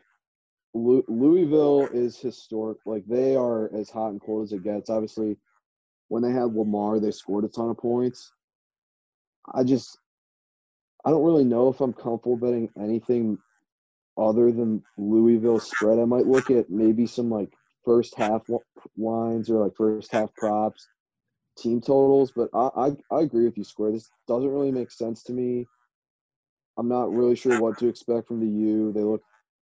Lou- 0.74 1.04
Louisville 1.08 1.88
is 1.92 2.18
historic. 2.18 2.78
Like 2.84 3.06
they 3.06 3.36
are 3.36 3.72
as 3.74 3.90
hot 3.90 4.10
and 4.10 4.20
cold 4.20 4.44
as 4.44 4.52
it 4.52 4.64
gets. 4.64 4.90
Obviously, 4.90 5.36
when 6.08 6.22
they 6.22 6.32
had 6.32 6.54
Lamar, 6.54 7.00
they 7.00 7.12
scored 7.12 7.44
a 7.44 7.48
ton 7.48 7.70
of 7.70 7.78
points. 7.78 8.32
I 9.52 9.62
just, 9.62 9.98
I 11.04 11.10
don't 11.10 11.24
really 11.24 11.44
know 11.44 11.68
if 11.68 11.80
I'm 11.80 11.92
comfortable 11.92 12.36
betting 12.36 12.70
anything 12.78 13.38
other 14.16 14.52
than 14.52 14.82
Louisville 14.96 15.60
spread. 15.60 15.98
I 15.98 16.04
might 16.04 16.26
look 16.26 16.50
at 16.50 16.70
maybe 16.70 17.06
some 17.06 17.30
like 17.30 17.52
first 17.84 18.14
half 18.16 18.42
lines 18.96 19.50
or 19.50 19.64
like 19.64 19.76
first 19.76 20.10
half 20.12 20.34
props, 20.34 20.88
team 21.58 21.80
totals. 21.80 22.32
But 22.34 22.48
I, 22.54 22.68
I, 22.76 23.16
I 23.16 23.20
agree 23.22 23.44
with 23.44 23.58
you, 23.58 23.64
Square. 23.64 23.92
This 23.92 24.10
doesn't 24.26 24.50
really 24.50 24.72
make 24.72 24.90
sense 24.90 25.22
to 25.24 25.32
me. 25.32 25.66
I'm 26.76 26.88
not 26.88 27.12
really 27.12 27.36
sure 27.36 27.60
what 27.60 27.78
to 27.78 27.88
expect 27.88 28.26
from 28.26 28.40
the 28.40 28.46
U. 28.46 28.92
They 28.92 29.02
look 29.02 29.22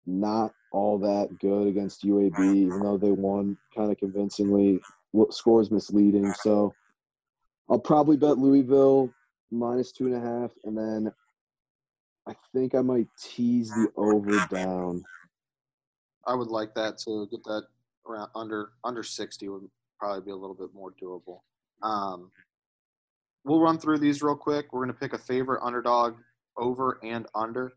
not 0.06 0.54
all 0.72 0.98
that 1.00 1.30
good 1.40 1.68
against 1.68 2.06
UAB, 2.06 2.56
even 2.56 2.80
though 2.80 2.98
they 2.98 3.12
won 3.12 3.58
kind 3.76 3.92
of 3.92 3.98
convincingly. 3.98 4.80
Score 5.30 5.62
is 5.62 5.72
misleading, 5.72 6.32
so 6.42 6.74
I'll 7.70 7.80
probably 7.80 8.18
bet 8.18 8.38
Louisville 8.38 9.14
minus 9.52 9.92
two 9.92 10.08
and 10.08 10.16
a 10.16 10.20
half, 10.20 10.52
and 10.64 10.78
then 10.78 11.12
I 12.28 12.34
think 12.54 12.76
I 12.76 12.82
might 12.82 13.08
tease 13.22 13.70
the 13.70 13.92
over 13.98 14.46
down. 14.50 15.04
I 16.26 16.36
would 16.36 16.48
like 16.48 16.74
that 16.76 16.98
to 17.00 17.28
get 17.30 17.44
that 17.44 17.64
around 18.08 18.30
under 18.36 18.72
under 18.84 19.04
60 19.04 19.50
would 19.50 19.70
probably 20.00 20.22
be 20.22 20.32
a 20.32 20.36
little 20.36 20.56
bit 20.56 20.74
more 20.74 20.94
doable. 21.02 21.42
Um, 21.84 22.32
we'll 23.44 23.60
run 23.60 23.78
through 23.78 24.00
these 24.00 24.22
real 24.22 24.36
quick. 24.36 24.72
We're 24.72 24.86
going 24.86 24.94
to 24.94 25.00
pick 25.00 25.14
a 25.14 25.18
favorite 25.18 25.64
underdog 25.64 26.16
over 26.58 27.00
and 27.04 27.26
under 27.34 27.74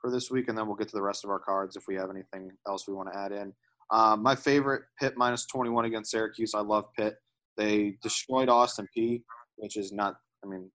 for 0.00 0.10
this 0.10 0.30
week, 0.30 0.48
and 0.48 0.56
then 0.56 0.66
we'll 0.66 0.76
get 0.76 0.88
to 0.88 0.96
the 0.96 1.02
rest 1.02 1.24
of 1.24 1.30
our 1.30 1.38
cards 1.38 1.76
if 1.76 1.84
we 1.88 1.94
have 1.94 2.10
anything 2.10 2.50
else 2.66 2.86
we 2.86 2.94
want 2.94 3.12
to 3.12 3.18
add 3.18 3.32
in. 3.32 3.52
Um, 3.90 4.22
my 4.22 4.34
favorite 4.34 4.82
Pitt 5.00 5.14
minus 5.16 5.46
21 5.46 5.84
against 5.84 6.10
Syracuse. 6.10 6.54
I 6.54 6.60
love 6.60 6.86
Pitt. 6.96 7.16
They 7.56 7.96
destroyed 8.02 8.48
Austin 8.48 8.88
Peay, 8.96 9.22
which 9.56 9.76
is 9.76 9.92
not. 9.92 10.16
I 10.44 10.48
mean, 10.48 10.70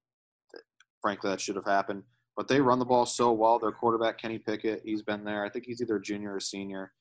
frankly, 1.02 1.30
that 1.30 1.42
should 1.42 1.56
have 1.56 1.66
happened. 1.66 2.04
But 2.38 2.48
they 2.48 2.62
run 2.62 2.80
the 2.80 2.86
ball 2.86 3.06
so 3.06 3.32
well. 3.34 3.60
Their 3.60 3.72
quarterback 3.72 4.18
Kenny 4.18 4.40
Pickett, 4.40 4.82
he's 4.86 5.02
been 5.02 5.24
there. 5.24 5.46
I 5.46 5.50
think 5.50 5.66
he's 5.66 5.82
either 5.82 6.00
junior 6.00 6.36
or 6.36 6.40
senior. 6.40 6.92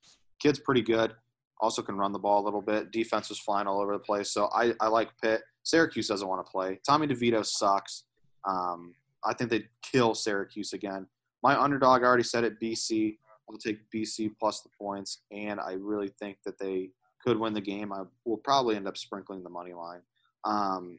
Kid's 0.40 0.58
pretty 0.58 0.82
good. 0.82 1.14
Also 1.60 1.82
can 1.82 1.96
run 1.96 2.12
the 2.12 2.18
ball 2.18 2.42
a 2.42 2.44
little 2.44 2.62
bit. 2.62 2.90
Defense 2.90 3.28
was 3.28 3.38
flying 3.38 3.66
all 3.66 3.80
over 3.80 3.92
the 3.92 3.98
place. 3.98 4.32
So 4.32 4.48
I, 4.52 4.72
I 4.80 4.88
like 4.88 5.10
Pitt. 5.22 5.42
Syracuse 5.62 6.08
doesn't 6.08 6.26
want 6.26 6.44
to 6.44 6.50
play. 6.50 6.80
Tommy 6.86 7.06
DeVito 7.06 7.44
sucks. 7.44 8.04
Um, 8.48 8.94
I 9.24 9.34
think 9.34 9.50
they'd 9.50 9.68
kill 9.82 10.14
Syracuse 10.14 10.72
again. 10.72 11.06
My 11.42 11.58
underdog, 11.58 12.02
I 12.02 12.06
already 12.06 12.22
said 12.22 12.44
it, 12.44 12.60
BC. 12.60 13.16
I'll 13.48 13.56
take 13.56 13.78
BC 13.94 14.32
plus 14.38 14.60
the 14.60 14.68
points, 14.78 15.22
and 15.32 15.58
I 15.58 15.72
really 15.72 16.08
think 16.20 16.38
that 16.44 16.58
they 16.58 16.90
could 17.24 17.38
win 17.38 17.52
the 17.52 17.60
game. 17.60 17.92
I 17.92 18.02
will 18.24 18.36
probably 18.36 18.76
end 18.76 18.86
up 18.86 18.96
sprinkling 18.96 19.42
the 19.42 19.50
money 19.50 19.72
line. 19.72 20.00
Um, 20.44 20.98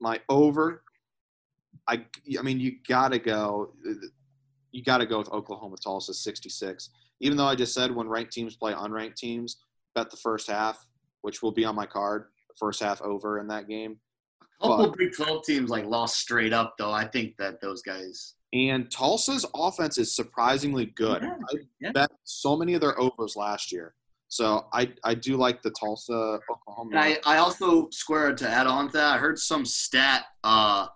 my 0.00 0.20
over, 0.28 0.82
I, 1.88 2.04
I 2.38 2.42
mean, 2.42 2.60
you 2.60 2.76
gotta 2.88 3.18
go. 3.18 3.72
You 4.72 4.82
gotta 4.82 5.06
go 5.06 5.18
with 5.18 5.30
Oklahoma 5.30 5.76
Tulsa 5.82 6.12
66. 6.12 6.90
Even 7.20 7.36
though 7.36 7.46
I 7.46 7.54
just 7.54 7.72
said 7.74 7.94
when 7.94 8.08
ranked 8.08 8.32
teams 8.32 8.56
play 8.56 8.72
unranked 8.72 9.14
teams, 9.14 9.58
bet 9.94 10.10
the 10.10 10.16
first 10.16 10.50
half, 10.50 10.84
which 11.22 11.42
will 11.42 11.52
be 11.52 11.64
on 11.64 11.76
my 11.76 11.86
card. 11.86 12.26
First 12.58 12.82
half 12.82 13.00
over 13.02 13.38
in 13.38 13.46
that 13.48 13.68
game. 13.68 13.98
A 14.60 14.68
couple 14.68 14.88
But- 14.88 14.98
Big 14.98 15.12
12 15.14 15.44
teams 15.44 15.70
like 15.70 15.86
lost 15.86 16.16
straight 16.18 16.52
up 16.52 16.74
though. 16.78 16.90
I 16.92 17.06
think 17.06 17.36
that 17.38 17.60
those 17.60 17.82
guys. 17.82 18.34
And 18.54 18.88
Tulsa's 18.88 19.44
offense 19.52 19.98
is 19.98 20.14
surprisingly 20.14 20.86
good. 20.86 21.22
Yeah, 21.22 21.34
I 21.50 21.56
yeah. 21.80 21.92
bet 21.92 22.10
so 22.22 22.56
many 22.56 22.74
of 22.74 22.80
their 22.80 22.98
overs 23.00 23.34
last 23.34 23.72
year. 23.72 23.94
So 24.28 24.66
I, 24.72 24.92
I 25.02 25.14
do 25.14 25.36
like 25.36 25.60
the 25.62 25.70
Tulsa 25.70 26.38
Oklahoma. 26.50 26.90
And 26.92 26.98
I, 26.98 27.18
I 27.26 27.38
also 27.38 27.88
squared 27.90 28.38
to 28.38 28.48
add 28.48 28.66
on 28.66 28.86
to 28.86 28.92
that. 28.94 29.14
I 29.14 29.18
heard 29.18 29.38
some 29.38 29.64
stat 29.64 30.24
uh, 30.44 30.86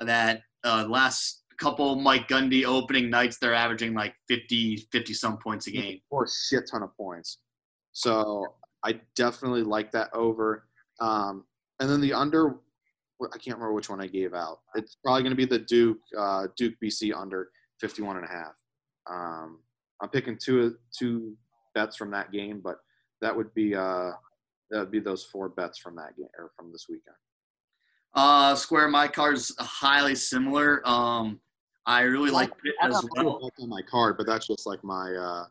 that 0.00 0.42
uh, 0.64 0.86
last 0.88 1.42
couple 1.58 1.96
Mike 1.96 2.26
Gundy 2.26 2.64
opening 2.64 3.10
nights 3.10 3.36
they're 3.38 3.54
averaging 3.54 3.92
like 3.92 4.14
50 4.28 4.88
50 4.90 5.12
some 5.12 5.36
points 5.38 5.66
a 5.66 5.72
game. 5.72 6.00
or 6.10 6.24
a 6.24 6.28
shit 6.28 6.64
ton 6.70 6.82
of 6.82 6.96
points. 6.96 7.38
So 7.92 8.46
I 8.84 9.00
definitely 9.16 9.62
like 9.62 9.92
that 9.92 10.08
over. 10.14 10.64
Um, 11.00 11.44
and 11.80 11.90
then 11.90 12.00
the 12.00 12.12
under, 12.12 12.56
I 13.28 13.38
can't 13.38 13.56
remember 13.56 13.72
which 13.72 13.90
one 13.90 14.00
I 14.00 14.06
gave 14.06 14.34
out. 14.34 14.60
It's 14.74 14.96
probably 15.04 15.22
going 15.22 15.32
to 15.32 15.36
be 15.36 15.44
the 15.44 15.58
Duke 15.58 15.98
uh, 16.16 16.46
Duke 16.56 16.74
BC 16.82 17.14
under 17.14 17.50
51 17.80 18.16
and 18.16 18.24
a 18.24 18.28
half. 18.28 18.54
Um, 19.10 19.58
I'm 20.02 20.08
picking 20.08 20.38
two 20.38 20.76
two 20.96 21.36
bets 21.74 21.96
from 21.96 22.10
that 22.12 22.32
game, 22.32 22.60
but 22.62 22.78
that 23.20 23.36
would 23.36 23.52
be 23.54 23.74
uh, 23.74 24.12
that 24.70 24.78
would 24.80 24.90
be 24.90 25.00
those 25.00 25.24
four 25.24 25.48
bets 25.48 25.78
from 25.78 25.96
that 25.96 26.16
game 26.16 26.28
or 26.38 26.50
from 26.56 26.72
this 26.72 26.86
weekend. 26.88 27.16
Uh, 28.14 28.54
square 28.54 28.88
my 28.88 29.06
card's 29.06 29.54
highly 29.58 30.14
similar. 30.14 30.86
Um, 30.88 31.40
I 31.86 32.02
really 32.02 32.30
like 32.30 32.50
it 32.64 32.74
as 32.82 33.04
well. 33.16 33.50
on 33.60 33.68
my 33.68 33.82
card, 33.82 34.16
but 34.16 34.26
that's 34.26 34.46
just 34.46 34.66
like 34.66 34.82
my 34.82 35.12
uh, 35.14 35.44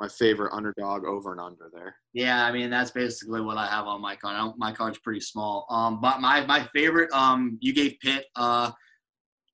my 0.00 0.08
favorite 0.08 0.52
underdog 0.52 1.04
over 1.04 1.32
and 1.32 1.40
under 1.40 1.70
there. 1.72 1.94
Yeah, 2.12 2.44
I 2.44 2.52
mean 2.52 2.70
that's 2.70 2.90
basically 2.90 3.40
what 3.40 3.56
I 3.56 3.66
have 3.66 3.86
on 3.86 4.00
my 4.00 4.16
card. 4.16 4.36
I 4.36 4.50
my 4.56 4.72
card's 4.72 4.98
pretty 4.98 5.20
small. 5.20 5.66
Um, 5.70 6.00
but 6.00 6.20
my 6.20 6.44
my 6.46 6.68
favorite 6.74 7.10
um 7.12 7.58
you 7.60 7.72
gave 7.72 7.98
Pitt. 8.00 8.26
Uh, 8.36 8.72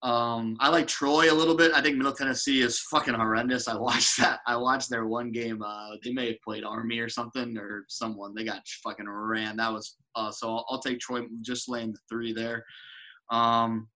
um, 0.02 0.56
I 0.58 0.68
like 0.68 0.88
Troy 0.88 1.32
a 1.32 1.34
little 1.34 1.54
bit. 1.54 1.72
I 1.72 1.80
think 1.80 1.96
Middle 1.96 2.12
Tennessee 2.12 2.60
is 2.60 2.80
fucking 2.90 3.14
horrendous. 3.14 3.68
I 3.68 3.76
watched 3.76 4.16
that. 4.18 4.40
I 4.46 4.56
watched 4.56 4.90
their 4.90 5.06
one 5.06 5.30
game. 5.30 5.62
Uh, 5.62 5.90
they 6.02 6.12
may 6.12 6.28
have 6.28 6.40
played 6.44 6.64
Army 6.64 6.98
or 6.98 7.08
something 7.08 7.56
or 7.56 7.84
someone. 7.88 8.34
They 8.34 8.44
got 8.44 8.66
fucking 8.82 9.08
ran. 9.08 9.56
That 9.56 9.72
was 9.72 9.96
uh. 10.16 10.32
So 10.32 10.50
I'll, 10.50 10.66
I'll 10.70 10.80
take 10.80 10.98
Troy 10.98 11.22
just 11.42 11.68
laying 11.68 11.92
the 11.92 12.00
three 12.10 12.32
there. 12.32 12.64
Um, 13.30 13.88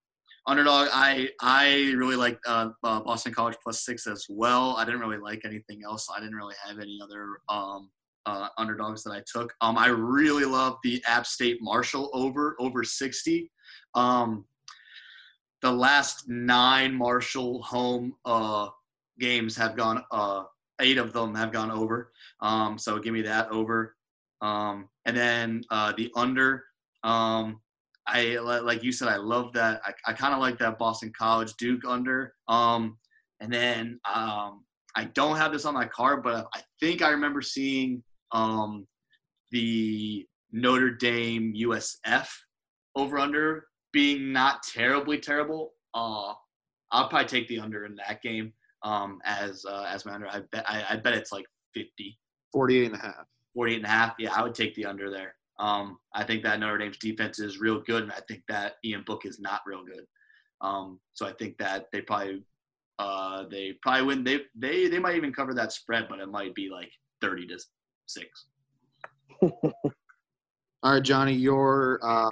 underdog. 0.47 0.87
I 0.91 1.29
I 1.41 1.93
really 1.95 2.15
like 2.15 2.39
uh, 2.47 2.69
uh, 2.83 3.01
Boston 3.01 3.33
College 3.33 3.57
plus 3.61 3.85
six 3.85 4.07
as 4.07 4.25
well. 4.29 4.75
I 4.77 4.85
didn't 4.85 5.01
really 5.01 5.17
like 5.17 5.41
anything 5.45 5.81
else. 5.85 6.07
I 6.15 6.19
didn't 6.19 6.35
really 6.35 6.55
have 6.65 6.79
any 6.79 6.99
other 7.03 7.39
um 7.49 7.89
uh, 8.25 8.49
underdogs 8.57 9.03
that 9.03 9.11
I 9.11 9.23
took. 9.31 9.53
Um, 9.61 9.77
I 9.77 9.87
really 9.87 10.43
love 10.45 10.77
the 10.83 11.01
App 11.07 11.25
State 11.25 11.59
Marshall 11.61 12.09
over 12.13 12.55
over 12.59 12.83
60. 12.83 13.51
Um, 13.95 14.45
the 15.61 15.71
last 15.71 16.27
nine 16.27 16.93
Marshall 16.93 17.61
home 17.63 18.13
uh, 18.25 18.67
games 19.19 19.55
have 19.57 19.75
gone. 19.75 20.03
Uh, 20.11 20.43
eight 20.81 20.97
of 20.97 21.13
them 21.13 21.33
have 21.35 21.51
gone 21.51 21.71
over. 21.71 22.11
Um, 22.41 22.77
so 22.77 22.99
give 22.99 23.13
me 23.13 23.21
that 23.23 23.49
over. 23.49 23.95
Um, 24.41 24.89
and 25.05 25.17
then 25.17 25.63
uh, 25.71 25.93
the 25.97 26.11
under. 26.15 26.65
Um, 27.03 27.61
I 28.07 28.37
like 28.37 28.83
you 28.83 28.91
said. 28.91 29.09
I 29.09 29.17
love 29.17 29.53
that. 29.53 29.81
I, 29.85 29.93
I 30.07 30.13
kind 30.13 30.33
of 30.33 30.39
like 30.39 30.57
that 30.59 30.79
Boston 30.79 31.11
College 31.17 31.53
Duke 31.55 31.83
under. 31.85 32.33
Um, 32.47 32.97
and 33.41 33.51
then 33.51 33.99
um, 34.11 34.63
I 34.95 35.05
don't 35.13 35.37
have 35.37 35.51
this 35.51 35.65
on 35.65 35.73
my 35.73 35.85
card, 35.85 36.23
but 36.23 36.47
I 36.53 36.61
think 36.79 37.01
I 37.01 37.09
remember 37.09 37.41
seeing 37.41 38.03
um, 38.31 38.87
the 39.51 40.25
Notre 40.51 40.91
Dame 40.91 41.53
USF 41.55 42.29
over 42.95 43.19
under 43.19 43.65
being 43.91 44.31
not 44.31 44.63
terribly 44.63 45.19
terrible. 45.19 45.73
Uh, 45.93 46.33
I'll 46.91 47.09
probably 47.09 47.27
take 47.27 47.47
the 47.47 47.59
under 47.59 47.85
in 47.85 47.95
that 47.95 48.21
game 48.21 48.53
um, 48.83 49.19
as 49.25 49.65
uh, 49.65 49.85
as 49.89 50.05
my 50.05 50.13
under. 50.13 50.27
I 50.27 50.41
bet 50.51 50.65
I, 50.67 50.85
I 50.91 50.95
bet 50.95 51.13
it's 51.13 51.31
like 51.31 51.45
50, 51.73 52.17
48 52.53 52.85
and 52.85 52.95
a 52.95 52.97
half. 52.99 53.25
48 53.53 53.75
and 53.77 53.85
a 53.85 53.89
half. 53.89 54.15
Yeah, 54.17 54.33
I 54.33 54.43
would 54.43 54.55
take 54.55 54.75
the 54.75 54.85
under 54.85 55.09
there. 55.09 55.35
Um, 55.59 55.97
I 56.13 56.23
think 56.23 56.43
that 56.43 56.59
Notre 56.59 56.77
Dame's 56.77 56.97
defense 56.97 57.39
is 57.39 57.59
real 57.59 57.81
good, 57.81 58.03
and 58.03 58.11
I 58.11 58.19
think 58.27 58.43
that 58.47 58.75
Ian 58.85 59.03
Book 59.05 59.25
is 59.25 59.39
not 59.39 59.61
real 59.65 59.83
good. 59.83 60.05
Um, 60.61 60.99
so 61.13 61.25
I 61.25 61.33
think 61.33 61.57
that 61.57 61.87
they 61.91 62.01
probably 62.01 62.43
uh, 62.99 63.45
they 63.49 63.73
probably 63.81 64.05
win. 64.05 64.23
They 64.23 64.41
they 64.55 64.87
they 64.87 64.99
might 64.99 65.15
even 65.15 65.33
cover 65.33 65.53
that 65.53 65.71
spread, 65.71 66.07
but 66.09 66.19
it 66.19 66.29
might 66.29 66.55
be 66.55 66.69
like 66.69 66.91
30 67.21 67.47
to 67.47 67.59
six. 68.05 68.45
All 69.41 70.93
right, 70.93 71.03
Johnny, 71.03 71.33
your 71.33 71.99
uh, 72.03 72.29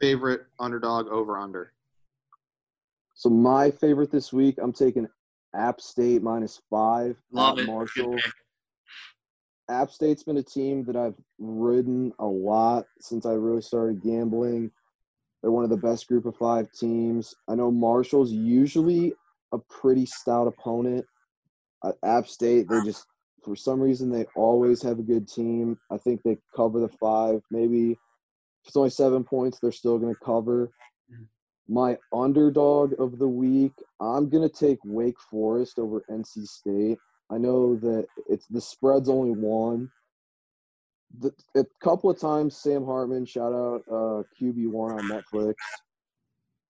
favorite 0.00 0.42
underdog 0.58 1.08
over 1.08 1.38
under. 1.38 1.72
So 3.14 3.28
my 3.28 3.70
favorite 3.70 4.10
this 4.10 4.32
week, 4.32 4.56
I'm 4.60 4.72
taking 4.72 5.06
App 5.54 5.80
State 5.80 6.22
minus 6.22 6.60
five. 6.70 7.16
Love 7.32 7.58
at 7.58 7.62
it. 7.62 7.66
Good 7.66 7.72
Marshall. 7.72 8.18
App 9.70 9.90
State's 9.90 10.24
been 10.24 10.36
a 10.38 10.42
team 10.42 10.84
that 10.84 10.96
I've 10.96 11.14
ridden 11.38 12.12
a 12.18 12.26
lot 12.26 12.86
since 13.00 13.24
I 13.24 13.32
really 13.32 13.62
started 13.62 14.02
gambling. 14.02 14.70
They're 15.40 15.52
one 15.52 15.64
of 15.64 15.70
the 15.70 15.76
best 15.76 16.08
group 16.08 16.26
of 16.26 16.36
five 16.36 16.70
teams. 16.72 17.34
I 17.48 17.54
know 17.54 17.70
Marshall's 17.70 18.32
usually 18.32 19.14
a 19.52 19.58
pretty 19.58 20.06
stout 20.06 20.48
opponent. 20.48 21.06
At 21.84 21.96
App 22.04 22.26
State, 22.28 22.68
they 22.68 22.82
just, 22.84 23.06
for 23.42 23.56
some 23.56 23.80
reason, 23.80 24.10
they 24.10 24.26
always 24.36 24.82
have 24.82 24.98
a 24.98 25.02
good 25.02 25.26
team. 25.26 25.78
I 25.90 25.96
think 25.96 26.20
they 26.22 26.36
cover 26.54 26.80
the 26.80 26.90
five. 27.00 27.40
Maybe 27.50 27.92
if 27.92 27.98
it's 28.66 28.76
only 28.76 28.90
seven 28.90 29.24
points, 29.24 29.58
they're 29.58 29.72
still 29.72 29.98
going 29.98 30.14
to 30.14 30.20
cover. 30.22 30.70
My 31.68 31.96
underdog 32.12 32.94
of 33.00 33.18
the 33.18 33.28
week, 33.28 33.72
I'm 34.00 34.28
going 34.28 34.46
to 34.46 34.54
take 34.54 34.78
Wake 34.84 35.18
Forest 35.30 35.78
over 35.78 36.02
NC 36.10 36.44
State. 36.46 36.98
I 37.30 37.38
know 37.38 37.76
that 37.76 38.06
it's 38.28 38.46
the 38.46 38.60
spread's 38.60 39.08
only 39.08 39.30
one. 39.30 39.90
The, 41.18 41.32
a 41.56 41.64
couple 41.82 42.10
of 42.10 42.20
times, 42.20 42.56
Sam 42.56 42.84
Hartman, 42.84 43.24
shout 43.26 43.52
out 43.52 43.82
uh, 43.88 44.22
QB1 44.40 44.98
on 44.98 45.08
Netflix. 45.08 45.54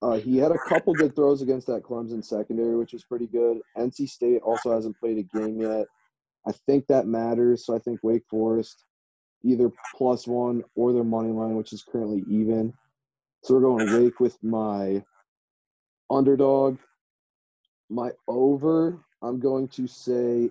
Uh, 0.01 0.17
he 0.17 0.37
had 0.37 0.51
a 0.51 0.57
couple 0.57 0.93
good 0.93 1.15
throws 1.15 1.41
against 1.41 1.67
that 1.67 1.83
Clemson 1.83 2.25
secondary, 2.25 2.75
which 2.75 2.93
was 2.93 3.03
pretty 3.03 3.27
good. 3.27 3.59
NC 3.77 4.09
State 4.09 4.41
also 4.41 4.73
hasn't 4.73 4.99
played 4.99 5.19
a 5.19 5.37
game 5.37 5.61
yet. 5.61 5.85
I 6.47 6.51
think 6.65 6.87
that 6.87 7.05
matters. 7.05 7.65
So 7.65 7.75
I 7.75 7.79
think 7.79 7.99
Wake 8.01 8.23
Forest 8.29 8.83
either 9.43 9.71
plus 9.95 10.27
one 10.27 10.63
or 10.75 10.93
their 10.93 11.03
money 11.03 11.29
line, 11.29 11.55
which 11.55 11.73
is 11.73 11.83
currently 11.83 12.23
even. 12.29 12.73
So 13.43 13.55
we're 13.55 13.61
going 13.61 14.01
Wake 14.01 14.19
with 14.19 14.37
my 14.43 15.03
underdog. 16.09 16.77
My 17.89 18.11
over, 18.27 19.03
I'm 19.21 19.39
going 19.39 19.67
to 19.69 19.87
say 19.87 20.49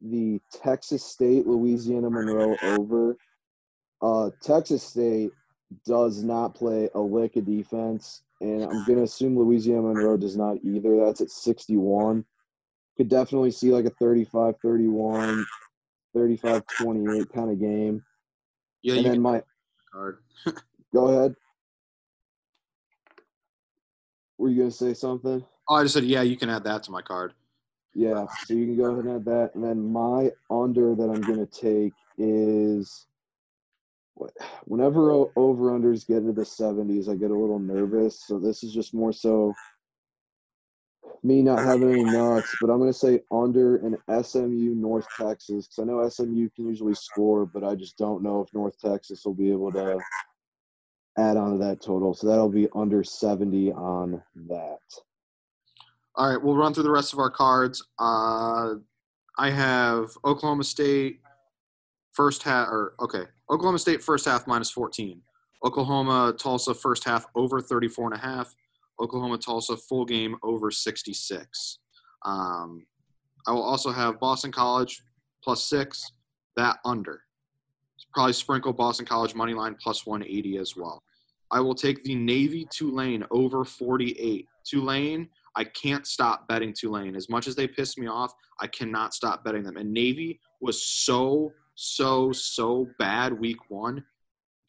the 0.00 0.40
Texas 0.52 1.04
State 1.04 1.46
Louisiana 1.46 2.10
Monroe 2.10 2.56
over. 2.64 3.16
Uh, 4.00 4.30
Texas 4.40 4.82
State 4.82 5.30
does 5.86 6.22
not 6.22 6.54
play 6.54 6.88
a 6.94 7.00
lick 7.00 7.36
of 7.36 7.46
defense, 7.46 8.22
and 8.40 8.62
I'm 8.64 8.84
going 8.84 8.98
to 8.98 9.04
assume 9.04 9.38
Louisiana 9.38 9.82
Monroe 9.82 10.16
does 10.16 10.36
not 10.36 10.58
either. 10.62 11.04
That's 11.04 11.20
at 11.20 11.30
61. 11.30 12.24
Could 12.96 13.08
definitely 13.08 13.50
see 13.50 13.70
like 13.70 13.86
a 13.86 13.90
35 13.90 14.54
31, 14.62 15.46
35 16.14 16.62
28 16.78 17.32
kind 17.32 17.50
of 17.50 17.60
game. 17.60 18.04
Yeah, 18.82 18.94
and 18.94 19.04
you 19.04 19.10
then 19.10 19.22
my 19.22 19.42
card. 19.92 20.18
go 20.94 21.08
ahead. 21.08 21.34
Were 24.36 24.48
you 24.48 24.58
gonna 24.58 24.70
say 24.70 24.92
something? 24.92 25.42
Oh, 25.68 25.74
I 25.76 25.82
just 25.84 25.94
said 25.94 26.04
yeah. 26.04 26.22
You 26.22 26.36
can 26.36 26.50
add 26.50 26.64
that 26.64 26.82
to 26.82 26.90
my 26.90 27.00
card. 27.00 27.32
Yeah, 27.94 28.26
so 28.46 28.54
you 28.54 28.66
can 28.66 28.76
go 28.76 28.86
ahead 28.86 29.04
and 29.04 29.16
add 29.16 29.24
that. 29.26 29.54
And 29.54 29.62
then 29.62 29.92
my 29.92 30.30
under 30.50 30.94
that 30.94 31.10
I'm 31.10 31.20
going 31.20 31.46
to 31.46 31.60
take 31.60 31.92
is 32.16 33.06
whenever 34.64 35.26
over 35.36 35.70
unders 35.70 36.06
get 36.06 36.18
into 36.18 36.32
the 36.32 36.42
70s, 36.42 37.08
I 37.08 37.16
get 37.16 37.30
a 37.30 37.38
little 37.38 37.58
nervous. 37.58 38.24
So 38.26 38.38
this 38.38 38.62
is 38.62 38.72
just 38.72 38.94
more 38.94 39.12
so 39.12 39.54
me 41.22 41.42
not 41.42 41.64
having 41.64 41.90
any 41.90 42.04
nuts, 42.04 42.56
but 42.60 42.70
I'm 42.70 42.78
going 42.78 42.92
to 42.92 42.98
say 42.98 43.20
under 43.30 43.76
an 43.76 43.96
SMU 44.22 44.74
North 44.74 45.06
Texas 45.16 45.66
because 45.66 45.78
I 45.78 45.84
know 45.84 46.08
SMU 46.08 46.48
can 46.50 46.66
usually 46.66 46.94
score, 46.94 47.46
but 47.46 47.62
I 47.62 47.74
just 47.74 47.96
don't 47.96 48.22
know 48.22 48.40
if 48.40 48.52
North 48.54 48.78
Texas 48.80 49.24
will 49.24 49.34
be 49.34 49.52
able 49.52 49.72
to 49.72 50.00
add 51.18 51.36
on 51.36 51.52
to 51.52 51.58
that 51.64 51.82
total. 51.82 52.14
So 52.14 52.26
that'll 52.26 52.48
be 52.48 52.68
under 52.74 53.04
70 53.04 53.72
on 53.72 54.22
that. 54.48 54.80
All 56.14 56.28
right, 56.28 56.42
we'll 56.42 56.56
run 56.56 56.74
through 56.74 56.82
the 56.82 56.90
rest 56.90 57.12
of 57.12 57.18
our 57.18 57.30
cards. 57.30 57.82
Uh, 57.98 58.74
I 59.38 59.50
have 59.50 60.10
Oklahoma 60.24 60.64
State 60.64 61.20
first 62.12 62.42
half, 62.42 62.68
or 62.68 62.94
okay, 63.00 63.24
Oklahoma 63.50 63.78
State 63.78 64.02
first 64.02 64.26
half 64.26 64.46
minus 64.46 64.70
14. 64.70 65.22
Oklahoma 65.64 66.34
Tulsa 66.38 66.74
first 66.74 67.04
half 67.04 67.24
over 67.34 67.60
34 67.60 68.12
and 68.12 68.14
a 68.14 68.26
half. 68.26 68.54
Oklahoma 69.00 69.38
Tulsa 69.38 69.76
full 69.76 70.04
game 70.04 70.36
over 70.42 70.70
66. 70.70 71.78
Um, 72.24 72.86
I 73.46 73.52
will 73.52 73.62
also 73.62 73.90
have 73.90 74.20
Boston 74.20 74.52
College 74.52 75.02
plus 75.42 75.64
six, 75.64 76.12
that 76.56 76.78
under. 76.84 77.22
Probably 78.12 78.34
sprinkle 78.34 78.72
Boston 78.72 79.06
College 79.06 79.34
money 79.34 79.54
line 79.54 79.76
plus 79.82 80.04
180 80.04 80.58
as 80.58 80.76
well. 80.76 81.02
I 81.50 81.60
will 81.60 81.74
take 81.74 82.02
the 82.04 82.14
Navy 82.14 82.66
Tulane 82.70 83.24
over 83.30 83.64
48. 83.64 84.46
Tulane 84.64 85.28
I 85.56 85.64
can't 85.64 86.06
stop 86.06 86.48
betting 86.48 86.72
Tulane. 86.72 87.14
As 87.14 87.28
much 87.28 87.46
as 87.46 87.54
they 87.54 87.68
piss 87.68 87.98
me 87.98 88.06
off, 88.06 88.32
I 88.60 88.66
cannot 88.66 89.14
stop 89.14 89.44
betting 89.44 89.62
them. 89.62 89.76
And 89.76 89.92
Navy 89.92 90.40
was 90.60 90.82
so, 90.82 91.52
so, 91.74 92.32
so 92.32 92.88
bad 92.98 93.38
week 93.38 93.70
one. 93.70 94.04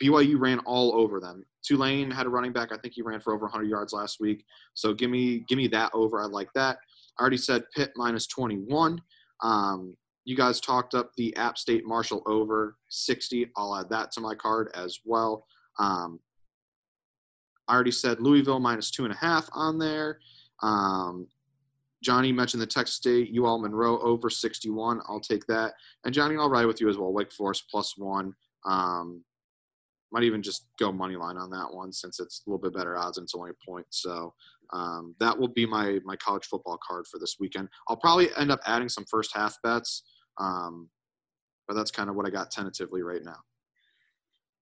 BYU 0.01 0.39
ran 0.39 0.59
all 0.59 0.93
over 0.95 1.19
them. 1.19 1.45
Tulane 1.65 2.11
had 2.11 2.25
a 2.25 2.29
running 2.29 2.51
back. 2.51 2.71
I 2.73 2.77
think 2.77 2.93
he 2.95 3.01
ran 3.01 3.21
for 3.21 3.33
over 3.33 3.45
100 3.45 3.69
yards 3.69 3.93
last 3.93 4.19
week. 4.19 4.43
So 4.73 4.93
give 4.93 5.09
me, 5.09 5.45
give 5.47 5.57
me 5.57 5.67
that 5.69 5.91
over. 5.93 6.21
I 6.21 6.25
like 6.25 6.49
that. 6.55 6.77
I 7.17 7.21
already 7.21 7.37
said 7.37 7.63
Pitt 7.75 7.91
minus 7.95 8.27
21. 8.27 9.01
Um, 9.41 9.95
you 10.25 10.35
guys 10.35 10.59
talked 10.59 10.93
up 10.93 11.11
the 11.15 11.35
App 11.35 11.57
State 11.57 11.85
Marshall 11.85 12.23
over 12.25 12.77
60. 12.89 13.49
I'll 13.55 13.75
add 13.75 13.89
that 13.89 14.11
to 14.13 14.21
my 14.21 14.35
card 14.35 14.71
as 14.73 14.99
well. 15.05 15.45
Um, 15.79 16.19
I 17.67 17.73
already 17.73 17.91
said 17.91 18.19
Louisville 18.19 18.59
minus 18.59 18.91
two 18.91 19.05
and 19.05 19.13
a 19.13 19.17
half 19.17 19.49
on 19.53 19.79
there. 19.79 20.19
Um, 20.63 21.27
Johnny 22.03 22.31
mentioned 22.31 22.61
the 22.61 22.67
Texas 22.67 22.95
State 22.95 23.31
UL 23.37 23.59
Monroe 23.59 23.99
over 23.99 24.29
61. 24.29 25.01
I'll 25.07 25.19
take 25.19 25.45
that. 25.47 25.73
And 26.03 26.13
Johnny, 26.13 26.35
I'll 26.35 26.49
ride 26.49 26.65
with 26.65 26.81
you 26.81 26.89
as 26.89 26.97
well. 26.97 27.13
Wake 27.13 27.31
Forest 27.31 27.65
plus 27.71 27.93
one. 27.97 28.33
Um, 28.65 29.23
might 30.11 30.23
even 30.23 30.43
just 30.43 30.67
go 30.79 30.91
money 30.91 31.15
line 31.15 31.37
on 31.37 31.49
that 31.49 31.73
one 31.73 31.91
since 31.91 32.19
it's 32.19 32.43
a 32.45 32.49
little 32.49 32.61
bit 32.61 32.77
better 32.77 32.95
odds 32.97 33.17
and 33.17 33.25
it's 33.25 33.33
only 33.33 33.51
a 33.51 33.69
point. 33.69 33.87
So 33.89 34.33
um, 34.71 35.15
that 35.19 35.37
will 35.37 35.47
be 35.47 35.65
my 35.65 35.99
my 36.03 36.15
college 36.17 36.45
football 36.45 36.79
card 36.87 37.05
for 37.11 37.19
this 37.19 37.37
weekend. 37.39 37.67
I'll 37.87 37.97
probably 37.97 38.29
end 38.37 38.51
up 38.51 38.59
adding 38.65 38.89
some 38.89 39.05
first 39.09 39.31
half 39.33 39.57
bets, 39.63 40.03
um, 40.39 40.89
but 41.67 41.73
that's 41.75 41.91
kind 41.91 42.09
of 42.09 42.15
what 42.15 42.27
I 42.27 42.29
got 42.29 42.51
tentatively 42.51 43.01
right 43.01 43.23
now. 43.23 43.37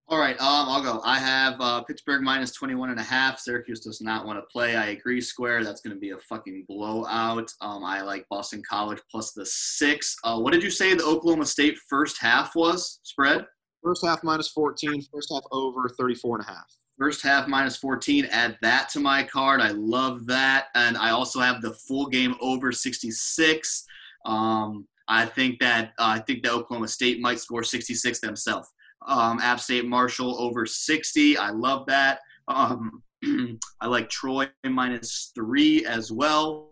All 0.09 0.19
right, 0.19 0.39
um, 0.39 0.69
I'll 0.69 0.81
go. 0.81 1.01
I 1.03 1.19
have 1.19 1.59
uh, 1.59 1.83
Pittsburgh 1.83 2.21
minus 2.21 2.53
21 2.53 2.91
and 2.91 2.99
a 2.99 3.03
half. 3.03 3.39
Syracuse 3.39 3.81
does 3.81 3.99
not 3.99 4.25
want 4.25 4.39
to 4.39 4.43
play. 4.43 4.77
I 4.77 4.87
agree, 4.87 5.19
Square. 5.19 5.65
That's 5.65 5.81
going 5.81 5.93
to 5.93 5.99
be 5.99 6.11
a 6.11 6.17
fucking 6.17 6.63
blowout. 6.69 7.51
Um, 7.59 7.83
I 7.83 8.01
like 8.03 8.25
Boston 8.29 8.63
College 8.69 8.99
plus 9.11 9.33
the 9.33 9.45
six. 9.45 10.15
Uh, 10.23 10.39
what 10.39 10.53
did 10.53 10.63
you 10.63 10.71
say 10.71 10.93
the 10.93 11.03
Oklahoma 11.03 11.45
State 11.45 11.77
first 11.89 12.21
half 12.21 12.55
was 12.55 13.01
spread? 13.03 13.45
First 13.83 14.05
half 14.05 14.23
minus 14.23 14.47
14, 14.47 15.01
first 15.13 15.29
half 15.29 15.43
over 15.51 15.89
34 15.99 16.37
and 16.37 16.45
a 16.47 16.51
half. 16.51 16.65
First 16.97 17.21
half 17.21 17.49
minus 17.49 17.75
14. 17.75 18.29
Add 18.31 18.57
that 18.61 18.87
to 18.89 19.01
my 19.01 19.23
card. 19.23 19.59
I 19.59 19.71
love 19.71 20.25
that. 20.27 20.67
And 20.73 20.95
I 20.95 21.09
also 21.09 21.41
have 21.41 21.61
the 21.61 21.73
full 21.85 22.07
game 22.07 22.33
over 22.39 22.71
66. 22.71 23.85
Um, 24.25 24.87
I 25.09 25.25
think 25.25 25.59
that 25.59 25.89
uh, 25.99 26.15
I 26.15 26.19
think 26.19 26.43
that 26.43 26.53
Oklahoma 26.53 26.87
State 26.87 27.19
might 27.19 27.39
score 27.39 27.63
66 27.63 28.21
themselves. 28.21 28.69
Um, 29.05 29.39
App 29.39 29.59
State 29.59 29.85
Marshall 29.85 30.39
over 30.41 30.65
60. 30.65 31.37
I 31.37 31.49
love 31.51 31.85
that. 31.87 32.19
Um, 32.47 33.03
I 33.81 33.87
like 33.87 34.09
Troy 34.09 34.49
minus 34.65 35.31
three 35.35 35.85
as 35.85 36.11
well. 36.11 36.71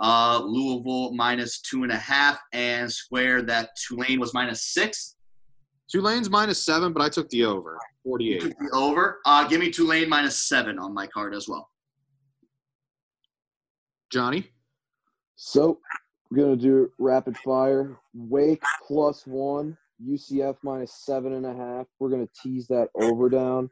Uh, 0.00 0.40
Louisville 0.44 1.12
minus 1.14 1.60
two 1.60 1.84
and 1.84 1.92
a 1.92 1.96
half, 1.96 2.38
and 2.52 2.90
Square 2.90 3.42
that 3.42 3.70
Tulane 3.76 4.18
was 4.18 4.34
minus 4.34 4.64
six. 4.64 5.16
Tulane's 5.90 6.30
minus 6.30 6.60
seven, 6.62 6.92
but 6.92 7.02
I 7.02 7.08
took 7.08 7.28
the 7.28 7.44
over 7.44 7.78
48. 8.04 8.40
Took 8.40 8.58
the 8.58 8.70
over. 8.72 9.20
Uh, 9.24 9.46
give 9.46 9.60
me 9.60 9.70
Tulane 9.70 10.08
minus 10.08 10.36
seven 10.36 10.78
on 10.78 10.92
my 10.92 11.06
card 11.06 11.34
as 11.34 11.48
well. 11.48 11.68
Johnny, 14.10 14.48
So 15.36 15.78
we're 16.30 16.42
gonna 16.42 16.56
do 16.56 16.90
rapid 16.98 17.36
fire. 17.38 17.96
Wake 18.14 18.62
plus 18.86 19.26
one, 19.26 19.76
UCF 20.02 20.56
minus 20.62 21.04
seven 21.04 21.32
and 21.34 21.46
a 21.46 21.54
half. 21.54 21.86
We're 21.98 22.10
gonna 22.10 22.28
tease 22.42 22.66
that 22.68 22.88
over 22.94 23.28
down. 23.28 23.70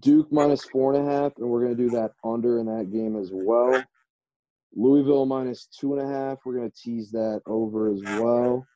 Duke 0.00 0.32
minus 0.32 0.64
four 0.64 0.94
and 0.94 1.06
a 1.06 1.10
half, 1.10 1.32
and 1.38 1.48
we're 1.48 1.62
gonna 1.62 1.74
do 1.76 1.90
that 1.90 2.12
under 2.24 2.58
in 2.58 2.66
that 2.66 2.90
game 2.90 3.16
as 3.16 3.30
well. 3.32 3.82
Louisville 4.74 5.26
minus 5.26 5.66
two 5.66 5.96
and 5.96 6.02
a 6.02 6.12
half. 6.12 6.38
We're 6.44 6.54
gonna 6.56 6.70
tease 6.70 7.10
that 7.12 7.40
over 7.46 7.90
as 7.92 8.02
well. 8.04 8.66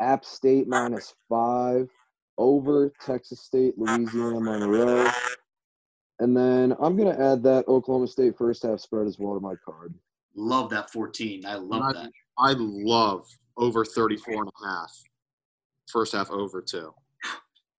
App 0.00 0.24
State 0.24 0.68
minus 0.68 1.14
five. 1.28 1.88
Over 2.36 2.92
Texas 3.00 3.40
State, 3.42 3.78
Louisiana 3.78 4.40
Monroe. 4.40 5.08
And 6.18 6.36
then 6.36 6.74
I'm 6.80 6.96
gonna 6.96 7.16
add 7.18 7.42
that 7.44 7.66
Oklahoma 7.68 8.08
State 8.08 8.36
first 8.36 8.64
half 8.64 8.80
spread 8.80 9.06
as 9.06 9.18
well 9.18 9.34
to 9.34 9.40
my 9.40 9.54
card. 9.64 9.94
Love 10.34 10.68
that 10.70 10.90
14. 10.90 11.46
I 11.46 11.54
love 11.54 11.82
Right. 11.82 11.94
that. 11.94 12.12
I 12.36 12.54
love 12.58 13.28
over 13.56 13.84
34 13.84 14.42
and 14.42 14.50
a 14.62 14.66
half. 14.66 15.04
First 15.90 16.12
half 16.12 16.30
over 16.30 16.62
too. 16.62 16.92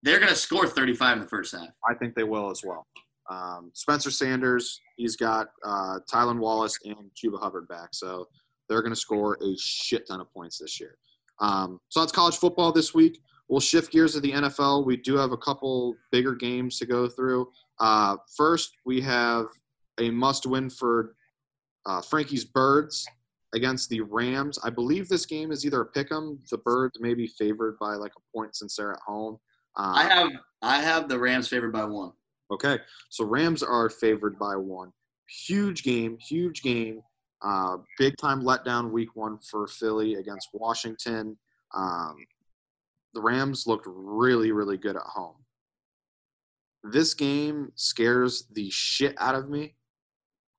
They're 0.04 0.20
going 0.20 0.30
to 0.30 0.36
score 0.36 0.68
35 0.68 1.18
in 1.18 1.24
the 1.24 1.28
first 1.28 1.56
half. 1.56 1.70
I 1.90 1.96
think 1.96 2.14
they 2.16 2.24
will 2.24 2.52
as 2.52 2.62
well. 2.64 2.86
Um, 3.30 3.72
Spencer 3.74 4.12
Sanders, 4.12 4.80
he's 4.98 5.16
got 5.16 5.48
uh, 5.64 6.00
Tylan 6.12 6.38
Wallace 6.40 6.78
and 6.86 7.10
Chuba 7.16 7.40
Hubbard 7.40 7.68
back, 7.68 7.90
so 7.92 8.28
they're 8.70 8.82
going 8.82 8.94
to 8.94 9.00
score 9.00 9.38
a 9.42 9.58
shit 9.58 10.08
ton 10.08 10.22
of 10.22 10.32
points 10.32 10.60
this 10.60 10.80
year. 10.80 10.98
Um, 11.40 11.80
so 11.90 12.00
that's 12.02 12.12
college 12.12 12.36
football 12.38 12.72
this 12.72 12.94
week. 12.94 13.20
We'll 13.48 13.60
shift 13.60 13.92
gears 13.92 14.14
to 14.14 14.20
the 14.20 14.32
NFL. 14.32 14.86
We 14.86 14.98
do 14.98 15.18
have 15.18 15.32
a 15.32 15.38
couple 15.38 15.96
bigger 16.12 16.36
games 16.36 16.80
to 16.80 16.86
go 16.86 17.08
through. 17.08 17.50
Uh, 17.80 18.18
first, 18.36 18.72
we 18.86 19.02
have 19.02 19.48
a 20.00 20.10
must-win 20.10 20.70
for 20.70 21.16
uh, 21.86 22.02
Frankie's 22.02 22.46
Birds 22.46 23.06
against 23.56 23.90
the 23.90 24.02
Rams. 24.02 24.60
I 24.64 24.70
believe 24.70 25.08
this 25.08 25.26
game 25.26 25.52
is 25.52 25.66
either 25.66 25.82
a 25.82 25.86
pick 25.86 26.12
'em. 26.12 26.40
The 26.52 26.60
Birds 26.60 27.00
may 27.00 27.14
be 27.14 27.28
favored 27.28 27.78
by 27.80 27.96
like 27.96 28.12
a 28.16 28.38
point 28.38 28.56
since 28.56 28.76
they're 28.76 28.92
at 28.92 29.00
home. 29.00 29.40
Um, 29.78 29.96
I 29.96 30.04
have 30.04 30.32
I 30.62 30.82
have 30.82 31.10
the 31.10 31.18
Rams 31.18 31.48
favored 31.48 31.72
by 31.72 31.86
one. 31.86 32.12
Okay, 32.52 32.78
so 33.10 33.26
Rams 33.26 33.64
are 33.64 33.90
favored 33.90 34.38
by 34.38 34.56
one. 34.56 34.92
Huge 35.48 35.84
game, 35.84 36.18
huge 36.20 36.62
game. 36.62 37.02
Uh, 37.42 37.78
big 37.98 38.16
time 38.18 38.42
letdown 38.42 38.92
week 38.92 39.16
one 39.16 39.40
for 39.40 39.68
Philly 39.68 40.16
against 40.16 40.50
Washington. 40.54 41.38
Um, 41.74 42.16
the 43.14 43.22
Rams 43.22 43.66
looked 43.66 43.88
really, 43.88 44.52
really 44.52 44.78
good 44.78 44.96
at 44.96 45.02
home. 45.04 45.38
This 46.84 47.14
game 47.14 47.72
scares 47.76 48.48
the 48.52 48.70
shit 48.70 49.16
out 49.18 49.36
of 49.36 49.50
me. 49.50 49.76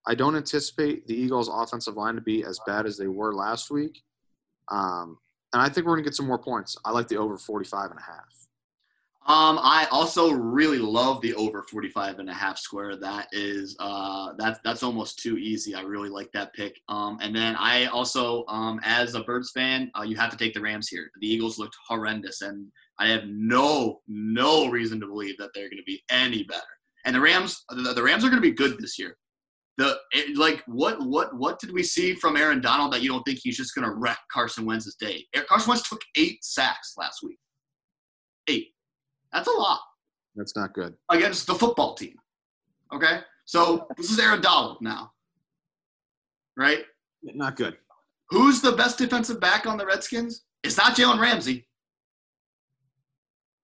I 0.07 0.15
don't 0.15 0.37
anticipate 0.37 1.07
the 1.07 1.15
Eagles' 1.15 1.51
offensive 1.53 1.97
line 1.97 2.15
to 2.15 2.21
be 2.21 2.45
as 2.45 2.61
bad 2.67 2.87
as 2.87 2.97
they 2.97 3.09
were 3.09 3.35
last 3.35 3.71
week. 3.71 4.03
Um, 4.71 5.19
and 5.53 5.63
I 5.63 5.69
think 5.69 5.87
we're 5.87 5.95
going 5.95 6.05
to 6.05 6.11
get 6.11 6.15
some 6.15 6.27
more 6.27 6.39
points. 6.39 6.77
I 6.85 6.91
like 6.91 7.09
the 7.09 7.17
over 7.17 7.37
45 7.37 7.91
and 7.91 7.99
a 7.99 8.03
half. 8.03 8.47
Um, 9.29 9.59
I 9.61 9.89
also 9.91 10.31
really 10.31 10.79
love 10.79 11.21
the 11.21 11.35
over 11.35 11.65
45 11.65 12.21
and 12.21 12.31
a 12.31 12.35
half 12.35 12.59
square. 12.59 12.95
That 12.95 13.27
is 13.33 13.77
uh 13.81 14.35
that's 14.39 14.61
that's 14.63 14.85
almost 14.85 15.19
too 15.19 15.37
easy. 15.37 15.75
I 15.75 15.81
really 15.81 16.09
like 16.09 16.31
that 16.31 16.55
pick. 16.55 16.81
Um, 16.89 17.19
and 17.21 17.35
then 17.35 17.57
I 17.59 17.87
also 17.87 18.45
um 18.47 18.79
as 18.85 19.17
a 19.17 19.25
Birds 19.25 19.51
fan, 19.51 19.91
uh, 19.99 20.03
you 20.03 20.15
have 20.15 20.31
to 20.31 20.37
take 20.37 20.55
the 20.55 20.61
Rams 20.61 20.87
here. 20.87 21.11
The 21.21 21.27
Eagles 21.27 21.59
looked 21.59 21.77
horrendous, 21.89 22.43
and 22.43 22.69
I 23.01 23.09
have 23.09 23.25
no 23.27 24.01
no 24.07 24.69
reason 24.69 25.01
to 25.01 25.09
believe 25.09 25.37
that 25.39 25.51
they're 25.55 25.71
going 25.71 25.79
to 25.79 25.85
be 25.85 26.05
any 26.09 26.45
better. 26.45 26.63
And 27.05 27.13
the 27.13 27.21
Rams 27.21 27.65
the, 27.71 27.95
the 27.95 28.03
Rams 28.05 28.25
are 28.25 28.31
going 28.31 28.41
to 28.41 28.49
be 28.49 28.53
good 28.53 28.79
this 28.79 28.97
year. 28.97 29.17
The 29.79 29.99
it, 30.13 30.37
like 30.39 30.63
what 30.67 30.97
what 31.07 31.37
what 31.37 31.59
did 31.59 31.71
we 31.73 31.83
see 31.83 32.15
from 32.15 32.37
Aaron 32.37 32.61
Donald 32.63 32.93
that 32.93 33.03
you 33.03 33.11
don't 33.11 33.23
think 33.25 33.41
he's 33.43 33.57
just 33.59 33.75
going 33.75 33.87
to 33.87 33.95
wreck 33.95 34.19
Carson 34.33 34.65
Wentz's 34.65 34.95
day? 34.97 35.25
Eh, 35.35 35.43
Carson 35.49 35.69
Wentz 35.71 35.89
took 35.89 36.01
eight 36.17 36.43
sacks 36.43 36.95
last 36.97 37.21
week. 37.23 37.39
Eight. 38.49 38.69
That's 39.33 39.49
a 39.49 39.53
lot 39.53 39.81
That's 40.35 40.57
not 40.57 40.73
good. 40.73 40.95
against 41.11 41.47
the 41.47 41.55
football 41.55 41.95
team. 41.95 42.15
Okay? 42.95 43.21
So 43.45 43.87
this 43.99 44.11
is 44.11 44.19
Aaron 44.19 44.41
Donald 44.41 44.79
now. 44.81 45.13
right? 46.57 46.85
Not 47.23 47.57
good. 47.57 47.77
Who's 48.31 48.61
the 48.63 48.73
best 48.73 48.97
defensive 48.99 49.41
back 49.41 49.67
on 49.67 49.77
the 49.77 49.85
Redskins? 49.85 50.45
It's 50.65 50.77
not 50.79 50.97
Jalen 50.97 51.21
Ramsey, 51.21 51.69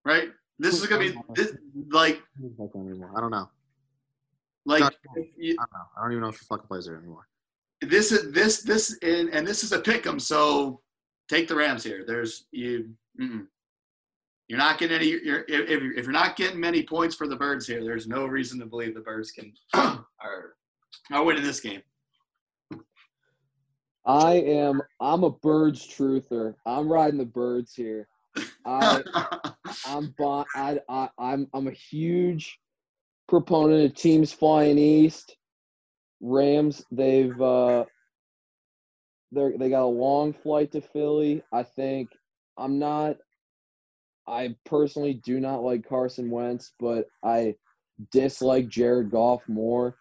right? 0.05 0.29
This 0.59 0.81
is 0.81 0.87
gonna 0.87 1.01
be 1.11 1.15
this, 1.35 1.53
like 1.91 2.21
I 3.17 3.21
don't 3.21 3.31
know. 3.31 3.49
Like 4.65 4.83
you- 5.37 5.57
I 5.59 5.65
don't 5.65 5.73
know. 5.73 5.87
I 5.97 6.03
don't 6.03 6.13
even 6.13 6.23
know 6.23 6.29
if 6.29 6.39
he 6.39 6.47
fucking 6.47 6.67
plays 6.69 6.87
there 6.87 6.97
anymore. 6.99 7.27
this 7.81 8.13
is 8.13 8.33
this 8.33 8.63
this 8.63 8.97
and, 9.03 9.29
and 9.31 9.47
this 9.47 9.65
is 9.65 9.73
a 9.73 9.81
pick 9.81 10.07
'em. 10.07 10.19
So 10.21 10.81
take 11.29 11.49
the 11.49 11.55
Rams 11.57 11.83
here. 11.85 12.05
There's 12.07 12.47
you. 12.53 12.91
Mm-mm. 13.21 13.47
You're 14.49 14.59
not 14.59 14.79
getting 14.79 14.97
any. 14.97 15.07
You're, 15.09 15.41
if, 15.49 15.69
if 15.71 15.83
if 15.99 16.05
you're 16.05 16.13
not 16.13 16.37
getting 16.37 16.61
many 16.61 16.83
points 16.83 17.15
for 17.15 17.27
the 17.27 17.37
Birds 17.37 17.67
here, 17.67 17.83
there's 17.83 18.07
no 18.07 18.27
reason 18.27 18.59
to 18.61 18.67
believe 18.67 18.95
the 18.95 19.01
Birds 19.01 19.31
can 19.33 19.53
are 19.75 20.55
are 21.11 21.25
winning 21.25 21.43
this 21.43 21.61
game. 21.61 21.83
I 24.05 24.33
am. 24.35 24.83
I'm 25.01 25.23
a 25.25 25.31
birds 25.31 25.87
truther. 25.87 26.55
I'm 26.67 26.89
riding 26.89 27.19
the 27.19 27.25
birds 27.25 27.75
here. 27.75 28.09
I 28.67 29.03
I'm 29.87 30.13
bon- 30.19 30.45
I, 30.57 30.81
I 30.89 31.09
I'm 31.19 31.49
I'm 31.55 31.69
a 31.69 31.73
huge 31.73 32.59
proponent 33.33 33.87
of 33.87 33.95
teams 33.95 34.31
flying 34.31 34.77
east. 34.77 35.39
Rams, 36.21 36.85
they've 36.93 37.41
uh 37.41 37.87
they 39.33 39.53
they 39.59 39.71
got 39.71 39.85
a 39.85 39.87
long 39.87 40.35
flight 40.35 40.71
to 40.73 40.83
Philly. 40.83 41.43
I 41.51 41.63
think 41.63 42.11
I'm 42.59 42.79
not 42.79 43.17
I 44.29 44.55
personally 44.67 45.15
do 45.25 45.41
not 45.41 45.63
like 45.63 45.89
Carson 45.89 46.31
Wentz, 46.31 46.75
but 46.79 47.07
I 47.25 47.55
dislike 48.11 48.69
Jared 48.69 49.11
Goff 49.11 49.49
more. 49.49 49.97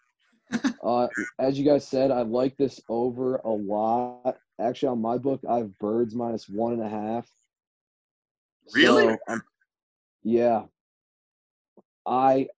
Uh, 0.84 1.06
as 1.38 1.58
you 1.58 1.64
guys 1.64 1.86
said, 1.86 2.10
I 2.10 2.22
like 2.22 2.56
this 2.56 2.80
over 2.88 3.36
a 3.36 3.48
lot. 3.48 4.36
Actually, 4.60 4.88
on 4.88 5.00
my 5.00 5.16
book, 5.16 5.40
I 5.48 5.58
have 5.58 5.78
birds 5.78 6.14
minus 6.14 6.48
one 6.48 6.72
and 6.72 6.82
a 6.82 6.88
half. 6.88 7.26
Really? 8.74 9.04
So, 9.04 9.18
um, 9.28 9.42
yeah. 10.24 10.62
I 12.04 12.48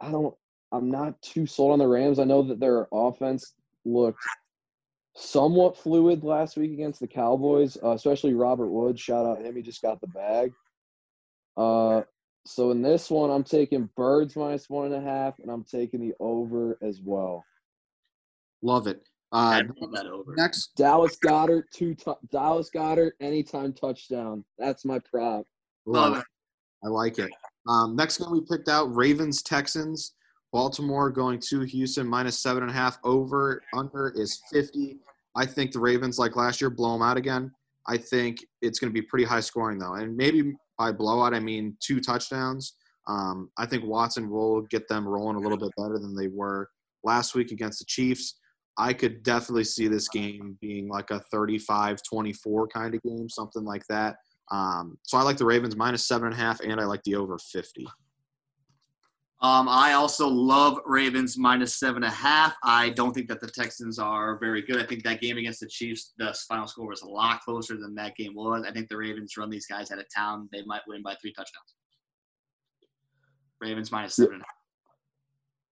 I 0.00 0.10
don't 0.10 0.34
I'm 0.72 0.90
not 0.90 1.20
too 1.22 1.46
sold 1.46 1.72
on 1.72 1.78
the 1.80 1.86
Rams. 1.88 2.18
I 2.18 2.24
know 2.24 2.42
that 2.42 2.60
their 2.60 2.86
offense 2.92 3.54
looked 3.84 4.22
somewhat 5.16 5.76
fluid 5.76 6.22
last 6.22 6.56
week 6.56 6.72
against 6.72 7.00
the 7.00 7.08
Cowboys, 7.08 7.76
uh, 7.82 7.90
especially 7.90 8.34
Robert 8.34 8.68
Woods. 8.68 9.00
Shout 9.00 9.26
out 9.26 9.44
him. 9.44 9.56
He 9.56 9.62
just 9.62 9.82
got 9.82 10.00
the 10.00 10.06
bag. 10.06 10.52
Uh, 11.56 12.02
so 12.46 12.70
in 12.70 12.82
this 12.82 13.10
one, 13.10 13.30
I'm 13.30 13.44
taking 13.44 13.90
birds 13.96 14.36
minus 14.36 14.70
one 14.70 14.86
and 14.86 14.94
a 14.94 15.00
half, 15.00 15.38
and 15.40 15.50
I'm 15.50 15.64
taking 15.64 16.00
the 16.00 16.14
over 16.20 16.78
as 16.80 17.00
well. 17.02 17.44
Love 18.62 18.86
it. 18.86 19.02
I 19.32 19.60
Uh, 19.60 19.62
love 19.80 19.92
that 19.92 20.06
over. 20.06 20.34
next, 20.36 20.74
Dallas 20.76 21.16
Goedert, 21.16 21.64
two 21.72 21.94
tu- 21.94 22.16
Dallas 22.30 22.70
Goedert, 22.70 23.12
anytime 23.20 23.72
touchdown. 23.72 24.44
That's 24.58 24.84
my 24.84 24.98
prop. 25.00 25.46
Love 25.86 26.18
it. 26.18 26.24
I 26.84 26.88
like 26.88 27.18
it. 27.18 27.30
Um, 27.70 27.94
next 27.94 28.18
game 28.18 28.32
we 28.32 28.40
picked 28.40 28.68
out 28.68 28.94
Ravens 28.94 29.42
Texans. 29.42 30.14
Baltimore 30.52 31.10
going 31.10 31.38
to 31.48 31.60
Houston 31.60 32.08
minus 32.08 32.36
seven 32.36 32.64
and 32.64 32.70
a 32.70 32.74
half. 32.74 32.98
Over 33.04 33.62
under 33.74 34.12
is 34.16 34.40
fifty. 34.52 34.98
I 35.36 35.46
think 35.46 35.70
the 35.70 35.78
Ravens, 35.78 36.18
like 36.18 36.34
last 36.34 36.60
year, 36.60 36.70
blow 36.70 36.94
them 36.94 37.02
out 37.02 37.16
again. 37.16 37.52
I 37.86 37.96
think 37.96 38.44
it's 38.60 38.80
going 38.80 38.92
to 38.92 39.00
be 39.00 39.06
pretty 39.06 39.24
high 39.24 39.40
scoring 39.40 39.78
though, 39.78 39.94
and 39.94 40.16
maybe 40.16 40.52
by 40.76 40.90
blowout 40.90 41.34
I 41.34 41.38
mean 41.38 41.76
two 41.80 42.00
touchdowns. 42.00 42.74
Um, 43.06 43.50
I 43.56 43.66
think 43.66 43.84
Watson 43.84 44.28
will 44.28 44.62
get 44.62 44.88
them 44.88 45.06
rolling 45.06 45.36
a 45.36 45.40
little 45.40 45.58
bit 45.58 45.70
better 45.76 45.98
than 45.98 46.16
they 46.16 46.28
were 46.28 46.68
last 47.04 47.34
week 47.34 47.52
against 47.52 47.78
the 47.78 47.84
Chiefs. 47.86 48.38
I 48.78 48.92
could 48.92 49.22
definitely 49.22 49.64
see 49.64 49.88
this 49.88 50.08
game 50.08 50.56
being 50.60 50.88
like 50.88 51.10
a 51.10 51.22
35-24 51.32 52.70
kind 52.72 52.94
of 52.94 53.02
game, 53.02 53.28
something 53.28 53.64
like 53.64 53.82
that. 53.88 54.16
Um, 54.50 54.98
so 55.02 55.16
I 55.16 55.22
like 55.22 55.36
the 55.36 55.44
Ravens 55.44 55.76
minus 55.76 56.06
seven 56.06 56.26
and 56.26 56.34
a 56.34 56.38
half, 56.38 56.60
and 56.60 56.80
I 56.80 56.84
like 56.84 57.02
the 57.04 57.14
over 57.14 57.38
fifty. 57.38 57.86
Um, 59.42 59.68
I 59.70 59.94
also 59.94 60.28
love 60.28 60.78
Ravens 60.84 61.38
minus 61.38 61.74
seven 61.74 62.02
and 62.02 62.12
a 62.12 62.14
half. 62.14 62.54
I 62.62 62.90
don't 62.90 63.14
think 63.14 63.26
that 63.28 63.40
the 63.40 63.46
Texans 63.46 63.98
are 63.98 64.38
very 64.38 64.60
good. 64.60 64.76
I 64.76 64.84
think 64.84 65.02
that 65.04 65.22
game 65.22 65.38
against 65.38 65.60
the 65.60 65.66
Chiefs, 65.66 66.12
the 66.18 66.36
final 66.46 66.66
score 66.66 66.88
was 66.88 67.00
a 67.00 67.08
lot 67.08 67.40
closer 67.40 67.78
than 67.78 67.94
that 67.94 68.16
game 68.16 68.34
was. 68.34 68.66
I 68.68 68.72
think 68.72 68.88
the 68.88 68.98
Ravens 68.98 69.38
run 69.38 69.48
these 69.48 69.66
guys 69.66 69.90
out 69.90 69.98
of 69.98 70.04
town. 70.14 70.48
They 70.52 70.62
might 70.66 70.82
win 70.86 71.02
by 71.02 71.14
three 71.22 71.32
touchdowns. 71.32 71.74
Ravens 73.62 73.90
minus 73.90 74.16
seven 74.16 74.34
and 74.34 74.42
a 74.42 74.44
half. 74.44 74.54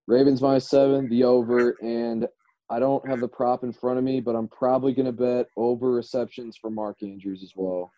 Ravens 0.07 0.41
minus 0.41 0.71
seven, 0.71 1.07
the 1.11 1.25
over, 1.25 1.77
and 1.83 2.27
I 2.71 2.79
don't 2.79 3.07
have 3.07 3.21
the 3.21 3.29
prop 3.29 3.65
in 3.65 3.73
front 3.73 3.99
of 3.99 4.05
me, 4.05 4.21
but 4.21 4.35
I'm 4.35 4.49
probably 4.49 4.95
going 4.95 5.07
to 5.07 5.13
bet 5.13 5.49
over 5.59 5.91
receptions 5.91 6.57
for 6.57 6.71
Mark 6.71 7.03
Andrews 7.03 7.43
as 7.43 7.53
well. 7.55 7.93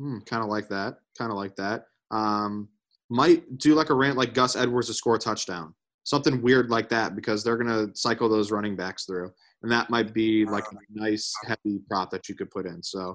Hmm, 0.00 0.18
kind 0.20 0.42
of 0.42 0.48
like 0.48 0.68
that. 0.70 0.96
Kind 1.18 1.30
of 1.30 1.36
like 1.36 1.54
that. 1.56 1.84
Um, 2.10 2.68
might 3.10 3.58
do 3.58 3.74
like 3.74 3.90
a 3.90 3.94
rant 3.94 4.16
like 4.16 4.32
Gus 4.32 4.56
Edwards 4.56 4.86
to 4.86 4.94
score 4.94 5.16
a 5.16 5.18
touchdown. 5.18 5.74
Something 6.04 6.40
weird 6.40 6.70
like 6.70 6.88
that 6.88 7.14
because 7.14 7.44
they're 7.44 7.58
gonna 7.58 7.88
cycle 7.94 8.28
those 8.28 8.50
running 8.50 8.76
backs 8.76 9.04
through, 9.04 9.30
and 9.62 9.70
that 9.70 9.90
might 9.90 10.14
be 10.14 10.46
like 10.46 10.64
a 10.72 10.76
nice 10.88 11.34
heavy 11.46 11.80
prop 11.86 12.10
that 12.10 12.30
you 12.30 12.34
could 12.34 12.50
put 12.50 12.64
in. 12.66 12.82
So 12.82 13.14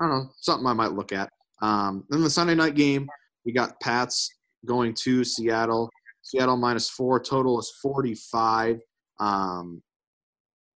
I 0.00 0.06
don't 0.06 0.10
know, 0.10 0.30
something 0.40 0.66
I 0.66 0.72
might 0.74 0.92
look 0.92 1.12
at. 1.12 1.28
Um, 1.60 2.04
then 2.08 2.22
the 2.22 2.30
Sunday 2.30 2.54
night 2.54 2.76
game, 2.76 3.08
we 3.44 3.52
got 3.52 3.80
Pats 3.80 4.30
going 4.64 4.94
to 5.00 5.24
Seattle. 5.24 5.90
Seattle 6.22 6.56
minus 6.56 6.88
four. 6.88 7.18
Total 7.18 7.58
is 7.58 7.72
forty-five. 7.82 8.78
Um, 9.18 9.82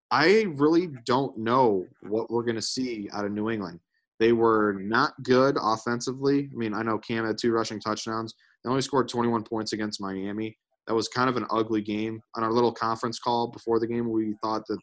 I 0.09 0.47
really 0.55 0.89
don't 1.05 1.37
know 1.37 1.85
what 2.01 2.31
we're 2.31 2.43
gonna 2.43 2.63
see 2.63 3.09
out 3.13 3.25
of 3.25 3.31
New 3.31 3.51
England. 3.51 3.79
They 4.19 4.31
were 4.31 4.73
not 4.79 5.13
good 5.23 5.57
offensively. 5.61 6.49
I 6.51 6.55
mean, 6.55 6.73
I 6.73 6.83
know 6.83 6.97
Cam 6.97 7.25
had 7.25 7.37
two 7.37 7.51
rushing 7.51 7.79
touchdowns. 7.79 8.33
They 8.63 8.69
only 8.69 8.81
scored 8.81 9.09
21 9.09 9.43
points 9.43 9.73
against 9.73 10.01
Miami. 10.01 10.57
That 10.87 10.93
was 10.93 11.07
kind 11.07 11.29
of 11.29 11.37
an 11.37 11.45
ugly 11.49 11.81
game. 11.81 12.21
On 12.35 12.43
our 12.43 12.51
little 12.51 12.71
conference 12.71 13.19
call 13.19 13.47
before 13.47 13.79
the 13.79 13.87
game, 13.87 14.09
we 14.09 14.35
thought 14.41 14.65
that 14.67 14.79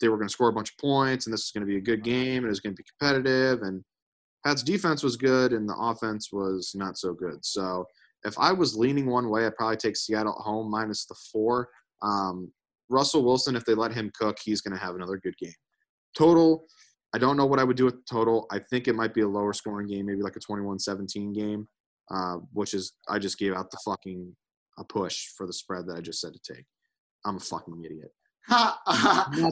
they 0.00 0.08
were 0.08 0.16
going 0.16 0.28
to 0.28 0.32
score 0.32 0.48
a 0.48 0.52
bunch 0.52 0.70
of 0.70 0.78
points 0.78 1.26
and 1.26 1.32
this 1.32 1.44
is 1.44 1.52
going 1.52 1.66
to 1.66 1.72
be 1.72 1.78
a 1.78 1.80
good 1.80 2.02
game 2.02 2.38
and 2.38 2.46
it 2.46 2.48
was 2.48 2.60
going 2.60 2.74
to 2.74 2.82
be 2.82 2.88
competitive. 2.98 3.62
And 3.62 3.82
Pat's 4.44 4.62
defense 4.62 5.02
was 5.02 5.16
good 5.16 5.52
and 5.52 5.68
the 5.68 5.76
offense 5.78 6.30
was 6.32 6.72
not 6.74 6.98
so 6.98 7.14
good. 7.14 7.44
So 7.44 7.86
if 8.24 8.38
I 8.38 8.52
was 8.52 8.76
leaning 8.76 9.06
one 9.06 9.30
way, 9.30 9.46
I'd 9.46 9.56
probably 9.56 9.76
take 9.76 9.96
Seattle 9.96 10.34
at 10.38 10.42
home 10.42 10.70
minus 10.70 11.06
the 11.06 11.14
four. 11.32 11.68
Um, 12.02 12.52
Russell 12.88 13.24
Wilson, 13.24 13.56
if 13.56 13.64
they 13.64 13.74
let 13.74 13.92
him 13.92 14.10
cook, 14.14 14.36
he's 14.44 14.60
going 14.60 14.76
to 14.76 14.84
have 14.84 14.96
another 14.96 15.16
good 15.16 15.36
game. 15.38 15.54
Total, 16.16 16.64
I 17.14 17.18
don't 17.18 17.36
know 17.36 17.46
what 17.46 17.58
I 17.58 17.64
would 17.64 17.76
do 17.76 17.84
with 17.84 17.96
the 17.96 18.02
total. 18.10 18.46
I 18.50 18.58
think 18.58 18.88
it 18.88 18.94
might 18.94 19.12
be 19.14 19.20
a 19.20 19.28
lower 19.28 19.52
scoring 19.52 19.86
game, 19.86 20.06
maybe 20.06 20.22
like 20.22 20.36
a 20.36 20.40
21-17 20.40 21.34
game, 21.34 21.68
uh, 22.10 22.36
which 22.52 22.72
is 22.74 22.92
I 23.08 23.18
just 23.18 23.38
gave 23.38 23.52
out 23.54 23.70
the 23.70 23.78
fucking 23.84 24.34
a 24.78 24.84
push 24.84 25.26
for 25.36 25.46
the 25.46 25.52
spread 25.52 25.86
that 25.88 25.96
I 25.96 26.00
just 26.00 26.20
said 26.20 26.32
to 26.32 26.54
take. 26.54 26.64
I'm 27.26 27.36
a 27.36 27.40
fucking 27.40 27.82
idiot. 27.84 28.12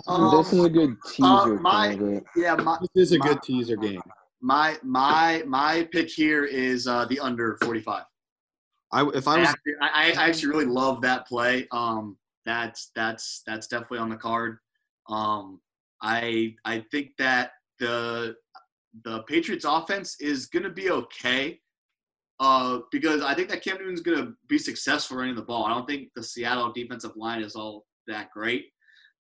Um, 0.07 0.37
this 0.37 0.53
is 0.53 0.65
a 0.65 0.69
good 0.71 0.97
teaser. 1.07 1.25
uh, 1.25 1.47
my- 1.61 1.89
candidate. 1.95 2.25
yeah, 2.37 2.55
my, 2.57 2.79
This 2.95 3.11
is 3.11 3.13
a 3.13 3.19
My- 3.19 3.29
good 3.29 3.43
teaser 3.43 3.77
game. 3.77 4.01
my 4.41 4.77
my 4.83 5.43
my 5.47 5.87
pick 5.93 6.09
here 6.09 6.45
is 6.45 6.87
uh, 6.87 7.05
the 7.05 7.21
under 7.21 7.57
45. 7.63 8.05
I 8.93 9.07
if 9.15 9.29
I 9.29 9.35
I 9.35 9.39
was 9.39 9.49
actually, 9.49 9.73
I, 9.81 9.89
I 10.19 10.29
actually 10.29 10.49
really 10.49 10.65
love 10.65 11.01
that 11.03 11.27
play. 11.29 11.69
Um, 11.71 12.17
that's 12.45 12.91
that's 12.97 13.43
that's 13.47 13.67
definitely 13.69 13.99
on 13.99 14.09
the 14.09 14.17
card. 14.17 14.59
Um, 15.09 15.61
I 16.03 16.55
I 16.65 16.85
think 16.91 17.11
that 17.19 17.53
the 17.79 18.35
the 19.05 19.23
Patriots 19.23 19.65
offense 19.69 20.17
is 20.21 20.47
going 20.47 20.65
to 20.65 20.71
be 20.71 20.91
okay. 20.91 21.59
Uh, 22.41 22.79
because 22.91 23.23
I 23.23 23.35
think 23.35 23.51
that 23.51 23.63
Cam 23.63 23.77
Newton's 23.77 24.01
going 24.01 24.17
to 24.17 24.33
be 24.49 24.57
successful 24.57 25.19
running 25.19 25.35
the 25.35 25.43
ball. 25.43 25.67
I 25.67 25.75
don't 25.75 25.87
think 25.87 26.09
the 26.17 26.23
Seattle 26.23 26.73
defensive 26.73 27.15
line 27.15 27.43
is 27.43 27.55
all 27.55 27.85
that 28.07 28.31
great. 28.31 28.65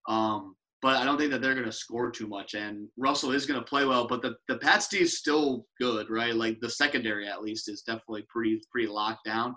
Um, 0.08 0.56
but 0.82 0.96
I 0.96 1.04
don't 1.04 1.18
think 1.18 1.32
that 1.32 1.42
they're 1.42 1.54
going 1.54 1.66
to 1.66 1.72
score 1.72 2.10
too 2.10 2.28
much. 2.28 2.54
And 2.54 2.88
Russell 2.98 3.32
is 3.32 3.46
going 3.46 3.60
to 3.60 3.66
play 3.66 3.86
well, 3.86 4.08
but 4.08 4.22
the 4.22 4.36
the 4.48 4.58
Pats 4.58 4.88
D 4.88 5.00
is 5.00 5.18
still 5.18 5.66
good, 5.80 6.10
right? 6.10 6.34
Like 6.34 6.60
the 6.62 6.70
secondary 6.70 7.28
at 7.28 7.42
least 7.42 7.70
is 7.70 7.82
definitely 7.82 8.26
pretty 8.30 8.62
pretty 8.72 8.88
locked 8.88 9.26
down. 9.26 9.56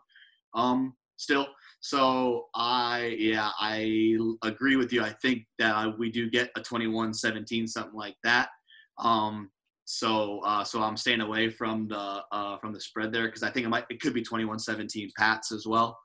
Um, 0.54 0.94
still. 1.22 1.46
So 1.80 2.46
I 2.54 3.16
yeah 3.18 3.50
I 3.58 4.16
agree 4.42 4.76
with 4.76 4.92
you. 4.92 5.02
I 5.02 5.10
think 5.22 5.44
that 5.58 5.98
we 5.98 6.10
do 6.10 6.28
get 6.30 6.50
a 6.56 6.60
21-17 6.60 7.68
something 7.68 7.94
like 7.94 8.16
that. 8.24 8.48
Um, 8.98 9.50
so 9.84 10.40
uh, 10.40 10.64
so 10.64 10.82
I'm 10.82 10.96
staying 10.96 11.20
away 11.20 11.48
from 11.50 11.88
the 11.88 12.22
uh, 12.30 12.58
from 12.58 12.72
the 12.72 12.80
spread 12.80 13.12
there 13.12 13.26
because 13.26 13.42
I 13.42 13.50
think 13.50 13.66
it 13.66 13.68
might 13.68 13.84
it 13.90 14.00
could 14.00 14.14
be 14.14 14.22
21-17 14.22 15.10
Pats 15.16 15.52
as 15.52 15.66
well. 15.66 15.98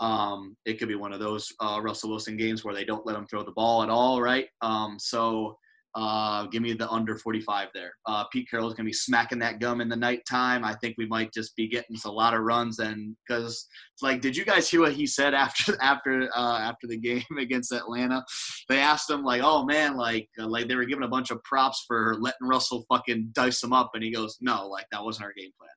Um, 0.00 0.56
it 0.64 0.78
could 0.78 0.88
be 0.88 0.94
one 0.94 1.12
of 1.12 1.20
those 1.20 1.52
uh, 1.60 1.80
Russell 1.82 2.10
Wilson 2.10 2.36
games 2.36 2.64
where 2.64 2.74
they 2.74 2.84
don't 2.84 3.04
let 3.04 3.16
him 3.16 3.26
throw 3.26 3.42
the 3.42 3.52
ball 3.52 3.82
at 3.82 3.90
all, 3.90 4.22
right? 4.22 4.46
Um, 4.62 4.96
so 4.98 5.58
Uh, 6.00 6.46
give 6.46 6.62
me 6.62 6.72
the 6.74 6.88
under 6.90 7.16
45 7.16 7.70
there. 7.74 7.90
Uh, 8.06 8.22
Pete 8.32 8.48
Carroll's 8.48 8.74
going 8.74 8.84
to 8.84 8.88
be 8.88 8.92
smacking 8.92 9.40
that 9.40 9.58
gum 9.58 9.80
in 9.80 9.88
the 9.88 9.96
nighttime. 9.96 10.62
I 10.62 10.74
think 10.76 10.94
we 10.96 11.06
might 11.06 11.32
just 11.32 11.56
be 11.56 11.66
getting 11.66 11.96
a 12.04 12.10
lot 12.10 12.34
of 12.34 12.42
runs, 12.42 12.78
and 12.78 13.16
because 13.26 13.66
like, 14.00 14.20
did 14.20 14.36
you 14.36 14.44
guys 14.44 14.70
hear 14.70 14.82
what 14.82 14.92
he 14.92 15.08
said 15.08 15.34
after 15.48 15.76
after 15.82 16.30
uh, 16.36 16.58
after 16.60 16.86
the 16.86 16.96
game 16.96 17.24
against 17.40 17.72
Atlanta? 17.72 18.24
They 18.68 18.78
asked 18.78 19.10
him 19.10 19.24
like, 19.24 19.42
"Oh 19.42 19.64
man, 19.64 19.96
like 19.96 20.28
uh, 20.38 20.46
like 20.46 20.68
they 20.68 20.76
were 20.76 20.84
giving 20.84 21.02
a 21.02 21.08
bunch 21.08 21.32
of 21.32 21.42
props 21.42 21.84
for 21.88 22.16
letting 22.20 22.46
Russell 22.46 22.84
fucking 22.88 23.30
dice 23.32 23.60
him 23.60 23.72
up," 23.72 23.90
and 23.94 24.04
he 24.04 24.12
goes, 24.12 24.38
"No, 24.40 24.68
like 24.68 24.86
that 24.92 25.02
wasn't 25.02 25.24
our 25.24 25.32
game 25.36 25.50
plan." 25.58 25.70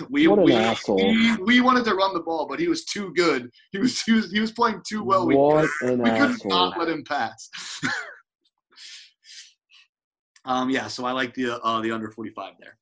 Like 0.00 0.08
we 0.10 0.28
we, 0.28 0.44
we 0.88 1.36
we 1.44 1.60
wanted 1.60 1.84
to 1.84 1.94
run 1.94 2.14
the 2.14 2.22
ball, 2.24 2.46
but 2.48 2.58
he 2.58 2.68
was 2.68 2.86
too 2.86 3.12
good. 3.14 3.50
He 3.70 3.78
was 3.80 4.00
he 4.00 4.12
was, 4.12 4.32
he 4.32 4.40
was 4.40 4.52
playing 4.52 4.80
too 4.88 5.04
well. 5.04 5.26
We 5.26 5.34
an 5.82 5.98
we 5.98 6.08
couldn't 6.08 6.36
asshole. 6.36 6.50
not 6.50 6.78
let 6.78 6.88
him 6.88 7.04
pass. 7.06 7.50
Um, 10.48 10.70
yeah, 10.70 10.88
so 10.88 11.04
I 11.04 11.12
like 11.12 11.34
the 11.34 11.62
uh, 11.62 11.80
the 11.80 11.92
under 11.92 12.10
forty 12.10 12.30
five 12.30 12.54
there. 12.58 12.76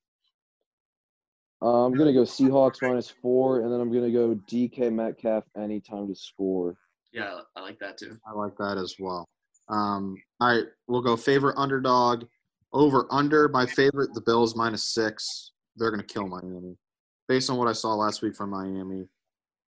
Uh, 1.60 1.84
I'm 1.84 1.92
gonna 1.92 2.12
go 2.12 2.22
Seahawks 2.22 2.80
minus 2.80 3.10
four, 3.10 3.60
and 3.60 3.72
then 3.72 3.80
I'm 3.80 3.92
gonna 3.92 4.10
go 4.10 4.34
DK 4.50 4.92
Metcalf 4.92 5.44
anytime 5.56 6.08
to 6.08 6.14
score. 6.14 6.76
Yeah, 7.12 7.40
I 7.56 7.60
like 7.60 7.78
that 7.80 7.98
too. 7.98 8.18
I 8.26 8.32
like 8.32 8.56
that 8.58 8.78
as 8.78 8.94
well. 8.98 9.26
Um, 9.68 10.16
all 10.40 10.48
right, 10.48 10.64
we'll 10.86 11.02
go 11.02 11.16
favorite 11.16 11.56
underdog 11.58 12.24
over 12.72 13.06
under. 13.10 13.48
My 13.48 13.66
favorite, 13.66 14.14
the 14.14 14.20
Bills 14.20 14.54
minus 14.54 14.82
six. 14.84 15.52
They're 15.76 15.90
going 15.90 16.00
to 16.00 16.06
kill 16.06 16.26
Miami. 16.26 16.76
Based 17.28 17.50
on 17.50 17.56
what 17.56 17.68
I 17.68 17.72
saw 17.72 17.94
last 17.94 18.22
week 18.22 18.36
from 18.36 18.50
Miami, 18.50 19.08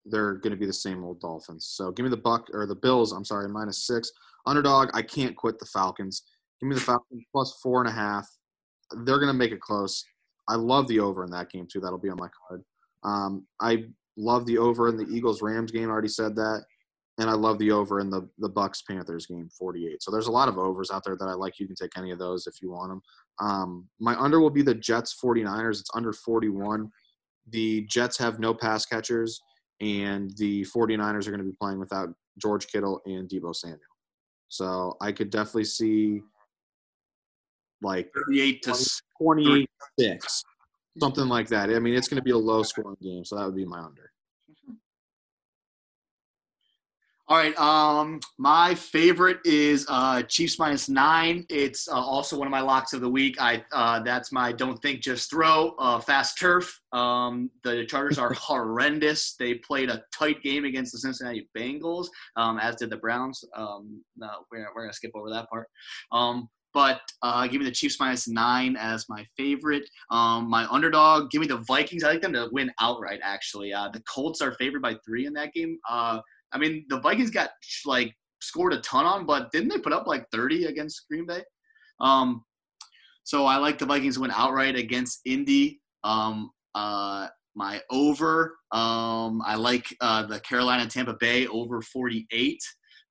they're 0.05 0.35
going 0.35 0.53
to 0.53 0.57
be 0.57 0.67
the 0.67 0.73
same 0.73 1.05
old 1.05 1.21
Dolphins. 1.21 1.67
So 1.67 1.91
give 1.91 2.05
me 2.05 2.11
the 2.11 2.17
Buck 2.17 2.49
or 2.53 2.67
the 2.67 2.75
Bills. 2.75 3.13
I'm 3.13 3.25
sorry, 3.25 3.49
minus 3.49 3.87
six. 3.87 4.11
Underdog. 4.47 4.91
I 4.95 5.03
can't 5.03 5.37
quit 5.37 5.59
the 5.59 5.67
Falcons. 5.67 6.23
Give 6.61 6.69
me 6.69 6.75
the 6.75 6.81
Falcons 6.81 7.25
plus 7.33 7.59
four 7.63 7.81
and 7.81 7.89
a 7.89 7.93
half. 7.93 8.29
They're 9.05 9.19
going 9.19 9.29
to 9.29 9.33
make 9.33 9.53
it 9.53 9.61
close. 9.61 10.05
I 10.49 10.55
love 10.55 10.89
the 10.89 11.01
over 11.01 11.25
in 11.25 11.31
that 11.31 11.51
game 11.51 11.67
too. 11.71 11.81
That'll 11.81 11.99
be 11.99 12.09
on 12.09 12.17
my 12.19 12.29
card. 12.49 12.65
Um, 13.05 13.47
I 13.61 13.85
love 14.17 14.47
the 14.47 14.59
over 14.59 14.89
in 14.89 14.97
the 14.97 15.07
Eagles 15.09 15.43
Rams 15.43 15.71
game. 15.71 15.89
I 15.89 15.93
already 15.93 16.09
said 16.09 16.35
that 16.37 16.65
and 17.19 17.29
I 17.29 17.33
love 17.33 17.59
the 17.59 17.73
over 17.73 18.01
in 18.01 18.11
the 18.11 18.29
the 18.39 18.49
Bucks 18.49 18.83
Panthers 18.83 19.27
game, 19.27 19.51
48. 19.59 20.03
So 20.03 20.11
there's 20.11 20.29
a 20.29 20.33
lot 20.33 20.49
of 20.49 20.57
overs 20.57 20.91
out 20.91 21.05
there 21.05 21.17
that 21.17 21.29
I 21.29 21.35
like. 21.35 21.59
You 21.59 21.67
can 21.67 21.77
take 21.77 21.97
any 21.97 22.13
of 22.13 22.19
those 22.19 22.47
if 22.47 22.63
you 22.63 22.71
want 22.71 22.91
them. 22.91 23.03
Um, 23.41 23.89
my 23.99 24.19
under 24.19 24.41
will 24.41 24.51
be 24.51 24.63
the 24.63 24.75
Jets 24.75 25.19
49ers. 25.23 25.81
It's 25.81 25.91
under 25.95 26.13
41. 26.13 26.91
The 27.51 27.83
Jets 27.83 28.17
have 28.19 28.39
no 28.39 28.55
pass 28.55 28.87
catchers, 28.87 29.41
and 29.81 30.31
the 30.37 30.63
49ers 30.67 31.27
are 31.27 31.31
going 31.31 31.39
to 31.39 31.45
be 31.45 31.57
playing 31.61 31.81
without 31.81 32.11
George 32.39 32.69
Kittle 32.69 33.01
and 33.05 33.29
Deebo 33.29 33.55
Samuel. 33.55 33.81
So 34.49 34.97
I 35.01 35.13
could 35.13 35.31
definitely 35.31 35.65
see 35.65 36.23
like 37.83 38.11
Thirty 38.15 38.41
eight 38.41 38.63
to 38.63 38.71
s- 38.71 39.03
28 39.21 39.69
6, 39.99 40.45
something 41.01 41.29
like 41.29 41.49
that. 41.49 41.71
I 41.71 41.79
mean, 41.79 41.95
it's 41.95 42.09
going 42.09 42.19
to 42.19 42.23
be 42.23 42.31
a 42.31 42.39
low 42.39 42.63
scoring 42.63 42.97
game, 43.03 43.25
so 43.25 43.37
that 43.37 43.45
would 43.45 43.57
be 43.57 43.65
my 43.65 43.81
under. 43.81 44.13
All 47.31 47.37
right. 47.37 47.55
Um, 47.59 48.21
my 48.39 48.75
favorite 48.75 49.41
is 49.45 49.85
uh, 49.91 50.23
Chiefs 50.23 50.59
minus 50.59 50.89
nine. 50.89 51.45
It's 51.51 51.87
uh, 51.87 51.93
also 51.93 52.39
one 52.39 52.47
of 52.47 52.51
my 52.51 52.63
locks 52.63 52.95
of 52.95 53.03
the 53.03 53.09
week. 53.09 53.37
I 53.39 53.63
uh, 53.71 54.01
that's 54.01 54.33
my 54.33 54.51
don't 54.51 54.81
think 54.81 55.03
just 55.03 55.29
throw 55.29 55.75
uh, 55.79 56.01
fast 56.01 56.39
turf. 56.39 56.81
Um, 56.93 57.51
the 57.65 57.85
Chargers 57.85 58.19
are 58.19 58.33
horrendous. 58.39 59.35
They 59.35 59.55
played 59.57 59.91
a 59.91 60.05
tight 60.11 60.43
game 60.43 60.65
against 60.65 60.93
the 60.93 61.01
Cincinnati 61.01 61.51
Bengals, 61.55 62.07
um, 62.37 62.59
as 62.61 62.77
did 62.77 62.89
the 62.89 62.97
Browns. 62.97 63.45
Um, 63.55 64.03
no, 64.17 64.31
we're 64.51 64.67
we're 64.75 64.85
gonna 64.85 64.95
skip 64.95 65.13
over 65.15 65.29
that 65.29 65.51
part. 65.51 65.69
But 66.75 67.01
uh, 67.23 67.47
give 67.47 67.61
me 67.61 67.65
the 67.65 67.73
Chiefs 67.73 67.99
minus 67.99 68.29
nine 68.29 68.77
as 68.77 69.07
my 69.09 69.25
favorite. 69.37 69.89
Um, 70.11 70.49
my 70.51 70.67
underdog, 70.71 71.31
give 71.31 71.41
me 71.41 71.47
the 71.47 71.65
Vikings. 71.67 72.05
I 72.05 72.11
like 72.11 72.23
them 72.23 72.35
to 72.35 72.49
win 72.53 72.71
outright. 72.81 73.21
Actually, 73.23 73.73
uh, 73.73 73.89
the 73.89 74.03
Colts 74.03 74.41
are 74.41 74.53
favored 74.53 74.83
by 74.83 74.97
three 75.07 75.27
in 75.27 75.33
that 75.35 75.53
game. 75.55 75.79
Uh, 75.89 76.21
I 76.53 76.59
mean, 76.59 76.85
the 76.89 77.01
Vikings 77.01 77.31
got 77.31 77.51
like 77.87 78.15
scored 78.41 78.73
a 78.73 78.81
ton 78.81 79.07
on, 79.07 79.27
but 79.27 79.51
didn't 79.51 79.69
they 79.69 79.79
put 79.79 79.93
up 79.93 80.07
like 80.07 80.27
30 80.31 80.67
against 80.67 81.07
Green 81.09 81.27
Bay? 81.27 81.43
Um, 82.01 82.45
so 83.25 83.47
I 83.47 83.57
like 83.57 83.79
the 83.79 83.87
Vikings 83.87 84.15
to 84.15 84.23
win 84.23 84.31
outright 84.31 84.77
against 84.77 85.21
Indy. 85.25 85.81
Um, 86.05 86.51
uh, 86.75 87.29
my 87.55 87.81
over, 87.91 88.57
um, 88.73 89.43
I 89.45 89.57
like 89.57 89.95
uh, 90.01 90.25
the 90.27 90.41
Carolina 90.41 90.87
Tampa 90.87 91.15
Bay 91.19 91.47
over 91.49 91.83
48. 91.83 92.59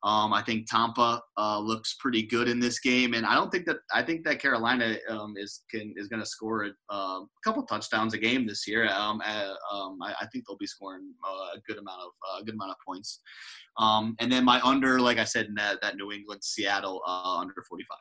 Um, 0.04 0.32
I 0.32 0.44
think 0.44 0.68
Tampa 0.70 1.22
uh, 1.38 1.60
looks 1.60 1.96
pretty 2.00 2.22
good 2.22 2.48
in 2.48 2.60
this 2.60 2.80
game, 2.80 3.16
and 3.16 3.26
I 3.26 3.34
don't 3.34 3.52
think 3.52 3.66
that 3.66 3.78
I 3.92 4.04
think 4.04 4.24
that 4.26 4.40
Carolina 4.40 4.96
um, 5.10 5.34
is 5.38 5.64
can 5.72 5.94
is 5.98 6.08
going 6.08 6.22
to 6.22 6.26
score 6.26 6.66
a, 6.66 6.70
uh, 6.94 7.22
a 7.22 7.28
couple 7.44 7.64
touchdowns 7.64 8.14
a 8.14 8.18
game 8.20 8.46
this 8.46 8.68
year. 8.68 8.88
Um, 8.90 9.22
uh, 9.26 9.54
um, 9.74 9.98
I, 10.04 10.14
I 10.22 10.28
think 10.32 10.46
they'll 10.48 10.58
be 10.58 10.68
scoring 10.68 11.14
uh, 11.28 11.58
a 11.58 11.62
good 11.68 11.80
amount 11.80 12.02
of 12.02 12.10
uh, 12.32 12.42
a 12.42 12.44
good 12.44 12.54
amount 12.54 12.72
of 12.72 12.78
points. 12.86 13.22
Um, 13.78 14.16
and 14.20 14.32
then 14.32 14.46
my 14.46 14.62
under, 14.62 15.00
like 15.00 15.18
I 15.18 15.24
said, 15.24 15.48
in 15.48 15.56
that, 15.56 15.82
that 15.82 15.98
New 15.98 16.12
England 16.12 16.44
Seattle 16.44 17.02
uh, 17.08 17.38
under 17.38 17.54
45. 17.68 17.98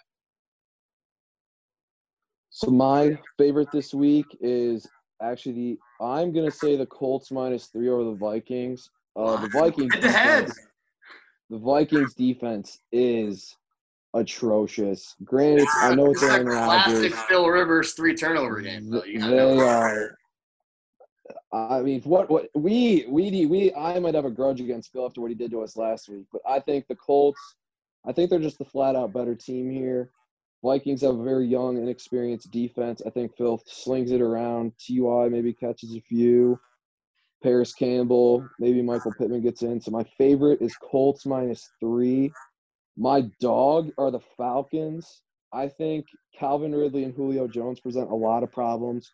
So 2.50 2.70
my 2.70 3.18
favorite 3.36 3.68
this 3.72 3.92
week 3.92 4.26
is 4.40 4.86
actually 5.22 5.52
the 5.52 5.78
I'm 6.04 6.32
gonna 6.32 6.50
say 6.50 6.76
the 6.76 6.86
Colts 6.86 7.30
minus 7.30 7.66
three 7.66 7.88
over 7.88 8.04
the 8.04 8.16
Vikings. 8.16 8.90
Uh, 9.14 9.40
the 9.40 9.48
Vikings 9.52 9.94
Head 9.94 10.02
to 10.02 10.10
head. 10.10 10.50
The 11.50 11.58
Vikings 11.58 12.14
defense 12.14 12.80
is 12.92 13.56
atrocious. 14.14 15.14
Granted, 15.24 15.68
I 15.80 15.94
know 15.94 16.10
it's 16.10 16.22
a 16.22 16.26
Aaron 16.26 16.46
classic 16.46 17.12
Rodgers. 17.12 17.20
Phil 17.28 17.48
Rivers 17.48 17.92
three 17.92 18.14
turnover 18.14 18.60
game. 18.60 18.90
though. 18.90 19.04
You 19.04 19.20
They 19.20 19.60
are. 19.60 20.16
I 21.52 21.80
mean, 21.80 22.02
what 22.02 22.28
what 22.30 22.48
we 22.54 23.06
we 23.08 23.46
we 23.46 23.74
I 23.74 23.98
might 23.98 24.14
have 24.14 24.24
a 24.24 24.30
grudge 24.30 24.60
against 24.60 24.92
Phil 24.92 25.06
after 25.06 25.20
what 25.20 25.30
he 25.30 25.36
did 25.36 25.50
to 25.52 25.62
us 25.62 25.76
last 25.76 26.08
week, 26.08 26.26
but 26.32 26.42
I 26.48 26.60
think 26.60 26.86
the 26.86 26.96
Colts, 26.96 27.40
I 28.04 28.12
think 28.12 28.30
they're 28.30 28.38
just 28.38 28.58
the 28.58 28.64
flat 28.64 28.96
out 28.96 29.12
better 29.12 29.34
team 29.34 29.70
here. 29.70 30.10
Vikings 30.64 31.02
have 31.02 31.18
a 31.18 31.22
very 31.22 31.46
young, 31.46 31.76
inexperienced 31.76 32.50
defense. 32.50 33.00
I 33.06 33.10
think 33.10 33.36
Phil 33.36 33.62
slings 33.66 34.10
it 34.10 34.20
around. 34.20 34.72
Ty 34.78 35.28
maybe 35.28 35.52
catches 35.52 35.94
a 35.94 36.00
few. 36.00 36.58
Parris 37.42 37.74
Campbell, 37.74 38.48
maybe 38.58 38.82
Michael 38.82 39.12
Pittman 39.18 39.42
gets 39.42 39.62
in. 39.62 39.80
So 39.80 39.90
my 39.90 40.04
favorite 40.18 40.60
is 40.62 40.76
Colts 40.76 41.26
minus 41.26 41.68
three. 41.80 42.32
My 42.96 43.22
dog 43.40 43.90
are 43.98 44.10
the 44.10 44.20
Falcons. 44.36 45.22
I 45.52 45.68
think 45.68 46.06
Calvin 46.38 46.74
Ridley 46.74 47.04
and 47.04 47.14
Julio 47.14 47.46
Jones 47.46 47.80
present 47.80 48.10
a 48.10 48.14
lot 48.14 48.42
of 48.42 48.52
problems 48.52 49.10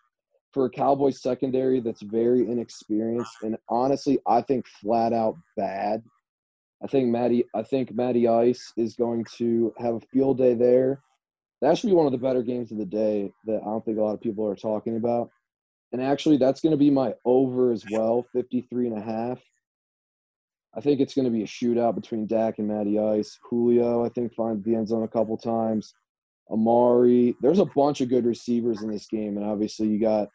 for 0.53 0.67
a 0.67 0.71
Cowboys 0.71 1.21
secondary 1.23 1.81
that's 1.81 2.03
very 2.03 2.49
inexperienced 2.51 3.43
and 3.43 3.57
honestly, 3.69 4.19
I 4.27 4.43
think 4.43 4.67
flat 4.67 5.13
out 5.13 5.37
bad. 5.57 6.03
I 6.83 6.87
think 6.87 7.09
Matty 7.09 7.45
I 7.55 7.63
think 7.63 7.95
Matty 7.95 8.29
Ice 8.29 8.73
is 8.77 8.95
going 8.95 9.25
to 9.37 9.73
have 9.79 9.95
a 9.95 10.01
field 10.13 10.39
day 10.39 10.55
there. 10.55 11.01
That 11.61 11.79
should 11.79 11.89
be 11.89 11.95
one 11.95 12.07
of 12.07 12.13
the 12.13 12.19
better 12.19 12.43
games 12.43 12.73
of 12.73 12.79
the 12.79 12.85
day 12.85 13.33
that 13.47 13.61
I 13.63 13.65
don't 13.65 13.85
think 13.85 13.99
a 13.99 14.03
lot 14.03 14.15
of 14.15 14.21
people 14.21 14.47
are 14.49 14.57
talking 14.57 14.97
about. 14.97 15.31
And 15.93 16.03
actually 16.03 16.39
that's 16.39 16.61
going 16.61 16.73
to 16.73 16.79
be 16.79 16.91
my 16.91 17.15
over 17.25 17.71
as 17.71 17.85
well, 17.91 18.27
53 18.33 18.89
and 18.89 18.99
a 18.99 19.03
half. 19.03 19.41
I 20.75 20.81
think 20.81 21.01
it's 21.01 21.15
going 21.15 21.27
to 21.27 21.31
be 21.31 21.43
a 21.43 21.47
shootout 21.47 21.95
between 21.95 22.27
Dak 22.27 22.59
and 22.59 22.69
Matty 22.69 22.99
Ice. 22.99 23.39
Julio, 23.43 24.05
I 24.05 24.09
think, 24.09 24.35
finds 24.35 24.65
the 24.65 24.75
end 24.75 24.89
zone 24.89 25.03
a 25.03 25.09
couple 25.09 25.37
times. 25.37 25.93
Amari, 26.51 27.37
there's 27.43 27.59
a 27.59 27.67
bunch 27.67 28.01
of 28.01 28.09
good 28.09 28.25
receivers 28.25 28.83
in 28.83 28.91
this 28.91 29.07
game, 29.07 29.37
and 29.37 29.45
obviously 29.45 29.89
you 29.89 29.99
got 29.99 30.29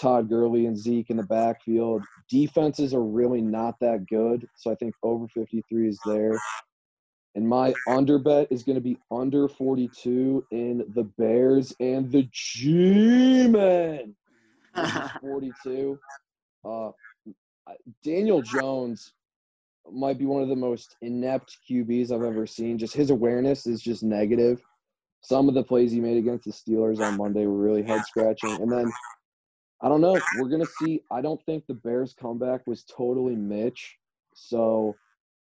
Todd 0.00 0.28
Gurley 0.28 0.66
and 0.66 0.76
Zeke 0.76 1.10
in 1.10 1.16
the 1.16 1.24
backfield. 1.24 2.02
Defenses 2.28 2.94
are 2.94 3.02
really 3.02 3.40
not 3.40 3.78
that 3.80 4.06
good, 4.06 4.46
so 4.56 4.70
I 4.70 4.76
think 4.76 4.94
over 5.02 5.26
53 5.28 5.88
is 5.88 5.98
there. 6.04 6.38
And 7.34 7.48
my 7.48 7.74
under 7.88 8.18
bet 8.18 8.48
is 8.50 8.62
going 8.62 8.76
to 8.76 8.80
be 8.80 8.98
under 9.10 9.48
42 9.48 10.46
in 10.52 10.84
the 10.94 11.04
Bears 11.18 11.74
and 11.80 12.10
the 12.10 12.28
G-Men. 12.32 14.14
Which 14.76 14.94
is 15.04 15.10
42. 15.20 15.98
Uh, 16.64 16.90
Daniel 18.02 18.42
Jones 18.42 19.12
might 19.92 20.18
be 20.18 20.24
one 20.24 20.42
of 20.42 20.48
the 20.48 20.56
most 20.56 20.96
inept 21.02 21.58
QBs 21.68 22.10
I've 22.10 22.22
ever 22.22 22.46
seen. 22.46 22.78
Just 22.78 22.94
his 22.94 23.10
awareness 23.10 23.66
is 23.66 23.80
just 23.80 24.02
negative. 24.02 24.62
Some 25.20 25.48
of 25.48 25.54
the 25.54 25.62
plays 25.62 25.92
he 25.92 26.00
made 26.00 26.16
against 26.16 26.44
the 26.44 26.52
Steelers 26.52 27.00
on 27.00 27.16
Monday 27.16 27.46
were 27.46 27.56
really 27.56 27.82
head 27.82 28.04
scratching. 28.04 28.60
And 28.60 28.70
then 28.70 28.92
I 29.80 29.88
don't 29.88 30.00
know. 30.00 30.18
We're 30.38 30.48
gonna 30.48 30.66
see. 30.66 31.02
I 31.10 31.20
don't 31.20 31.42
think 31.44 31.66
the 31.66 31.74
Bears 31.74 32.14
comeback 32.14 32.66
was 32.66 32.84
totally 32.84 33.36
Mitch. 33.36 33.96
So 34.34 34.94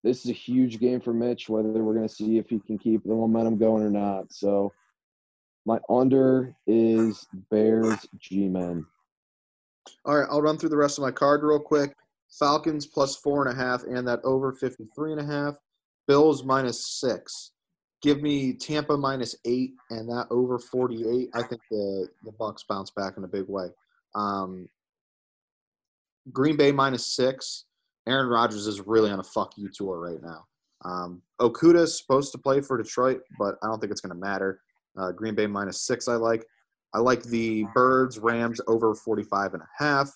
this 0.02 0.24
is 0.24 0.30
a 0.30 0.34
huge 0.34 0.78
game 0.78 1.00
for 1.00 1.12
Mitch. 1.12 1.48
Whether 1.48 1.82
we're 1.82 1.94
gonna 1.94 2.08
see 2.08 2.38
if 2.38 2.48
he 2.48 2.60
can 2.60 2.78
keep 2.78 3.02
the 3.04 3.14
momentum 3.14 3.58
going 3.58 3.82
or 3.82 3.90
not. 3.90 4.32
So 4.32 4.72
my 5.66 5.78
under 5.88 6.54
is 6.66 7.26
Bears 7.50 8.06
G-men. 8.18 8.86
All 10.10 10.18
right, 10.18 10.28
I'll 10.28 10.42
run 10.42 10.58
through 10.58 10.70
the 10.70 10.76
rest 10.76 10.98
of 10.98 11.02
my 11.02 11.12
card 11.12 11.44
real 11.44 11.60
quick. 11.60 11.94
Falcons 12.36 12.84
plus 12.84 13.14
four 13.14 13.46
and 13.46 13.56
a 13.56 13.62
half, 13.62 13.84
and 13.84 14.08
that 14.08 14.18
over 14.24 14.52
53 14.52 15.12
and 15.12 15.20
a 15.20 15.24
half. 15.24 15.54
Bills 16.08 16.42
minus 16.42 16.98
six. 16.98 17.52
Give 18.02 18.20
me 18.20 18.54
Tampa 18.54 18.96
minus 18.96 19.36
eight 19.44 19.74
and 19.90 20.08
that 20.08 20.26
over 20.32 20.58
48. 20.58 21.28
I 21.32 21.42
think 21.44 21.60
the, 21.70 22.08
the 22.24 22.32
Bucks 22.32 22.64
bounce 22.68 22.90
back 22.90 23.18
in 23.18 23.22
a 23.22 23.28
big 23.28 23.44
way. 23.46 23.68
Um, 24.16 24.68
Green 26.32 26.56
Bay 26.56 26.72
minus 26.72 27.14
six. 27.14 27.66
Aaron 28.08 28.26
Rodgers 28.26 28.66
is 28.66 28.80
really 28.80 29.12
on 29.12 29.20
a 29.20 29.24
fuck 29.24 29.52
you 29.56 29.68
tour 29.72 30.00
right 30.00 30.20
now. 30.20 30.44
Um, 30.84 31.22
Okudah 31.40 31.82
is 31.82 32.00
supposed 32.00 32.32
to 32.32 32.38
play 32.38 32.62
for 32.62 32.76
Detroit, 32.76 33.20
but 33.38 33.58
I 33.62 33.68
don't 33.68 33.78
think 33.78 33.92
it's 33.92 34.00
going 34.00 34.16
to 34.16 34.20
matter. 34.20 34.60
Uh, 34.98 35.12
Green 35.12 35.36
Bay 35.36 35.46
minus 35.46 35.86
six, 35.86 36.08
I 36.08 36.16
like. 36.16 36.44
I 36.94 36.98
like 36.98 37.22
the 37.22 37.66
Birds 37.74 38.18
Rams 38.18 38.60
over 38.66 38.94
45 38.94 39.54
and 39.54 39.62
a 39.62 39.68
half. 39.78 40.10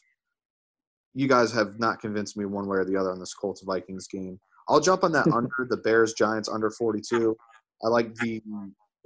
You 1.14 1.28
guys 1.28 1.52
have 1.52 1.78
not 1.78 2.00
convinced 2.00 2.36
me 2.36 2.44
one 2.44 2.66
way 2.66 2.78
or 2.78 2.84
the 2.84 2.96
other 2.96 3.12
on 3.12 3.20
this 3.20 3.34
Colts 3.34 3.62
Vikings 3.62 4.08
game. 4.08 4.40
I'll 4.68 4.80
jump 4.80 5.04
on 5.04 5.12
that 5.12 5.26
under 5.32 5.66
the 5.68 5.76
Bears 5.78 6.14
Giants 6.14 6.48
under 6.48 6.70
42. 6.70 7.36
I 7.84 7.88
like 7.88 8.14
the 8.16 8.42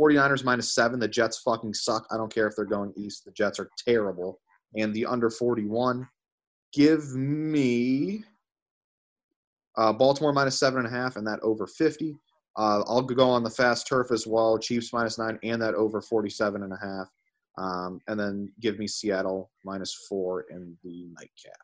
49ers 0.01 0.45
minus 0.45 0.75
seven. 0.75 0.99
The 0.99 1.09
Jets 1.09 1.41
fucking 1.41 1.75
suck. 1.75 2.07
I 2.11 2.17
don't 2.17 2.33
care 2.33 2.47
if 2.47 2.55
they're 2.57 2.65
going 2.65 2.93
east. 2.97 3.25
The 3.25 3.33
Jets 3.33 3.59
are 3.59 3.69
terrible. 3.77 4.41
And 4.77 4.95
the 4.95 5.07
under 5.07 5.31
41. 5.31 6.09
Give 6.73 7.15
me 7.15 8.25
uh, 9.77 9.93
Baltimore 9.93 10.33
minus 10.33 10.59
seven 10.59 10.85
and 10.85 10.89
a 10.89 10.97
half 10.97 11.17
and 11.17 11.27
that 11.27 11.41
over 11.41 11.67
50. 11.67 12.17
Uh, 12.57 12.83
I'll 12.87 13.03
go 13.03 13.31
on 13.31 13.45
the 13.45 13.51
fast 13.51 13.87
turf 13.87 14.11
as 14.11 14.27
well. 14.27 14.59
Chiefs 14.59 14.93
minus 14.93 15.19
nine 15.19 15.39
and 15.43 15.63
that 15.63 15.75
over 15.75 16.01
47 16.01 16.63
and 16.63 16.73
a 16.73 16.77
half. 16.77 17.09
Um, 17.59 18.01
and 18.07 18.19
then 18.19 18.53
give 18.61 18.79
me 18.79 18.87
Seattle 18.87 19.51
minus 19.65 20.07
four 20.09 20.43
in 20.51 20.77
the 20.85 21.09
nightcap. 21.13 21.61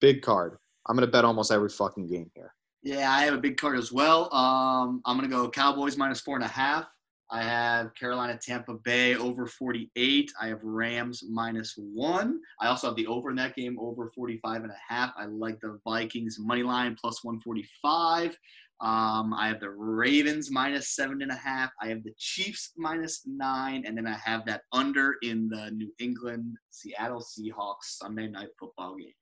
Big 0.00 0.22
card. 0.22 0.56
I'm 0.86 0.96
going 0.96 1.06
to 1.06 1.12
bet 1.12 1.24
almost 1.24 1.52
every 1.52 1.68
fucking 1.68 2.06
game 2.06 2.30
here. 2.34 2.54
Yeah, 2.84 3.10
I 3.10 3.22
have 3.22 3.32
a 3.32 3.38
big 3.38 3.56
card 3.56 3.78
as 3.78 3.92
well. 3.92 4.32
Um, 4.34 5.00
I'm 5.06 5.16
gonna 5.16 5.26
go 5.26 5.48
Cowboys 5.48 5.96
minus 5.96 6.20
four 6.20 6.36
and 6.36 6.44
a 6.44 6.48
half. 6.48 6.84
I 7.30 7.42
have 7.42 7.94
Carolina 7.94 8.38
Tampa 8.40 8.74
Bay 8.74 9.16
over 9.16 9.46
48. 9.46 10.30
I 10.38 10.48
have 10.48 10.62
Rams 10.62 11.24
minus 11.26 11.74
one. 11.78 12.40
I 12.60 12.66
also 12.66 12.88
have 12.88 12.96
the 12.96 13.06
over 13.06 13.30
in 13.30 13.36
that 13.36 13.56
game 13.56 13.78
over 13.80 14.10
45 14.14 14.64
and 14.64 14.70
a 14.70 14.76
half. 14.86 15.14
I 15.16 15.24
like 15.24 15.58
the 15.60 15.80
Vikings 15.82 16.38
money 16.38 16.62
line 16.62 16.94
plus 17.00 17.24
145. 17.24 18.38
Um, 18.80 19.32
I 19.32 19.48
have 19.48 19.60
the 19.60 19.70
Ravens 19.70 20.50
minus 20.50 20.94
seven 20.94 21.22
and 21.22 21.30
a 21.30 21.36
half. 21.36 21.70
I 21.80 21.88
have 21.88 22.02
the 22.02 22.12
Chiefs 22.18 22.72
minus 22.76 23.22
nine, 23.26 23.84
and 23.86 23.96
then 23.96 24.06
I 24.06 24.16
have 24.16 24.44
that 24.46 24.62
under 24.72 25.16
in 25.22 25.48
the 25.48 25.70
New 25.70 25.92
England 25.98 26.56
Seattle 26.70 27.22
Seahawks 27.22 27.98
Sunday 27.98 28.28
night 28.28 28.48
football 28.58 28.96
game. 28.96 29.12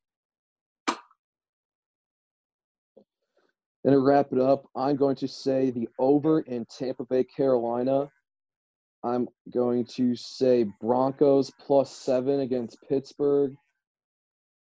And 3.85 3.93
to 3.93 3.99
wrap 3.99 4.33
it 4.33 4.39
up, 4.39 4.65
I'm 4.77 4.97
going 4.97 5.17
to 5.17 5.29
say 5.29 5.71
the 5.71 5.89
over 5.99 6.41
in 6.41 6.65
Tampa 6.67 7.05
Bay, 7.05 7.25
Carolina. 7.25 8.09
I'm 9.05 9.29
going 9.53 9.85
to 9.97 10.15
say 10.15 10.65
Broncos 10.81 11.51
plus 11.61 11.91
seven 11.91 12.41
against 12.41 12.79
Pittsburgh. 12.89 13.57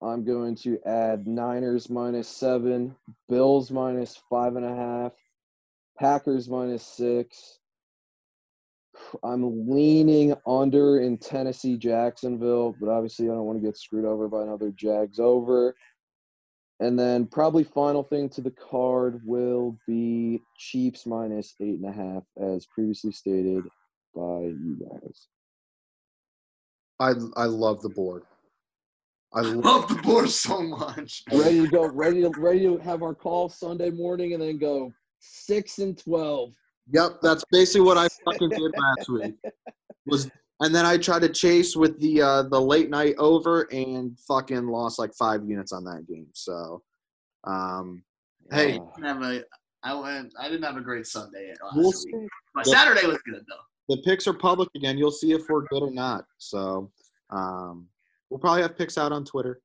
I'm 0.02 0.24
going 0.24 0.56
to 0.56 0.78
add 0.86 1.26
Niners 1.26 1.90
minus 1.90 2.28
seven, 2.28 2.94
Bills 3.28 3.70
minus 3.70 4.20
five 4.30 4.56
and 4.56 4.64
a 4.64 4.74
half, 4.74 5.12
Packers 5.98 6.48
minus 6.48 6.82
six. 6.86 7.58
I'm 9.22 9.68
leaning 9.68 10.34
under 10.46 11.00
in 11.00 11.18
Tennessee, 11.18 11.76
Jacksonville, 11.76 12.74
but 12.80 12.88
obviously 12.88 13.26
I 13.26 13.32
don't 13.32 13.44
want 13.44 13.60
to 13.60 13.66
get 13.66 13.76
screwed 13.76 14.04
over 14.04 14.28
by 14.28 14.42
another 14.42 14.70
Jags 14.70 15.18
over. 15.18 15.74
And 16.80 16.98
then 16.98 17.26
probably 17.26 17.62
final 17.62 18.02
thing 18.02 18.30
to 18.30 18.40
the 18.40 18.50
card 18.50 19.20
will 19.24 19.78
be 19.86 20.40
Chiefs 20.56 21.04
minus 21.04 21.54
eight 21.60 21.78
and 21.78 21.86
a 21.86 21.92
half, 21.92 22.22
as 22.42 22.66
previously 22.66 23.12
stated 23.12 23.64
by 24.14 24.40
you 24.40 24.78
guys. 24.80 25.28
I 26.98 27.12
I 27.36 27.44
love 27.44 27.82
the 27.82 27.90
board. 27.90 28.22
I 29.32 29.42
love, 29.42 29.88
the 29.88 29.94
board 30.02 30.28
so 30.28 30.60
much. 30.62 31.22
Ready 31.32 31.60
to 31.62 31.68
go, 31.68 31.86
ready 31.88 32.22
to 32.22 32.30
ready 32.36 32.60
to 32.60 32.78
have 32.78 33.02
our 33.02 33.14
call 33.14 33.48
Sunday 33.48 33.90
morning 33.90 34.32
and 34.32 34.42
then 34.42 34.58
go 34.58 34.92
six 35.20 35.78
and 35.78 35.96
twelve. 35.96 36.52
Yep, 36.92 37.18
that's 37.22 37.44
basically 37.52 37.82
what 37.82 37.96
I 37.96 38.08
fucking 38.24 38.48
did 38.48 38.72
last 38.76 39.08
week. 39.08 39.34
Was 40.06 40.28
and 40.60 40.74
then 40.74 40.84
I 40.84 40.96
tried 40.98 41.22
to 41.22 41.28
chase 41.28 41.76
with 41.76 41.98
the 42.00 42.20
uh, 42.22 42.42
the 42.44 42.60
late 42.60 42.90
night 42.90 43.14
over 43.18 43.68
and 43.72 44.18
fucking 44.18 44.66
lost 44.66 44.98
like 44.98 45.14
five 45.14 45.44
units 45.48 45.72
on 45.72 45.84
that 45.84 46.06
game. 46.08 46.26
So, 46.32 46.82
um, 47.44 48.02
hey, 48.50 48.74
I 48.74 48.78
didn't 48.78 49.04
have 49.04 49.22
a, 49.22 49.44
I 49.84 49.94
went. 49.94 50.34
I 50.40 50.48
didn't 50.48 50.64
have 50.64 50.76
a 50.76 50.80
great 50.80 51.06
Sunday 51.06 51.54
last 51.62 51.76
we'll 51.76 51.84
week. 51.86 51.94
see. 51.94 52.12
My 52.54 52.62
Well- 52.66 52.74
Saturday 52.74 53.06
was 53.06 53.18
good 53.24 53.44
though. 53.48 53.94
the 53.94 54.02
picks 54.02 54.26
are 54.26 54.34
public 54.34 54.68
again. 54.74 54.98
You'll 54.98 55.12
see 55.12 55.30
if 55.32 55.42
we're 55.48 55.66
good 55.66 55.84
or 55.84 55.92
not. 55.92 56.24
So, 56.38 56.90
um, 57.30 57.86
we'll 58.30 58.40
probably 58.40 58.62
have 58.62 58.78
picks 58.78 58.96
out 58.96 59.12
on 59.12 59.24
Twitter. 59.24 59.60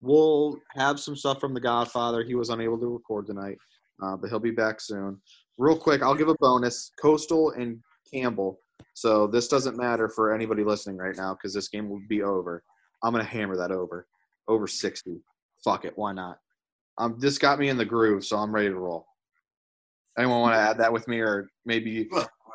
We'll 0.00 0.58
have 0.70 0.98
some 0.98 1.14
stuff 1.14 1.38
from 1.38 1.54
The 1.54 1.60
Godfather. 1.60 2.24
He 2.24 2.34
was 2.34 2.48
unable 2.48 2.78
to 2.78 2.86
record 2.86 3.26
tonight, 3.26 3.58
uh, 4.02 4.16
but 4.16 4.30
he'll 4.30 4.40
be 4.40 4.50
back 4.50 4.80
soon. 4.80 5.20
Real 5.58 5.76
quick, 5.76 6.02
I'll 6.02 6.14
give 6.14 6.28
a 6.28 6.34
bonus. 6.40 6.90
Coastal 7.00 7.52
and 7.52 7.78
Campbell. 8.12 8.58
So 8.94 9.26
this 9.26 9.48
doesn't 9.48 9.76
matter 9.76 10.08
for 10.08 10.34
anybody 10.34 10.64
listening 10.64 10.96
right 10.96 11.16
now 11.16 11.34
because 11.34 11.54
this 11.54 11.68
game 11.68 11.88
will 11.88 12.02
be 12.08 12.22
over. 12.22 12.64
I'm 13.04 13.12
gonna 13.12 13.24
hammer 13.24 13.56
that 13.56 13.70
over, 13.70 14.06
over 14.48 14.66
60. 14.66 15.20
Fuck 15.64 15.84
it, 15.84 15.92
why 15.96 16.12
not? 16.12 16.38
Um, 16.98 17.16
this 17.18 17.38
got 17.38 17.58
me 17.58 17.68
in 17.68 17.78
the 17.78 17.84
groove, 17.84 18.24
so 18.24 18.36
I'm 18.36 18.54
ready 18.54 18.68
to 18.68 18.74
roll. 18.74 19.06
Anyone 20.18 20.40
want 20.40 20.54
to 20.54 20.58
add 20.58 20.78
that 20.78 20.92
with 20.92 21.08
me, 21.08 21.20
or 21.20 21.48
maybe 21.64 22.08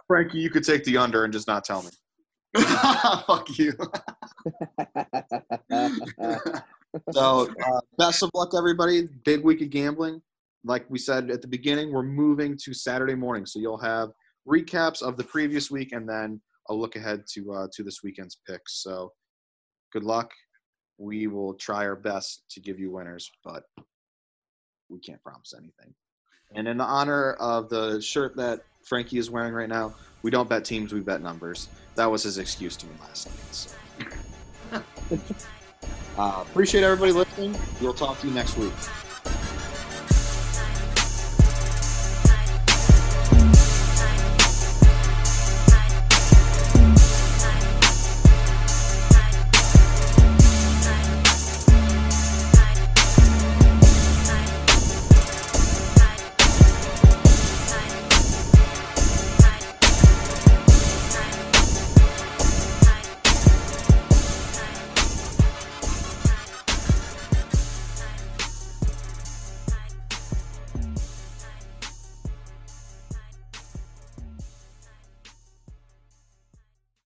Frankie, 0.07 0.39
you 0.39 0.49
could 0.49 0.63
take 0.63 0.83
the 0.83 0.97
under 0.97 1.23
and 1.23 1.33
just 1.33 1.47
not 1.47 1.63
tell 1.63 1.81
me. 1.81 1.89
Fuck 3.27 3.57
you. 3.57 3.73
So, 7.11 7.47
uh, 7.65 7.79
best 7.97 8.23
of 8.23 8.31
luck, 8.33 8.53
everybody. 8.57 9.07
Big 9.23 9.43
week 9.43 9.61
of 9.61 9.69
gambling. 9.69 10.21
Like 10.63 10.89
we 10.89 10.97
said 10.97 11.29
at 11.29 11.41
the 11.41 11.47
beginning, 11.47 11.91
we're 11.91 12.01
moving 12.01 12.57
to 12.63 12.73
Saturday 12.73 13.13
morning, 13.13 13.45
so 13.45 13.59
you'll 13.59 13.77
have 13.77 14.09
recaps 14.47 15.01
of 15.01 15.17
the 15.17 15.23
previous 15.23 15.69
week 15.69 15.91
and 15.91 16.07
then 16.07 16.41
a 16.69 16.73
look 16.73 16.95
ahead 16.95 17.23
to 17.33 17.53
uh, 17.53 17.67
to 17.73 17.83
this 17.83 18.03
weekend's 18.03 18.37
picks. 18.47 18.81
So, 18.81 19.11
good 19.93 20.03
luck. 20.03 20.31
We 20.97 21.27
will 21.27 21.53
try 21.55 21.85
our 21.85 21.95
best 21.95 22.43
to 22.51 22.59
give 22.59 22.79
you 22.79 22.91
winners, 22.91 23.29
but 23.43 23.63
we 24.89 24.99
can't 24.99 25.21
promise 25.21 25.53
anything. 25.55 25.93
And 26.55 26.67
in 26.67 26.77
the 26.77 26.85
honor 26.85 27.33
of 27.33 27.69
the 27.69 28.01
shirt 28.01 28.35
that 28.37 28.61
Frankie 28.87 29.17
is 29.17 29.29
wearing 29.29 29.53
right 29.53 29.67
now, 29.67 29.93
we 30.21 30.31
don't 30.31 30.47
bet 30.47 30.63
teams, 30.63 30.93
we 30.93 31.01
bet 31.01 31.21
numbers. 31.21 31.67
That 31.95 32.09
was 32.09 32.23
his 32.23 32.37
excuse 32.37 32.77
to 32.77 32.85
me 32.85 32.93
last 33.01 33.27
night. 33.27 33.53
So. 33.53 34.83
Uh, 36.17 36.43
appreciate 36.49 36.83
everybody 36.83 37.11
listening. 37.11 37.55
We'll 37.79 37.93
talk 37.93 38.19
to 38.21 38.27
you 38.27 38.33
next 38.33 38.57
week. 38.57 38.73